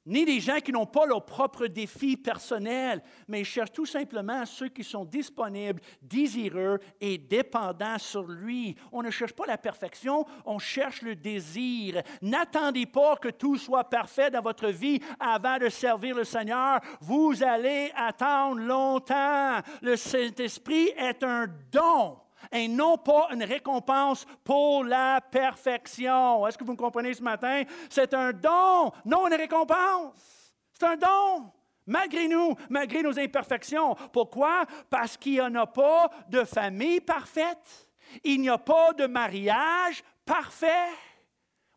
ni 0.05 0.25
des 0.25 0.39
gens 0.39 0.59
qui 0.59 0.71
n'ont 0.71 0.85
pas 0.85 1.05
leurs 1.05 1.25
propres 1.25 1.67
défis 1.67 2.17
personnels, 2.17 3.01
mais 3.27 3.41
il 3.41 3.45
cherche 3.45 3.71
tout 3.71 3.85
simplement 3.85 4.45
ceux 4.45 4.69
qui 4.69 4.83
sont 4.83 5.05
disponibles, 5.05 5.81
désireux 6.01 6.79
et 6.99 7.17
dépendants 7.17 7.99
sur 7.99 8.23
lui. 8.23 8.75
On 8.91 9.03
ne 9.03 9.11
cherche 9.11 9.33
pas 9.33 9.45
la 9.45 9.57
perfection, 9.57 10.25
on 10.45 10.59
cherche 10.59 11.01
le 11.01 11.15
désir. 11.15 12.01
N'attendez 12.21 12.85
pas 12.85 13.15
que 13.17 13.29
tout 13.29 13.57
soit 13.57 13.89
parfait 13.89 14.31
dans 14.31 14.41
votre 14.41 14.67
vie 14.67 14.99
avant 15.19 15.57
de 15.57 15.69
servir 15.69 16.15
le 16.15 16.23
Seigneur. 16.23 16.79
Vous 17.01 17.43
allez 17.43 17.91
attendre 17.95 18.59
longtemps. 18.61 19.59
Le 19.81 19.95
Saint-Esprit 19.95 20.89
est 20.97 21.23
un 21.23 21.47
don 21.71 22.17
et 22.51 22.67
non 22.67 22.97
pas 22.97 23.27
une 23.31 23.43
récompense 23.43 24.25
pour 24.43 24.83
la 24.83 25.21
perfection. 25.21 26.47
Est-ce 26.47 26.57
que 26.57 26.63
vous 26.63 26.73
me 26.73 26.77
comprenez 26.77 27.13
ce 27.13 27.23
matin? 27.23 27.63
C'est 27.89 28.13
un 28.13 28.31
don, 28.31 28.91
non 29.05 29.27
une 29.27 29.35
récompense. 29.35 30.53
C'est 30.73 30.85
un 30.85 30.97
don. 30.97 31.51
Malgré 31.85 32.27
nous, 32.27 32.55
malgré 32.69 33.01
nos 33.01 33.19
imperfections. 33.19 33.95
Pourquoi? 34.13 34.65
Parce 34.89 35.17
qu'il 35.17 35.33
n'y 35.33 35.41
en 35.41 35.55
a 35.55 35.65
pas 35.65 36.09
de 36.29 36.43
famille 36.43 37.01
parfaite. 37.01 37.89
Il 38.23 38.41
n'y 38.41 38.49
a 38.49 38.57
pas 38.57 38.93
de 38.93 39.07
mariage 39.07 40.03
parfait. 40.25 40.89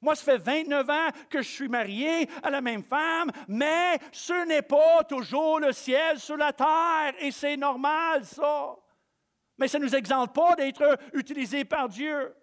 Moi, 0.04 0.14
ça 0.14 0.24
fait 0.24 0.36
29 0.36 0.90
ans 0.90 1.08
que 1.30 1.40
je 1.40 1.48
suis 1.48 1.68
marié 1.68 2.28
à 2.42 2.50
la 2.50 2.60
même 2.60 2.82
femme, 2.82 3.30
mais 3.48 3.98
ce 4.12 4.44
n'est 4.44 4.60
pas 4.60 5.02
toujours 5.08 5.60
le 5.60 5.72
ciel 5.72 6.18
sur 6.18 6.36
la 6.36 6.52
terre, 6.52 7.14
et 7.20 7.30
c'est 7.30 7.56
normal, 7.56 8.22
ça. 8.22 8.76
Mais 9.59 9.68
ça 9.68 9.78
ne 9.78 9.84
nous 9.84 9.94
exempte 9.94 10.34
pas 10.34 10.57
d'être 10.57 10.98
utilisés 11.12 11.64
par 11.64 11.88
Dieu. 11.88 12.34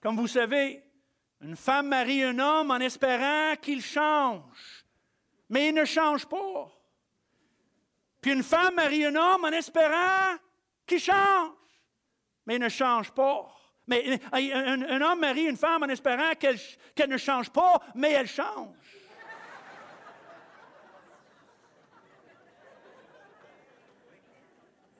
Comme 0.00 0.16
vous 0.16 0.26
savez, 0.26 0.84
une 1.40 1.56
femme 1.56 1.88
marie 1.88 2.22
un 2.22 2.38
homme 2.38 2.70
en 2.70 2.78
espérant 2.78 3.56
qu'il 3.60 3.82
change, 3.82 4.84
mais 5.48 5.68
il 5.68 5.74
ne 5.74 5.84
change 5.84 6.26
pas. 6.26 6.68
Puis 8.20 8.32
une 8.32 8.42
femme 8.42 8.74
marie 8.74 9.04
un 9.04 9.14
homme 9.14 9.44
en 9.44 9.48
espérant 9.48 10.36
qu'il 10.86 11.00
change, 11.00 11.52
mais 12.46 12.56
il 12.56 12.60
ne 12.60 12.68
change 12.68 13.10
pas. 13.12 13.52
Mais 13.86 14.18
un, 14.32 15.00
homme 15.00 15.20
marie 15.20 15.44
une 15.44 15.56
femme 15.56 15.84
en 15.84 15.88
espérant 15.88 16.32
qu'elle 16.34 17.08
ne 17.08 17.16
change 17.16 17.50
pas, 17.50 17.80
mais 17.94 18.12
elle 18.12 18.26
change. 18.26 18.74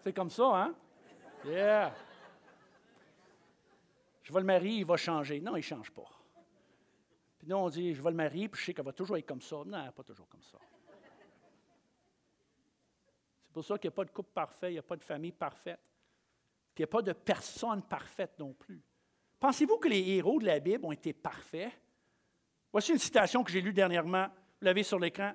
C'est 0.05 0.12
comme 0.12 0.30
ça, 0.30 0.45
hein? 0.45 0.74
Yeah. 1.47 1.94
Je 4.22 4.32
vais 4.32 4.40
le 4.40 4.47
marier, 4.47 4.78
il 4.78 4.84
va 4.84 4.97
changer. 4.97 5.40
Non, 5.40 5.53
il 5.53 5.61
ne 5.61 5.62
change 5.62 5.92
pas. 5.92 6.09
Puis 7.38 7.47
nous, 7.47 7.57
on 7.57 7.68
dit, 7.68 7.94
je 7.94 8.03
vais 8.03 8.11
le 8.11 8.16
marier, 8.16 8.49
puis 8.49 8.61
je 8.61 8.66
sais 8.66 8.74
qu'elle 8.74 8.84
va 8.84 8.92
toujours 8.92 9.16
être 9.16 9.26
comme 9.26 9.40
ça. 9.40 9.57
Non, 9.64 9.92
pas 9.92 10.03
toujours 10.03 10.28
comme 10.28 10.42
ça. 10.42 10.59
C'est 13.44 13.53
pour 13.53 13.64
ça 13.64 13.78
qu'il 13.78 13.88
n'y 13.88 13.94
a 13.94 13.97
pas 13.97 14.05
de 14.05 14.11
couple 14.11 14.30
parfait, 14.34 14.70
il 14.70 14.74
n'y 14.74 14.78
a 14.78 14.82
pas 14.82 14.97
de 14.97 15.05
famille 15.05 15.32
parfaite. 15.32 15.80
Puis 16.74 16.82
il 16.82 16.86
n'y 16.86 16.90
a 16.90 16.92
pas 16.92 17.03
de 17.03 17.12
personne 17.12 17.82
parfaite 17.82 18.38
non 18.38 18.53
plus. 18.53 18.82
Pensez-vous 19.38 19.78
que 19.78 19.88
les 19.88 20.16
héros 20.16 20.40
de 20.40 20.47
la 20.47 20.59
Bible 20.59 20.84
ont 20.84 20.92
été 20.92 21.12
parfaits? 21.12 21.72
Voici 22.72 22.92
une 22.92 22.99
citation 22.99 23.44
que 23.44 23.53
j'ai 23.53 23.61
lue 23.61 23.72
dernièrement. 23.72 24.26
Vous 24.26 24.64
l'avez 24.64 24.82
sur 24.82 24.99
l'écran. 24.99 25.32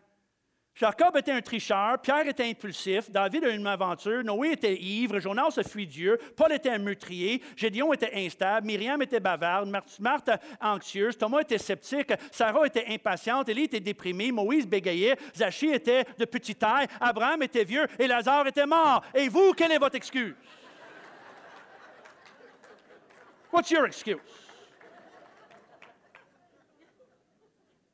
Jacob 0.73 1.15
était 1.17 1.33
un 1.33 1.41
tricheur, 1.41 1.99
Pierre 2.01 2.27
était 2.27 2.49
impulsif, 2.49 3.11
David 3.11 3.43
a 3.43 3.49
une 3.49 3.67
aventure, 3.67 4.23
Noé 4.23 4.53
était 4.53 4.75
ivre, 4.75 5.19
Jonas 5.19 5.53
a 5.57 5.63
fui 5.63 5.85
Dieu, 5.85 6.17
Paul 6.35 6.53
était 6.53 6.69
un 6.69 6.77
meurtrier, 6.77 7.43
Gédéon 7.57 7.91
était 7.93 8.11
instable, 8.15 8.65
Myriam 8.65 9.01
était 9.01 9.19
bavarde, 9.19 9.69
Marthe 9.99 10.31
anxieuse, 10.61 11.17
Thomas 11.17 11.41
était 11.41 11.57
sceptique, 11.57 12.13
Sarah 12.31 12.65
était 12.65 12.85
impatiente, 12.87 13.49
Élie 13.49 13.63
était 13.63 13.81
déprimée, 13.81 14.31
Moïse 14.31 14.65
bégayait, 14.65 15.17
Zachée 15.35 15.75
était 15.75 16.05
de 16.17 16.25
petite 16.25 16.59
taille, 16.59 16.87
Abraham 16.99 17.43
était 17.43 17.65
vieux 17.65 17.85
et 17.99 18.07
Lazare 18.07 18.47
était 18.47 18.65
mort. 18.65 19.03
Et 19.13 19.27
vous, 19.27 19.53
quelle 19.53 19.73
est 19.73 19.77
votre 19.77 19.95
excuse? 19.95 20.35
What's 23.51 23.69
your 23.69 23.85
excuse? 23.85 24.17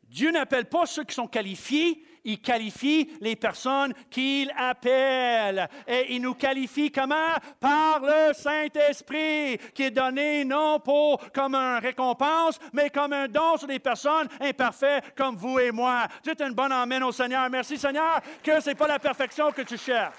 Dieu 0.07 0.31
n'appelle 0.31 0.65
pas 0.65 0.85
ceux 0.85 1.03
qui 1.03 1.13
sont 1.13 1.27
qualifiés, 1.27 2.03
il 2.27 2.41
qualifie 2.41 3.09
les 3.21 3.37
personnes 3.37 3.93
qu'il 4.11 4.51
appelle. 4.55 5.67
Et 5.87 6.13
il 6.13 6.21
nous 6.21 6.35
qualifie 6.35 6.91
comment? 6.91 7.35
Par 7.59 8.01
le 8.01 8.33
Saint-Esprit, 8.33 9.57
qui 9.73 9.83
est 9.83 9.91
donné 9.91 10.43
non 10.43 10.79
pour 10.81 11.31
comme 11.31 11.55
une 11.55 11.81
récompense, 11.81 12.59
mais 12.73 12.89
comme 12.89 13.13
un 13.13 13.29
don 13.29 13.55
sur 13.57 13.67
des 13.67 13.79
personnes 13.79 14.27
imparfaites 14.41 15.15
comme 15.15 15.37
vous 15.37 15.57
et 15.57 15.71
moi. 15.71 16.05
Tu 16.21 16.29
es 16.29 16.41
une 16.45 16.53
bonne 16.53 16.73
amène 16.73 17.03
au 17.03 17.13
Seigneur. 17.13 17.49
Merci 17.49 17.77
Seigneur 17.77 18.19
que 18.43 18.59
ce 18.59 18.69
n'est 18.69 18.75
pas 18.75 18.87
la 18.87 18.99
perfection 18.99 19.51
que 19.53 19.61
tu 19.61 19.77
cherches. 19.77 20.17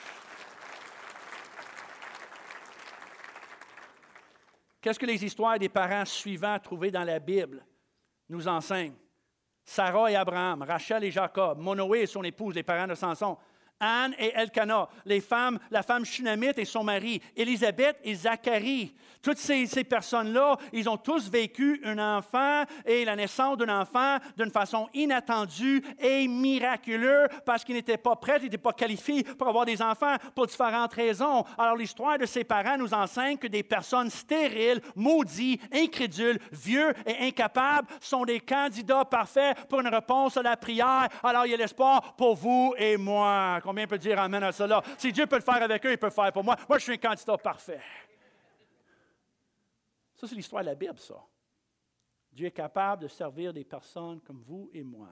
Qu'est-ce 4.81 4.99
que 4.99 5.07
les 5.07 5.23
histoires 5.23 5.59
des 5.59 5.69
parents 5.69 6.07
suivants 6.07 6.59
trouvées 6.59 6.91
dans 6.91 7.05
la 7.05 7.19
Bible 7.19 7.63
nous 8.31 8.49
enseignent? 8.49 8.97
Sarah 9.71 10.11
et 10.11 10.16
Abraham, 10.16 10.62
Rachel 10.62 11.05
et 11.05 11.11
Jacob, 11.11 11.59
Monoé 11.59 12.01
et 12.01 12.07
son 12.07 12.25
épouse, 12.25 12.55
les 12.55 12.62
parents 12.62 12.87
de 12.87 12.95
Samson, 12.95 13.37
Anne 13.81 14.14
et 14.18 14.33
Elkanah, 14.35 14.89
les 15.05 15.20
femmes, 15.20 15.59
la 15.70 15.83
femme 15.83 16.05
Shunamite 16.05 16.59
et 16.59 16.64
son 16.64 16.85
mari, 16.85 17.20
Élisabeth 17.37 17.99
et 18.05 18.14
Zacharie. 18.14 18.95
Toutes 19.22 19.39
ces, 19.39 19.85
personnes-là, 19.85 20.57
ils 20.72 20.89
ont 20.89 20.97
tous 20.97 21.29
vécu 21.29 21.81
un 21.85 21.99
enfant 21.99 22.62
et 22.87 23.05
la 23.05 23.16
naissance 23.16 23.57
d'un 23.59 23.81
enfant 23.81 24.18
d'une 24.37 24.51
façon 24.51 24.89
inattendue 24.95 25.83
et 25.99 26.29
miraculeuse 26.29 27.29
parce 27.45 27.64
qu'ils 27.64 27.74
n'étaient 27.74 27.97
pas 27.97 28.16
prêts, 28.16 28.39
ils 28.39 28.45
n'étaient 28.45 28.59
pas 28.59 28.72
qualifiés 28.72 29.24
pour 29.24 29.49
avoir 29.49 29.64
des 29.64 29.83
enfants 29.83 30.16
pour 30.35 30.47
différentes 30.47 30.93
raisons. 30.95 31.45
Alors 31.57 31.76
l'histoire 31.76 32.18
de 32.18 32.26
ces 32.26 32.45
parents 32.45 32.79
nous 32.79 32.95
enseigne 32.95 33.37
que 33.39 33.49
des 33.49 33.62
personnes 33.62 34.11
stériles, 34.11 34.81
maudits, 34.95 35.61
incrédules, 35.72 36.39
vieux 36.53 36.95
et 37.05 37.26
incapables 37.26 37.89
sont 38.01 38.24
des 38.24 38.41
candidats 38.41 39.05
parfaits 39.05 39.66
pour 39.68 39.81
une 39.81 39.89
réponse 39.89 40.37
à 40.37 40.43
la 40.43 40.57
prière. 40.57 41.09
Alors 41.22 41.45
il 41.45 41.51
y 41.51 41.55
a 41.55 41.59
l'espoir 41.59 42.14
pour 42.16 42.37
vous 42.37 42.74
et 42.79 42.97
moi. 42.97 43.61
Combien 43.69 43.87
peut 43.87 43.99
dire 43.99 44.19
Amen 44.19 44.43
à 44.45 44.51
cela? 44.51 44.83
Si 44.97 45.12
Dieu 45.12 45.27
peut 45.27 45.37
le 45.37 45.43
faire 45.43 45.62
avec 45.62 45.85
eux, 45.85 45.93
il 45.93 45.99
peut 45.99 46.07
le 46.07 46.11
faire 46.11 46.33
pour 46.33 46.43
moi. 46.43 46.57
Moi, 46.66 46.79
je 46.79 46.85
suis 46.85 46.95
un 46.95 46.97
candidat 46.97 47.37
parfait. 47.37 47.83
Ça, 50.16 50.27
c'est 50.27 50.35
l'histoire 50.35 50.62
de 50.62 50.71
la 50.71 50.75
Bible, 50.75 50.99
ça. 50.99 51.23
Dieu 52.33 52.47
est 52.47 52.51
capable 52.51 53.03
de 53.03 53.09
servir 53.09 53.53
des 53.53 53.64
personnes 53.64 54.23
comme 54.23 54.41
vous 54.41 54.71
et 54.73 54.83
moi, 54.83 55.11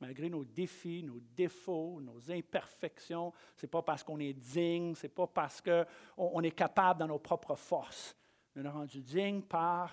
malgré 0.00 0.30
nos 0.30 0.46
défis, 0.46 1.02
nos 1.02 1.20
défauts, 1.20 2.00
nos 2.00 2.30
imperfections. 2.30 3.34
Ce 3.54 3.66
n'est 3.66 3.70
pas 3.70 3.82
parce 3.82 4.02
qu'on 4.02 4.18
est 4.18 4.32
digne, 4.32 4.94
ce 4.94 5.02
n'est 5.02 5.12
pas 5.12 5.26
parce 5.26 5.60
qu'on 5.60 6.42
est 6.42 6.52
capable 6.52 7.00
dans 7.00 7.08
nos 7.08 7.18
propres 7.18 7.54
forces. 7.54 8.16
On 8.56 8.64
est 8.64 8.68
rendu 8.70 9.02
digne 9.02 9.42
par 9.42 9.92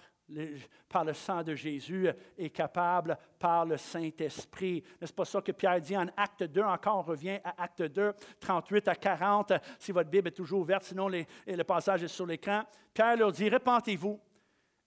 par 0.90 1.06
le 1.06 1.14
sang 1.14 1.44
de 1.44 1.56
Jésus 1.56 2.10
est 2.38 2.50
capable 2.50 3.18
par 3.40 3.66
le 3.66 3.78
Saint-Esprit. 3.78 4.84
N'est-ce 5.00 5.14
pas 5.14 5.26
ça 5.26 5.42
que 5.42 5.52
Pierre 5.52 5.80
dit 5.80 5.96
en 5.96 6.08
Acte 6.18 6.44
2? 6.44 6.62
Encore, 6.62 6.98
on 6.98 7.02
revient 7.02 7.40
à 7.44 7.64
Acte 7.64 7.84
2, 7.84 8.14
38 8.40 8.88
à 8.88 8.96
40, 8.96 9.54
si 9.80 9.92
votre 9.92 10.10
Bible 10.10 10.28
est 10.28 10.32
toujours 10.32 10.62
ouverte, 10.62 10.84
sinon 10.84 11.08
le 11.08 11.64
passage 11.64 12.04
est 12.04 12.08
sur 12.08 12.26
l'écran. 12.26 12.64
Pierre 12.94 13.18
leur 13.18 13.32
dit, 13.32 13.48
répentez-vous 13.48 14.20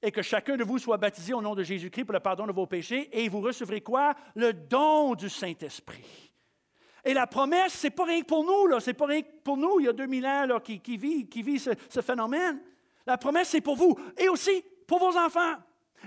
et 0.02 0.10
que 0.10 0.22
chacun 0.22 0.56
de 0.56 0.64
vous 0.64 0.78
soit 0.78 0.96
baptisé 0.96 1.34
au 1.34 1.42
nom 1.42 1.54
de 1.54 1.62
Jésus-Christ 1.62 2.04
pour 2.04 2.14
le 2.14 2.20
pardon 2.20 2.46
de 2.46 2.52
vos 2.52 2.66
péchés, 2.66 3.08
et 3.12 3.28
vous 3.28 3.40
recevrez 3.40 3.82
quoi? 3.82 4.14
Le 4.34 4.52
don 4.52 5.14
du 5.14 5.28
Saint-Esprit. 5.28 6.32
Et 7.04 7.14
la 7.14 7.26
promesse, 7.26 7.74
ce 7.74 7.86
n'est 7.86 7.90
pas 7.90 8.04
rien 8.04 8.20
que 8.20 8.26
pour 8.26 8.44
nous, 8.44 8.78
ce 8.80 8.90
n'est 8.90 8.94
pas 8.94 9.06
rien 9.06 9.22
que 9.22 9.28
pour 9.42 9.56
nous, 9.56 9.80
il 9.80 9.86
y 9.86 9.88
a 9.88 9.92
2000 9.92 10.26
ans 10.26 10.46
là, 10.46 10.60
qui, 10.60 10.96
vit, 10.96 11.28
qui 11.28 11.42
vit 11.42 11.58
ce 11.58 12.00
phénomène. 12.00 12.60
La 13.06 13.16
promesse, 13.16 13.48
c'est 13.48 13.60
pour 13.60 13.76
vous 13.76 13.98
et 14.18 14.28
aussi 14.28 14.62
pour 14.90 14.98
vos 14.98 15.16
enfants 15.16 15.54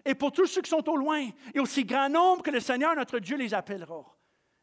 et 0.03 0.13
pour 0.13 0.34
tous 0.34 0.45
ceux 0.45 0.61
qui 0.61 0.69
sont 0.69 0.89
au 0.89 0.97
loin 0.97 1.29
et 1.53 1.59
aussi 1.61 1.86
grand 1.86 2.09
nombre 2.09 2.43
que 2.43 2.51
le 2.51 2.59
Seigneur, 2.59 2.93
notre 2.97 3.17
Dieu, 3.17 3.38
les 3.38 3.53
appellera. 3.53 4.03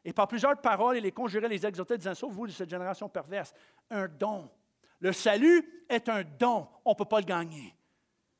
Et 0.04 0.12
par 0.12 0.28
plusieurs 0.28 0.60
paroles, 0.60 0.98
il 0.98 1.02
les 1.02 1.10
conjurait, 1.10 1.48
les 1.48 1.64
exhortait, 1.64 1.96
disant 1.96 2.14
Sauve-vous 2.14 2.48
de 2.48 2.52
cette 2.52 2.68
génération 2.68 3.08
perverse. 3.08 3.54
Un 3.88 4.08
don. 4.08 4.50
Le 4.98 5.14
salut 5.14 5.86
est 5.88 6.06
un 6.10 6.22
don. 6.38 6.68
On 6.84 6.90
ne 6.90 6.94
peut 6.96 7.06
pas 7.06 7.20
le 7.20 7.24
gagner. 7.24 7.74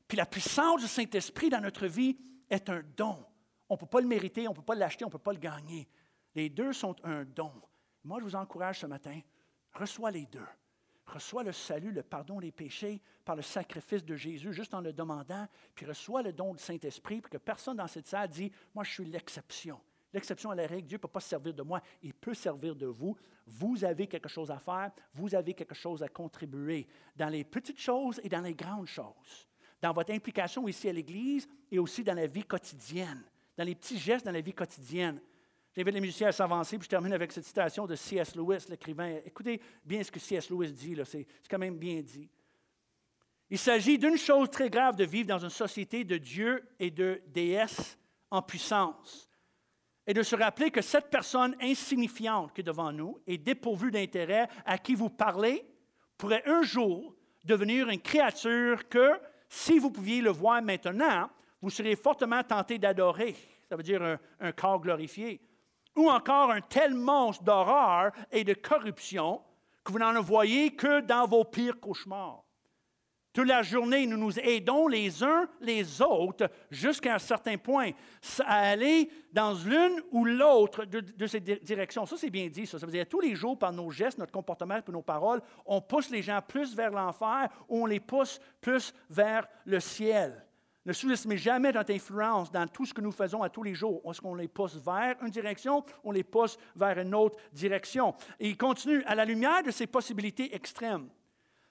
Puis 0.07 0.19
la 0.19 0.27
puissance 0.27 0.81
du 0.81 0.87
Saint-Esprit 0.87 1.49
dans 1.49 1.61
notre 1.61 1.87
vie 1.87 2.15
est 2.47 2.69
un 2.69 2.83
don. 2.95 3.25
On 3.67 3.73
ne 3.73 3.79
peut 3.79 3.87
pas 3.87 4.01
le 4.01 4.07
mériter, 4.07 4.47
on 4.47 4.51
ne 4.51 4.55
peut 4.55 4.61
pas 4.61 4.75
l'acheter, 4.75 5.03
on 5.03 5.07
ne 5.07 5.13
peut 5.13 5.17
pas 5.17 5.33
le 5.33 5.39
gagner. 5.39 5.89
Les 6.35 6.49
deux 6.49 6.73
sont 6.73 6.95
un 7.03 7.25
don. 7.25 7.53
Moi, 8.03 8.19
je 8.19 8.25
vous 8.25 8.35
encourage 8.35 8.81
ce 8.81 8.85
matin, 8.85 9.19
reçois 9.73 10.11
les 10.11 10.27
deux. 10.27 10.47
Reçois 11.11 11.43
le 11.43 11.51
salut, 11.51 11.91
le 11.91 12.03
pardon 12.03 12.39
des 12.39 12.53
péchés 12.53 13.01
par 13.25 13.35
le 13.35 13.41
sacrifice 13.41 14.05
de 14.05 14.15
Jésus, 14.15 14.53
juste 14.53 14.73
en 14.73 14.79
le 14.79 14.93
demandant, 14.93 15.45
puis 15.75 15.85
reçois 15.85 16.21
le 16.21 16.31
don 16.31 16.53
du 16.53 16.63
Saint-Esprit, 16.63 17.19
puis 17.19 17.31
que 17.31 17.37
personne 17.37 17.75
dans 17.75 17.87
cette 17.87 18.07
salle 18.07 18.29
dit 18.29 18.49
Moi, 18.73 18.85
je 18.85 18.91
suis 18.91 19.05
l'exception. 19.05 19.77
L'exception 20.13 20.51
à 20.51 20.55
la 20.55 20.67
règle, 20.67 20.87
Dieu 20.87 20.95
ne 20.95 21.01
peut 21.01 21.09
pas 21.09 21.19
se 21.19 21.27
servir 21.27 21.53
de 21.53 21.63
moi, 21.63 21.81
il 22.01 22.13
peut 22.13 22.33
servir 22.33 22.75
de 22.75 22.85
vous. 22.85 23.17
Vous 23.45 23.83
avez 23.83 24.07
quelque 24.07 24.29
chose 24.29 24.51
à 24.51 24.57
faire, 24.57 24.91
vous 25.13 25.35
avez 25.35 25.53
quelque 25.53 25.75
chose 25.75 26.01
à 26.01 26.07
contribuer 26.07 26.87
dans 27.17 27.29
les 27.29 27.43
petites 27.43 27.79
choses 27.79 28.21
et 28.23 28.29
dans 28.29 28.41
les 28.41 28.53
grandes 28.53 28.87
choses, 28.87 29.47
dans 29.81 29.91
votre 29.91 30.13
implication 30.13 30.65
ici 30.67 30.87
à 30.87 30.93
l'Église 30.93 31.47
et 31.69 31.79
aussi 31.79 32.05
dans 32.05 32.13
la 32.13 32.27
vie 32.27 32.43
quotidienne, 32.43 33.23
dans 33.57 33.65
les 33.65 33.75
petits 33.75 33.97
gestes 33.97 34.25
dans 34.25 34.31
la 34.31 34.41
vie 34.41 34.53
quotidienne. 34.53 35.19
J'invite 35.73 35.93
les 35.93 36.01
musiciens 36.01 36.27
à 36.27 36.31
s'avancer, 36.33 36.77
puis 36.77 36.85
je 36.85 36.89
termine 36.89 37.13
avec 37.13 37.31
cette 37.31 37.45
citation 37.45 37.87
de 37.87 37.95
C.S. 37.95 38.35
Lewis, 38.35 38.65
l'écrivain. 38.67 39.19
Écoutez 39.25 39.61
bien 39.85 40.03
ce 40.03 40.11
que 40.11 40.19
C.S. 40.19 40.49
Lewis 40.49 40.73
dit, 40.73 40.97
c'est 41.05 41.25
quand 41.49 41.59
même 41.59 41.77
bien 41.77 42.01
dit. 42.01 42.29
Il 43.49 43.57
s'agit 43.57 43.97
d'une 43.97 44.17
chose 44.17 44.49
très 44.49 44.69
grave 44.69 44.95
de 44.95 45.05
vivre 45.05 45.27
dans 45.27 45.39
une 45.39 45.49
société 45.49 46.03
de 46.03 46.17
Dieu 46.17 46.63
et 46.79 46.91
de 46.91 47.21
déesses 47.27 47.97
en 48.29 48.41
puissance, 48.41 49.29
et 50.07 50.13
de 50.13 50.23
se 50.23 50.35
rappeler 50.35 50.71
que 50.71 50.81
cette 50.81 51.09
personne 51.09 51.55
insignifiante 51.61 52.53
qui 52.53 52.61
est 52.61 52.65
devant 52.65 52.91
nous 52.91 53.21
et 53.27 53.37
dépourvue 53.37 53.91
d'intérêt 53.91 54.49
à 54.65 54.77
qui 54.77 54.95
vous 54.95 55.09
parlez 55.09 55.65
pourrait 56.17 56.43
un 56.45 56.63
jour 56.63 57.15
devenir 57.45 57.89
une 57.89 58.01
créature 58.01 58.87
que, 58.89 59.19
si 59.47 59.79
vous 59.79 59.91
pouviez 59.91 60.21
le 60.21 60.31
voir 60.31 60.61
maintenant, 60.61 61.29
vous 61.61 61.69
seriez 61.69 61.95
fortement 61.95 62.43
tenté 62.43 62.77
d'adorer. 62.77 63.35
Ça 63.69 63.75
veut 63.75 63.83
dire 63.83 64.17
un 64.39 64.51
corps 64.51 64.81
glorifié 64.81 65.39
ou 65.95 66.09
encore 66.09 66.51
un 66.51 66.61
tel 66.61 66.93
monstre 66.93 67.43
d'horreur 67.43 68.11
et 68.31 68.43
de 68.43 68.53
corruption 68.53 69.41
que 69.83 69.91
vous 69.91 69.99
n'en 69.99 70.19
voyez 70.21 70.75
que 70.75 71.01
dans 71.01 71.25
vos 71.25 71.43
pires 71.43 71.79
cauchemars. 71.79 72.43
Toute 73.33 73.47
la 73.47 73.63
journée, 73.63 74.05
nous 74.07 74.17
nous 74.17 74.37
aidons 74.39 74.87
les 74.87 75.23
uns 75.23 75.47
les 75.61 76.01
autres 76.01 76.49
jusqu'à 76.69 77.15
un 77.15 77.19
certain 77.19 77.57
point 77.57 77.91
à 78.45 78.71
aller 78.71 79.09
dans 79.31 79.53
l'une 79.53 80.01
ou 80.11 80.25
l'autre 80.25 80.83
de, 80.83 81.27
ces 81.27 81.39
directions. 81.39 82.05
Ça, 82.05 82.17
c'est 82.17 82.29
bien 82.29 82.49
dit. 82.49 82.67
Ça. 82.67 82.77
ça 82.77 82.85
veut 82.85 82.91
dire 82.91 83.07
tous 83.07 83.21
les 83.21 83.35
jours, 83.35 83.57
par 83.57 83.71
nos 83.71 83.89
gestes, 83.89 84.17
notre 84.17 84.33
comportement 84.33 84.75
et 84.75 84.91
nos 84.91 85.01
paroles, 85.01 85.41
on 85.65 85.79
pousse 85.79 86.09
les 86.09 86.21
gens 86.21 86.41
plus 86.45 86.75
vers 86.75 86.91
l'enfer 86.91 87.47
ou 87.69 87.83
on 87.83 87.85
les 87.85 88.01
pousse 88.01 88.41
plus 88.59 88.93
vers 89.09 89.47
le 89.63 89.79
ciel. 89.79 90.45
Ne 90.85 90.93
sous-estimez 90.93 91.37
jamais 91.37 91.71
notre 91.71 91.93
influence 91.93 92.51
dans 92.51 92.67
tout 92.67 92.85
ce 92.85 92.93
que 92.93 93.01
nous 93.01 93.11
faisons 93.11 93.43
à 93.43 93.49
tous 93.49 93.61
les 93.61 93.75
jours. 93.75 94.01
Est-ce 94.09 94.19
qu'on 94.19 94.33
les 94.33 94.47
pousse 94.47 94.77
vers 94.77 95.15
une 95.21 95.29
direction, 95.29 95.83
on 96.03 96.11
les 96.11 96.23
pousse 96.23 96.57
vers 96.75 96.97
une 96.97 97.13
autre 97.13 97.37
direction? 97.53 98.15
Et 98.39 98.49
il 98.49 98.57
continue, 98.57 99.03
à 99.03 99.13
la 99.13 99.25
lumière 99.25 99.61
de 99.61 99.69
ces 99.69 99.85
possibilités 99.85 100.55
extrêmes, 100.55 101.09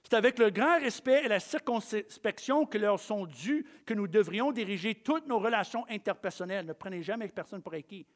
c'est 0.03 0.15
avec 0.15 0.39
le 0.39 0.51
grand 0.51 0.79
respect 0.79 1.25
et 1.25 1.29
la 1.29 1.41
circonspection 1.41 2.67
que 2.67 2.79
leur 2.79 2.99
sont 3.01 3.27
dus 3.27 3.67
que 3.85 3.95
nous 3.95 4.07
devrions 4.07 4.53
diriger 4.53 4.95
toutes 4.95 5.27
nos 5.27 5.39
relations 5.39 5.85
interpersonnelles. 5.89 6.67
Ne 6.67 6.73
prenez 6.73 7.03
jamais 7.03 7.29
personne 7.29 7.63
pour 7.63 7.75
acquis. 7.75 8.07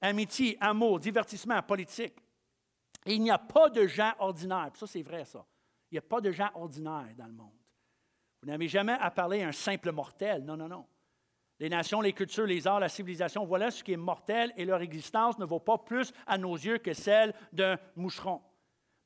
Amitié, 0.00 0.56
amour, 0.60 0.98
divertissement, 0.98 1.62
politique. 1.62 2.14
Et 3.04 3.14
il 3.14 3.22
n'y 3.22 3.30
a 3.30 3.38
pas 3.38 3.68
de 3.68 3.86
gens 3.86 4.12
ordinaires. 4.18 4.70
ça, 4.74 4.86
c'est 4.86 5.02
vrai, 5.02 5.24
ça. 5.24 5.44
Il 5.90 5.94
n'y 5.94 5.98
a 5.98 6.02
pas 6.02 6.20
de 6.20 6.32
gens 6.32 6.50
ordinaires 6.54 7.14
dans 7.16 7.26
le 7.26 7.32
monde. 7.32 7.61
Vous 8.42 8.48
n'avez 8.48 8.68
jamais 8.68 8.96
à 9.00 9.10
parler 9.10 9.42
à 9.42 9.48
un 9.48 9.52
simple 9.52 9.92
mortel. 9.92 10.44
Non, 10.44 10.56
non, 10.56 10.68
non. 10.68 10.84
Les 11.60 11.68
nations, 11.68 12.00
les 12.00 12.12
cultures, 12.12 12.46
les 12.46 12.66
arts, 12.66 12.80
la 12.80 12.88
civilisation, 12.88 13.44
voilà 13.44 13.70
ce 13.70 13.84
qui 13.84 13.92
est 13.92 13.96
mortel 13.96 14.52
et 14.56 14.64
leur 14.64 14.80
existence 14.80 15.38
ne 15.38 15.44
vaut 15.44 15.60
pas 15.60 15.78
plus 15.78 16.12
à 16.26 16.36
nos 16.36 16.56
yeux 16.56 16.78
que 16.78 16.92
celle 16.92 17.32
d'un 17.52 17.78
moucheron. 17.94 18.42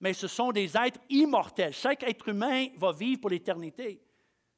Mais 0.00 0.14
ce 0.14 0.26
sont 0.26 0.52
des 0.52 0.74
êtres 0.74 1.00
immortels. 1.10 1.74
Chaque 1.74 2.02
être 2.02 2.28
humain 2.28 2.68
va 2.78 2.92
vivre 2.92 3.20
pour 3.20 3.30
l'éternité 3.30 4.00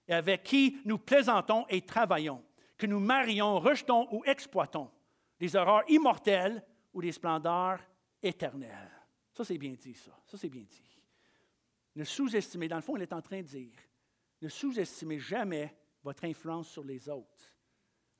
et 0.06 0.14
avec 0.14 0.44
qui 0.44 0.78
nous 0.84 0.98
plaisantons 0.98 1.66
et 1.68 1.82
travaillons, 1.82 2.44
que 2.76 2.86
nous 2.86 3.00
marions, 3.00 3.58
rejetons 3.58 4.06
ou 4.12 4.22
exploitons, 4.24 4.90
des 5.40 5.56
horreurs 5.56 5.82
immortelles 5.88 6.64
ou 6.92 7.02
des 7.02 7.12
splendeurs 7.12 7.80
éternelles. 8.22 8.92
Ça, 9.32 9.44
c'est 9.44 9.58
bien 9.58 9.72
dit, 9.72 9.94
ça. 9.94 10.12
Ça, 10.24 10.36
c'est 10.36 10.48
bien 10.48 10.62
dit. 10.62 11.02
Ne 11.96 12.04
sous-estimez, 12.04 12.68
dans 12.68 12.76
le 12.76 12.82
fond, 12.82 12.96
il 12.96 13.02
est 13.02 13.12
en 13.12 13.22
train 13.22 13.38
de 13.38 13.46
dire, 13.46 13.72
ne 14.40 14.48
sous-estimez 14.48 15.18
jamais 15.18 15.76
votre 16.02 16.24
influence 16.24 16.68
sur 16.68 16.84
les 16.84 17.08
autres. 17.08 17.56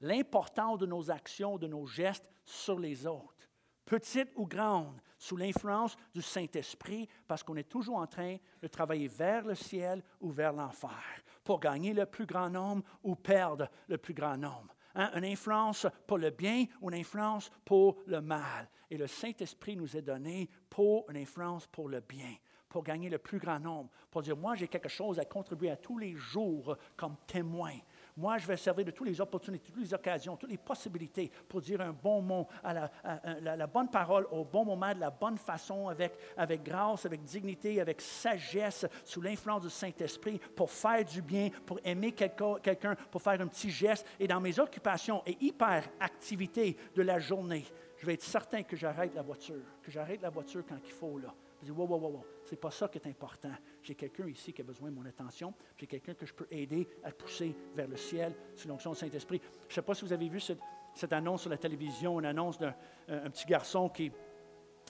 L'importance 0.00 0.78
de 0.78 0.86
nos 0.86 1.10
actions, 1.10 1.58
de 1.58 1.66
nos 1.66 1.86
gestes 1.86 2.28
sur 2.44 2.78
les 2.78 3.06
autres, 3.06 3.48
petites 3.84 4.30
ou 4.36 4.46
grandes, 4.46 5.00
sous 5.18 5.36
l'influence 5.36 5.96
du 6.14 6.22
Saint-Esprit, 6.22 7.08
parce 7.26 7.42
qu'on 7.42 7.56
est 7.56 7.68
toujours 7.68 7.96
en 7.96 8.06
train 8.06 8.36
de 8.62 8.68
travailler 8.68 9.08
vers 9.08 9.44
le 9.44 9.54
ciel 9.54 10.02
ou 10.20 10.30
vers 10.30 10.52
l'enfer, 10.52 11.22
pour 11.42 11.58
gagner 11.58 11.92
le 11.92 12.06
plus 12.06 12.26
grand 12.26 12.50
nombre 12.50 12.84
ou 13.02 13.16
perdre 13.16 13.68
le 13.88 13.98
plus 13.98 14.14
grand 14.14 14.36
nombre. 14.36 14.76
Hein, 14.94 15.10
une 15.14 15.24
influence 15.24 15.86
pour 16.06 16.18
le 16.18 16.30
bien 16.30 16.66
ou 16.80 16.90
une 16.90 16.98
influence 16.98 17.50
pour 17.64 18.02
le 18.06 18.20
mal. 18.20 18.68
Et 18.90 18.96
le 18.96 19.06
Saint-Esprit 19.06 19.76
nous 19.76 19.96
est 19.96 20.02
donné 20.02 20.48
pour 20.70 21.08
une 21.10 21.16
influence 21.16 21.66
pour 21.66 21.88
le 21.88 22.00
bien 22.00 22.34
pour 22.68 22.82
gagner 22.82 23.08
le 23.08 23.18
plus 23.18 23.38
grand 23.38 23.58
nombre, 23.58 23.90
pour 24.10 24.22
dire, 24.22 24.36
moi 24.36 24.54
j'ai 24.54 24.68
quelque 24.68 24.88
chose 24.88 25.18
à 25.18 25.24
contribuer 25.24 25.70
à 25.70 25.76
tous 25.76 25.98
les 25.98 26.14
jours 26.14 26.76
comme 26.96 27.16
témoin. 27.26 27.72
Moi, 28.18 28.36
je 28.38 28.48
vais 28.48 28.56
servir 28.56 28.84
de 28.84 28.90
toutes 28.90 29.06
les 29.06 29.20
opportunités, 29.20 29.70
toutes 29.70 29.80
les 29.80 29.94
occasions, 29.94 30.36
toutes 30.36 30.50
les 30.50 30.58
possibilités 30.58 31.30
pour 31.48 31.60
dire 31.60 31.80
un 31.80 31.92
bon 31.92 32.20
mot, 32.20 32.48
la, 32.64 33.66
bonne 33.68 33.88
parole 33.88 34.26
au 34.32 34.44
bon 34.44 34.64
moment, 34.64 34.92
de 34.92 34.98
la 34.98 35.10
bonne 35.10 35.38
façon, 35.38 35.86
avec, 35.86 36.14
avec 36.36 36.64
grâce, 36.64 37.06
avec 37.06 37.22
dignité, 37.22 37.80
avec 37.80 38.00
sagesse, 38.00 38.86
sous 39.04 39.20
l'influence 39.20 39.62
du 39.62 39.70
Saint-Esprit, 39.70 40.40
pour 40.56 40.68
faire 40.68 41.04
du 41.04 41.22
bien, 41.22 41.50
pour 41.64 41.78
aimer 41.84 42.10
quelqu'un, 42.10 42.96
pour 43.08 43.22
faire 43.22 43.40
un 43.40 43.46
petit 43.46 43.70
geste. 43.70 44.04
Et 44.18 44.26
dans 44.26 44.40
mes 44.40 44.58
occupations 44.58 45.22
et 45.24 45.36
hyper-activités 45.40 46.76
de 46.96 47.02
la 47.02 47.20
journée, 47.20 47.66
je 47.98 48.06
vais 48.06 48.14
être 48.14 48.24
certain 48.24 48.64
que 48.64 48.74
j'arrête 48.74 49.14
la 49.14 49.22
voiture, 49.22 49.62
que 49.80 49.92
j'arrête 49.92 50.22
la 50.22 50.30
voiture 50.30 50.64
quand 50.68 50.80
il 50.84 50.90
faut, 50.90 51.18
là. 51.18 51.32
Je 51.60 51.66
dis, 51.66 51.70
wow, 51.70 51.86
wow, 51.86 51.98
wow, 51.98 52.10
wow. 52.10 52.24
C'est 52.44 52.60
pas 52.60 52.70
ça 52.70 52.88
qui 52.88 52.98
est 52.98 53.06
important. 53.06 53.52
J'ai 53.82 53.94
quelqu'un 53.94 54.26
ici 54.28 54.52
qui 54.52 54.60
a 54.60 54.64
besoin 54.64 54.90
de 54.90 54.94
mon 54.94 55.04
attention. 55.06 55.52
J'ai 55.76 55.86
quelqu'un 55.86 56.14
que 56.14 56.24
je 56.24 56.34
peux 56.34 56.46
aider 56.50 56.88
à 57.02 57.10
pousser 57.10 57.54
vers 57.74 57.88
le 57.88 57.96
ciel 57.96 58.34
sous 58.54 58.68
l'onction 58.68 58.92
du 58.92 58.98
Saint-Esprit. 58.98 59.40
Je 59.62 59.72
ne 59.72 59.74
sais 59.74 59.82
pas 59.82 59.94
si 59.94 60.04
vous 60.04 60.12
avez 60.12 60.28
vu 60.28 60.40
cette, 60.40 60.60
cette 60.94 61.12
annonce 61.12 61.42
sur 61.42 61.50
la 61.50 61.58
télévision, 61.58 62.18
une 62.18 62.26
annonce 62.26 62.58
d'un 62.58 62.74
petit 63.06 63.46
garçon 63.46 63.88
qui, 63.88 64.12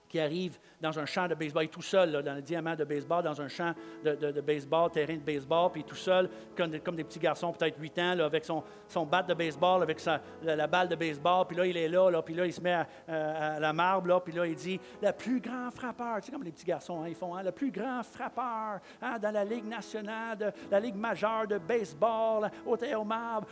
qui 0.08 0.18
arrive 0.18 0.58
dans 0.80 0.98
un 0.98 1.06
champ 1.06 1.26
de 1.26 1.34
baseball, 1.34 1.64
il 1.64 1.66
est 1.66 1.70
tout 1.70 1.82
seul, 1.82 2.22
dans 2.22 2.34
le 2.34 2.42
diamant 2.42 2.74
de 2.74 2.84
baseball, 2.84 3.22
dans 3.22 3.40
un 3.40 3.48
champ 3.48 3.74
de, 4.04 4.40
baseball, 4.40 4.90
terrain 4.90 5.14
de 5.14 5.20
baseball, 5.20 5.70
puis 5.72 5.84
tout 5.84 5.96
seul, 5.96 6.28
comme, 6.56 6.70
des, 6.70 7.04
petits 7.04 7.18
garçons, 7.18 7.52
peut-être 7.52 7.78
8 7.78 7.98
ans, 7.98 8.18
avec 8.20 8.44
son, 8.44 8.62
son 8.86 9.04
bat 9.04 9.22
de 9.22 9.34
baseball, 9.34 9.82
avec 9.82 10.00
sa, 10.00 10.20
la, 10.42 10.66
balle 10.66 10.88
de 10.88 10.96
baseball, 10.96 11.46
puis 11.46 11.56
là, 11.56 11.66
il 11.66 11.76
est 11.76 11.88
là, 11.88 12.10
là 12.10 12.22
puis 12.22 12.34
là, 12.34 12.46
il 12.46 12.52
se 12.52 12.60
met 12.60 12.84
à, 13.08 13.58
la 13.58 13.72
marbre, 13.72 14.08
là, 14.08 14.20
puis 14.20 14.32
là, 14.32 14.46
il 14.46 14.54
dit 14.54 14.80
Le 15.02 15.12
plus 15.12 15.40
grand 15.40 15.70
frappeur, 15.70 16.16
tu 16.20 16.26
sais, 16.26 16.32
comme 16.32 16.44
les 16.44 16.52
petits 16.52 16.66
garçons, 16.66 17.02
hein, 17.02 17.08
ils 17.08 17.14
font, 17.14 17.34
hein, 17.34 17.42
le 17.42 17.52
plus 17.52 17.70
grand 17.70 18.02
frappeur 18.02 18.80
hein, 19.02 19.18
dans 19.20 19.32
la 19.32 19.44
Ligue 19.44 19.66
nationale, 19.66 20.38
de, 20.38 20.52
la 20.70 20.80
Ligue 20.80 20.96
majeure 20.96 21.46
de 21.46 21.58
baseball, 21.58 22.50
au, 22.64 22.76
au 22.76 23.04
marbre 23.04 23.48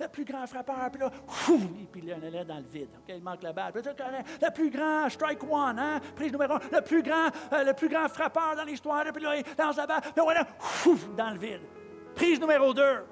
le 0.00 0.08
plus 0.08 0.24
grand 0.24 0.46
frappeur, 0.46 0.90
puis 0.90 1.00
là, 1.00 1.10
et 1.82 1.86
puis 1.90 2.00
là, 2.02 2.16
on 2.20 2.24
est 2.24 2.30
là 2.30 2.44
dans 2.44 2.58
le 2.58 2.66
vide. 2.70 2.88
il 3.08 3.22
manque 3.22 3.42
la 3.42 3.52
balle. 3.52 3.72
Puis 3.72 3.82
le 3.82 4.50
plus 4.52 4.70
grand 4.70 5.08
strike 5.08 5.42
one, 5.42 5.78
hein, 5.78 6.00
prise 6.14 6.32
numéro 6.32 6.54
un, 6.54 6.60
le 6.72 6.80
plus 6.80 7.02
grand, 7.02 7.28
euh, 7.52 7.64
le 7.64 7.74
plus 7.74 7.88
grand 7.88 8.08
frappeur 8.08 8.54
dans 8.56 8.64
l'histoire, 8.64 9.04
puis 9.12 9.22
là, 9.22 9.36
il 9.36 9.44
lance 9.58 9.76
la 9.76 9.86
balle, 9.86 10.00
puis 10.02 10.22
voilà, 10.22 10.46
dans 11.16 11.30
le 11.30 11.38
vide. 11.38 11.62
Prise 12.14 12.40
numéro 12.40 12.72
deux. 12.72 13.04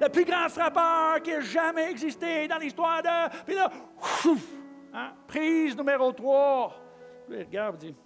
Le 0.00 0.08
plus 0.08 0.24
grand 0.24 0.48
frappeur 0.48 1.20
qui 1.22 1.30
ait 1.30 1.42
jamais 1.42 1.90
existé 1.90 2.48
dans 2.48 2.56
l'histoire 2.56 3.02
de. 3.02 3.44
Puis 3.44 3.54
là, 3.54 3.70
hein, 4.94 5.12
prise 5.26 5.76
numéro 5.76 6.10
trois. 6.12 6.74
il 7.28 7.38
regarde, 7.38 7.82
il 7.82 7.92
dit 7.92 7.96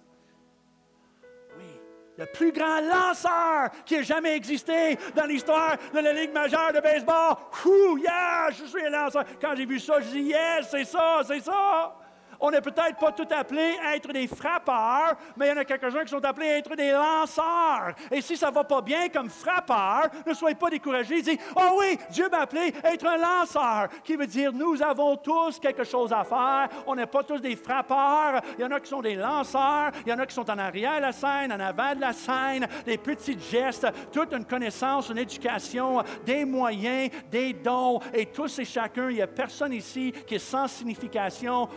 le 2.17 2.25
plus 2.25 2.51
grand 2.51 2.81
lanceur 2.81 3.69
qui 3.85 3.95
ait 3.95 4.03
jamais 4.03 4.35
existé 4.35 4.97
dans 5.15 5.25
l'histoire 5.25 5.77
de 5.93 5.99
la 5.99 6.13
Ligue 6.13 6.33
majeure 6.33 6.71
de 6.73 6.79
baseball. 6.79 7.35
Ouh, 7.65 7.97
yeah, 7.97 8.49
je 8.51 8.65
suis 8.65 8.85
un 8.85 8.89
lanceur. 8.89 9.23
Quand 9.41 9.55
j'ai 9.55 9.65
vu 9.65 9.79
ça, 9.79 9.99
je 9.99 10.07
dis, 10.07 10.21
yes, 10.21 10.67
c'est 10.69 10.85
ça, 10.85 11.21
c'est 11.25 11.41
ça. 11.41 11.95
On 12.39 12.51
n'est 12.51 12.61
peut-être 12.61 12.97
pas 12.99 13.11
tout 13.11 13.27
appelés 13.31 13.75
à 13.83 13.95
être 13.95 14.11
des 14.11 14.27
frappeurs, 14.27 15.15
mais 15.37 15.47
il 15.47 15.49
y 15.49 15.53
en 15.53 15.57
a 15.57 15.65
quelques-uns 15.65 16.03
qui 16.03 16.09
sont 16.09 16.23
appelés 16.23 16.49
à 16.49 16.57
être 16.57 16.75
des 16.75 16.91
lanceurs. 16.91 17.93
Et 18.11 18.21
si 18.21 18.37
ça 18.37 18.49
ne 18.49 18.55
va 18.55 18.63
pas 18.63 18.81
bien 18.81 19.09
comme 19.09 19.29
frappeur, 19.29 20.09
ne 20.25 20.33
soyez 20.33 20.55
pas 20.55 20.69
découragés. 20.69 21.21
Dites, 21.21 21.41
oh 21.55 21.77
oui, 21.79 21.97
Dieu 22.09 22.27
m'a 22.29 22.39
appelé 22.39 22.73
à 22.83 22.93
être 22.93 23.05
un 23.05 23.17
lanceur, 23.17 23.89
qui 24.03 24.15
veut 24.15 24.27
dire 24.27 24.51
nous 24.53 24.81
avons 24.81 25.17
tous 25.17 25.59
quelque 25.59 25.83
chose 25.83 26.11
à 26.13 26.23
faire. 26.23 26.69
On 26.87 26.95
n'est 26.95 27.05
pas 27.05 27.23
tous 27.23 27.39
des 27.39 27.55
frappeurs. 27.55 28.41
Il 28.57 28.61
y 28.61 28.65
en 28.65 28.71
a 28.71 28.79
qui 28.79 28.89
sont 28.89 29.01
des 29.01 29.15
lanceurs, 29.15 29.91
il 30.05 30.09
y 30.09 30.13
en 30.13 30.19
a 30.19 30.25
qui 30.25 30.35
sont 30.35 30.49
en 30.49 30.57
arrière 30.57 30.97
de 30.97 31.01
la 31.01 31.11
scène, 31.11 31.51
en 31.51 31.59
avant 31.59 31.95
de 31.95 32.01
la 32.01 32.13
scène, 32.13 32.67
des 32.85 32.97
petits 32.97 33.37
gestes, 33.39 33.87
toute 34.11 34.33
une 34.33 34.45
connaissance, 34.45 35.09
une 35.09 35.17
éducation, 35.17 36.03
des 36.25 36.45
moyens, 36.45 37.11
des 37.31 37.53
dons. 37.53 37.99
Et 38.13 38.27
tous 38.27 38.59
et 38.59 38.65
chacun, 38.65 39.09
il 39.09 39.15
n'y 39.15 39.21
a 39.21 39.27
personne 39.27 39.73
ici 39.73 40.13
qui 40.27 40.35
est 40.35 40.39
sans 40.39 40.67
signification. 40.67 41.67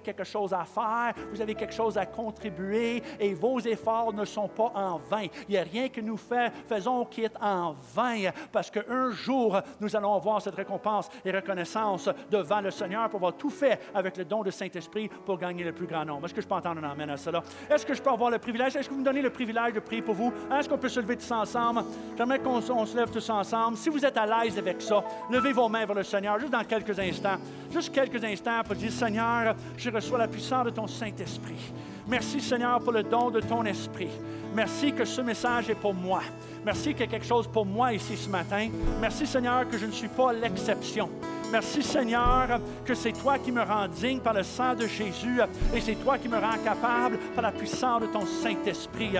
Quelque 0.00 0.24
chose 0.24 0.52
à 0.52 0.64
faire, 0.64 1.14
vous 1.32 1.40
avez 1.40 1.54
quelque 1.54 1.74
chose 1.74 1.96
à 1.98 2.06
contribuer 2.06 3.02
et 3.18 3.34
vos 3.34 3.58
efforts 3.60 4.12
ne 4.12 4.24
sont 4.24 4.48
pas 4.48 4.72
en 4.74 4.98
vain. 4.98 5.26
Il 5.48 5.52
n'y 5.52 5.58
a 5.58 5.62
rien 5.62 5.88
que 5.88 6.00
nous 6.00 6.16
faisons 6.16 7.04
qui 7.04 7.24
est 7.24 7.36
en 7.40 7.74
vain 7.94 8.30
parce 8.52 8.70
qu'un 8.70 9.10
jour, 9.10 9.60
nous 9.80 9.94
allons 9.94 10.14
avoir 10.14 10.40
cette 10.42 10.54
récompense 10.54 11.08
et 11.24 11.30
reconnaissance 11.30 12.08
devant 12.30 12.60
le 12.60 12.70
Seigneur 12.70 13.08
pour 13.08 13.18
avoir 13.18 13.36
tout 13.36 13.50
fait 13.50 13.80
avec 13.94 14.16
le 14.16 14.24
don 14.24 14.42
de 14.42 14.50
Saint-Esprit 14.50 15.08
pour 15.08 15.38
gagner 15.38 15.64
le 15.64 15.72
plus 15.72 15.86
grand 15.86 16.04
nombre. 16.04 16.26
Est-ce 16.26 16.34
que 16.34 16.40
je 16.40 16.46
peux 16.46 16.54
entendre 16.54 16.84
un 16.84 16.90
amène 16.90 17.10
à 17.10 17.16
cela? 17.16 17.42
Est-ce 17.70 17.86
que 17.86 17.94
je 17.94 18.02
peux 18.02 18.10
avoir 18.10 18.30
le 18.30 18.38
privilège? 18.38 18.76
Est-ce 18.76 18.88
que 18.88 18.94
vous 18.94 19.00
me 19.00 19.04
donnez 19.04 19.22
le 19.22 19.30
privilège 19.30 19.72
de 19.72 19.80
prier 19.80 20.02
pour 20.02 20.14
vous? 20.14 20.32
Est-ce 20.52 20.68
qu'on 20.68 20.78
peut 20.78 20.88
se 20.88 21.00
lever 21.00 21.16
tous 21.16 21.30
ensemble? 21.30 21.84
J'aimerais 22.16 22.38
qu'on 22.38 22.60
se 22.60 22.96
lève 22.96 23.10
tous 23.10 23.30
ensemble. 23.30 23.76
Si 23.76 23.88
vous 23.88 24.04
êtes 24.04 24.16
à 24.16 24.26
l'aise 24.26 24.58
avec 24.58 24.82
ça, 24.82 25.02
levez 25.30 25.52
vos 25.52 25.68
mains 25.68 25.84
vers 25.84 25.96
le 25.96 26.02
Seigneur 26.02 26.38
juste 26.38 26.52
dans 26.52 26.64
quelques 26.64 26.98
instants. 26.98 27.36
Juste 27.70 27.94
quelques 27.94 28.22
instants 28.24 28.62
pour 28.64 28.74
dire, 28.74 28.90
Seigneur, 28.90 29.54
je 29.78 29.90
reçois 29.90 30.18
la 30.18 30.28
puissance 30.28 30.64
de 30.64 30.70
ton 30.70 30.86
Saint-Esprit. 30.86 31.72
Merci 32.08 32.40
Seigneur 32.40 32.80
pour 32.80 32.92
le 32.92 33.02
don 33.02 33.30
de 33.30 33.40
ton 33.40 33.64
esprit. 33.64 34.10
Merci 34.54 34.92
que 34.92 35.04
ce 35.04 35.20
message 35.20 35.70
est 35.70 35.74
pour 35.74 35.94
moi. 35.94 36.22
Merci 36.64 36.90
qu'il 36.90 37.00
y 37.00 37.02
a 37.04 37.06
quelque 37.06 37.26
chose 37.26 37.46
pour 37.46 37.66
moi 37.66 37.92
ici 37.92 38.16
ce 38.16 38.28
matin. 38.28 38.68
Merci 39.00 39.26
Seigneur 39.26 39.68
que 39.68 39.78
je 39.78 39.86
ne 39.86 39.92
suis 39.92 40.08
pas 40.08 40.32
l'exception. 40.32 41.08
Merci 41.50 41.82
Seigneur 41.82 42.60
que 42.84 42.94
c'est 42.94 43.12
toi 43.12 43.38
qui 43.38 43.52
me 43.52 43.62
rends 43.62 43.88
digne 43.88 44.20
par 44.20 44.34
le 44.34 44.42
sang 44.42 44.74
de 44.74 44.86
Jésus 44.86 45.40
et 45.74 45.80
c'est 45.80 45.94
toi 45.94 46.18
qui 46.18 46.28
me 46.28 46.36
rends 46.36 46.58
capable 46.62 47.18
par 47.34 47.42
la 47.42 47.52
puissance 47.52 48.02
de 48.02 48.06
ton 48.06 48.26
Saint-Esprit. 48.26 49.12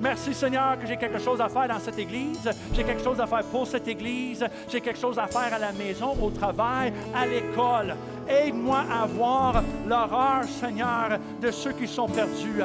Merci 0.00 0.34
Seigneur 0.34 0.78
que 0.78 0.86
j'ai 0.86 0.96
quelque 0.96 1.18
chose 1.18 1.40
à 1.40 1.48
faire 1.48 1.68
dans 1.68 1.80
cette 1.80 1.98
Église, 1.98 2.50
j'ai 2.72 2.84
quelque 2.84 3.02
chose 3.02 3.20
à 3.20 3.26
faire 3.26 3.44
pour 3.44 3.66
cette 3.66 3.86
Église, 3.88 4.44
j'ai 4.68 4.80
quelque 4.80 4.98
chose 4.98 5.18
à 5.18 5.26
faire 5.26 5.54
à 5.54 5.58
la 5.58 5.72
maison, 5.72 6.16
au 6.20 6.30
travail, 6.30 6.92
à 7.14 7.26
l'école. 7.26 7.94
Aide-moi 8.32 8.84
à 8.90 9.04
voir 9.04 9.62
l'horreur, 9.86 10.44
Seigneur, 10.44 11.18
de 11.40 11.50
ceux 11.50 11.72
qui 11.72 11.86
sont 11.86 12.06
perdus. 12.08 12.62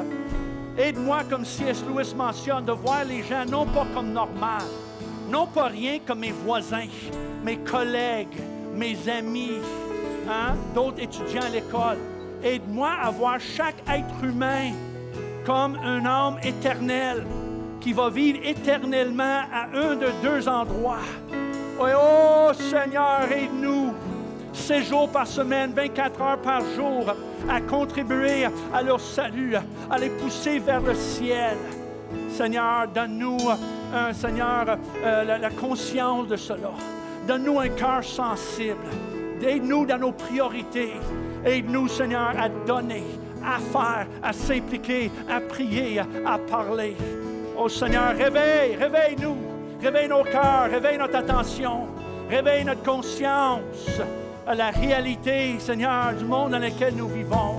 Aide-moi, 0.78 1.24
comme 1.30 1.44
C.S. 1.44 1.84
Lewis 1.86 2.14
mentionne, 2.16 2.64
de 2.64 2.72
voir 2.72 3.04
les 3.04 3.22
gens 3.22 3.44
non 3.46 3.66
pas 3.66 3.86
comme 3.94 4.14
normal, 4.14 4.64
non 5.30 5.46
pas 5.46 5.66
rien 5.66 6.00
comme 6.06 6.20
mes 6.20 6.32
voisins, 6.32 6.88
mes 7.44 7.58
collègues, 7.58 8.38
mes 8.76 8.96
amis, 9.10 9.60
hein, 10.30 10.56
d'autres 10.74 11.02
étudiants 11.02 11.42
à 11.42 11.50
l'école. 11.50 11.98
Aide-moi 12.42 12.92
à 13.02 13.10
voir 13.10 13.38
chaque 13.40 13.84
être 13.90 14.24
humain 14.24 14.72
comme 15.46 15.76
un 15.84 16.06
homme 16.06 16.38
éternel 16.44 17.26
qui 17.82 17.92
va 17.92 18.10
vivre 18.10 18.40
éternellement 18.44 19.42
à 19.52 19.66
un 19.74 19.96
de 19.96 20.08
deux 20.24 20.48
endroits. 20.48 21.08
Oh, 21.80 22.52
Seigneur, 22.54 23.24
aide-nous, 23.32 23.94
6 24.58 24.90
jours 24.90 25.10
par 25.10 25.28
semaine, 25.28 25.72
24 25.74 26.22
heures 26.22 26.42
par 26.42 26.62
jour, 26.76 27.06
à 27.48 27.62
contribuer 27.62 28.46
à 28.74 28.82
leur 28.82 29.00
salut, 29.00 29.56
à 29.90 29.98
les 29.98 30.10
pousser 30.10 30.60
vers 30.60 30.82
le 30.82 30.94
ciel. 30.96 31.58
Seigneur, 32.30 32.88
donne-nous, 32.94 33.38
Seigneur, 34.14 34.78
euh, 35.04 35.38
la 35.38 35.50
conscience 35.50 36.28
de 36.28 36.36
cela. 36.36 36.72
Donne-nous 37.28 37.60
un 37.60 37.70
cœur 37.70 38.04
sensible. 38.04 38.88
Aide-nous 39.42 39.86
dans 39.86 40.00
nos 40.00 40.12
priorités. 40.12 40.94
Aide-nous, 41.46 41.88
Seigneur, 41.88 42.34
à 42.38 42.50
donner, 42.50 43.04
à 43.46 43.60
faire, 43.60 44.08
à 44.24 44.34
s'impliquer, 44.34 45.12
à 45.30 45.40
prier, 45.40 46.00
à 46.00 46.38
parler. 46.38 46.96
Oh 47.58 47.70
Seigneur, 47.70 48.16
réveille, 48.16 48.76
réveille-nous. 48.76 49.38
Réveille 49.82 50.08
nos 50.08 50.24
cœurs, 50.24 50.70
réveille 50.72 50.98
notre 50.98 51.18
attention, 51.18 51.88
réveille 52.30 52.66
notre 52.66 52.82
conscience 52.82 54.02
à 54.48 54.56
la 54.56 54.70
réalité, 54.72 55.60
Seigneur, 55.60 56.14
du 56.14 56.24
monde 56.24 56.52
dans 56.52 56.60
lequel 56.60 56.96
nous 56.96 57.10
vivons. 57.10 57.56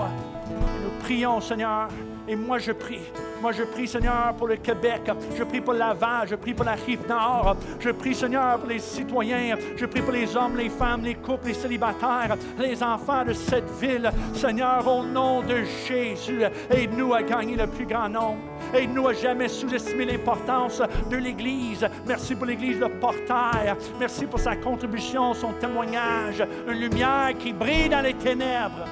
Nous 0.83 1.03
prions, 1.03 1.41
Seigneur, 1.41 1.89
et 2.27 2.35
moi 2.35 2.59
je 2.59 2.73
prie 2.73 3.03
moi, 3.41 3.53
je 3.53 3.63
prie, 3.63 3.87
Seigneur, 3.87 4.35
pour 4.37 4.49
le 4.49 4.57
Québec. 4.57 5.03
Je 5.37 5.45
prie 5.45 5.61
pour 5.61 5.75
Laval. 5.75 6.29
Je 6.29 6.35
prie 6.35 6.55
pour 6.55 6.65
la 6.65 6.73
rive 6.73 7.07
nord. 7.09 7.57
Je 7.79 7.91
prie, 7.91 8.15
Seigneur, 8.15 8.59
pour 8.59 8.69
les 8.69 8.79
citoyens. 8.79 9.57
Je 9.77 9.87
prie 9.87 10.03
pour 10.03 10.13
les 10.13 10.37
hommes, 10.37 10.57
les 10.57 10.69
femmes, 10.69 11.05
les 11.05 11.15
couples, 11.15 11.49
les 11.49 11.55
célibataires, 11.55 12.37
les 12.59 12.83
enfants 12.83 13.25
de 13.25 13.33
cette 13.33 13.71
ville. 13.81 14.11
Seigneur, 14.35 14.87
au 14.87 15.05
nom 15.05 15.43
de 15.43 15.63
Jésus, 15.87 16.43
aide-nous 16.71 17.15
à 17.15 17.23
gagner 17.23 17.57
le 17.57 17.67
plus 17.67 17.87
grand 17.87 18.09
nombre. 18.09 18.39
Aide-nous 18.75 19.09
à 19.09 19.13
jamais 19.15 19.49
sous-estimer 19.49 20.05
l'importance 20.05 20.83
de 21.11 21.17
l'Église. 21.17 21.89
Merci 22.07 22.35
pour 22.35 22.47
l'Église 22.47 22.79
de 22.79 22.87
Portail. 22.87 23.75
Merci 23.99 24.27
pour 24.27 24.41
sa 24.41 24.57
contribution, 24.57 25.33
son 25.35 25.53
témoignage. 25.53 26.43
Une 26.67 26.81
lumière 26.81 27.31
qui 27.39 27.53
brille 27.53 27.89
dans 27.89 28.03
les 28.03 28.15
ténèbres. 28.15 28.85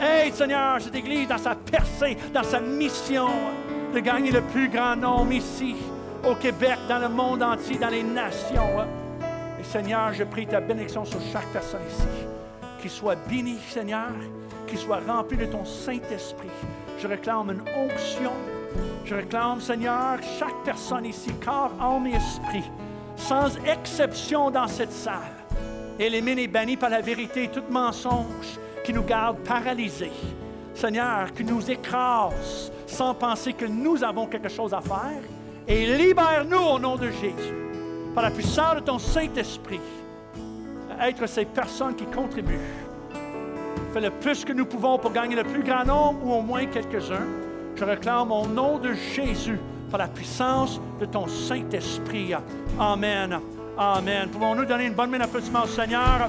Aide, 0.00 0.34
Seigneur, 0.34 0.80
cette 0.80 0.94
Église 0.94 1.28
dans 1.28 1.38
sa 1.38 1.54
percée, 1.54 2.16
dans 2.32 2.42
sa 2.42 2.58
mission 2.60 3.28
de 3.92 4.00
gagner 4.00 4.30
le 4.30 4.42
plus 4.42 4.68
grand 4.68 4.96
nombre 4.96 5.32
ici, 5.32 5.76
au 6.28 6.34
Québec, 6.34 6.78
dans 6.88 6.98
le 6.98 7.08
monde 7.08 7.42
entier, 7.42 7.76
dans 7.76 7.88
les 7.88 8.02
nations. 8.02 8.80
Hein. 8.80 8.86
Et 9.58 9.64
Seigneur, 9.64 10.12
je 10.12 10.24
prie 10.24 10.46
ta 10.46 10.60
bénédiction 10.60 11.04
sur 11.04 11.20
chaque 11.32 11.46
personne 11.52 11.80
ici. 11.88 12.26
Qu'il 12.80 12.90
soit 12.90 13.16
béni, 13.28 13.58
Seigneur, 13.68 14.12
qu'il 14.66 14.78
soit 14.78 15.00
rempli 15.06 15.36
de 15.36 15.46
ton 15.46 15.64
Saint-Esprit. 15.64 16.48
Je 16.98 17.06
réclame 17.06 17.50
une 17.50 17.62
onction. 17.76 18.32
Je 19.04 19.14
réclame, 19.14 19.60
Seigneur, 19.60 20.18
chaque 20.38 20.62
personne 20.64 21.04
ici, 21.04 21.32
corps, 21.44 21.72
âme 21.80 22.06
et 22.06 22.14
esprit, 22.14 22.70
sans 23.16 23.56
exception 23.66 24.50
dans 24.50 24.68
cette 24.68 24.92
salle. 24.92 25.34
Élimine 25.98 26.38
et 26.38 26.46
bannis 26.46 26.76
par 26.76 26.90
la 26.90 27.00
vérité 27.00 27.50
tout 27.52 27.64
mensonge 27.70 28.58
qui 28.84 28.92
nous 28.92 29.02
garde 29.02 29.38
paralysés. 29.38 30.12
Seigneur, 30.74 31.32
qui 31.32 31.44
nous 31.44 31.70
écrase 31.70 32.72
sans 32.90 33.14
penser 33.14 33.52
que 33.52 33.64
nous 33.64 34.02
avons 34.02 34.26
quelque 34.26 34.48
chose 34.48 34.74
à 34.74 34.80
faire. 34.80 35.22
Et 35.66 35.86
libère-nous 35.86 36.58
au 36.58 36.78
nom 36.78 36.96
de 36.96 37.08
Jésus, 37.10 37.54
par 38.14 38.24
la 38.24 38.30
puissance 38.30 38.76
de 38.76 38.80
ton 38.80 38.98
Saint-Esprit, 38.98 39.80
à 40.98 41.08
être 41.08 41.26
ces 41.26 41.44
personnes 41.44 41.94
qui 41.94 42.04
contribuent. 42.06 42.60
Fais 43.92 44.00
le 44.00 44.10
plus 44.10 44.44
que 44.44 44.52
nous 44.52 44.66
pouvons 44.66 44.98
pour 44.98 45.12
gagner 45.12 45.36
le 45.36 45.44
plus 45.44 45.62
grand 45.62 45.84
nombre 45.84 46.24
ou 46.24 46.32
au 46.32 46.42
moins 46.42 46.66
quelques-uns. 46.66 47.26
Je 47.76 47.84
réclame 47.84 48.30
au 48.32 48.46
nom 48.46 48.78
de 48.78 48.92
Jésus, 48.92 49.58
par 49.90 49.98
la 49.98 50.08
puissance 50.08 50.80
de 51.00 51.06
ton 51.06 51.26
Saint-Esprit. 51.26 52.32
Amen. 52.78 53.40
Amen. 53.76 54.28
Pouvons-nous 54.28 54.64
donner 54.64 54.86
une 54.86 54.94
bonne 54.94 55.10
main 55.10 55.18
au 55.24 55.66
Seigneur? 55.66 56.28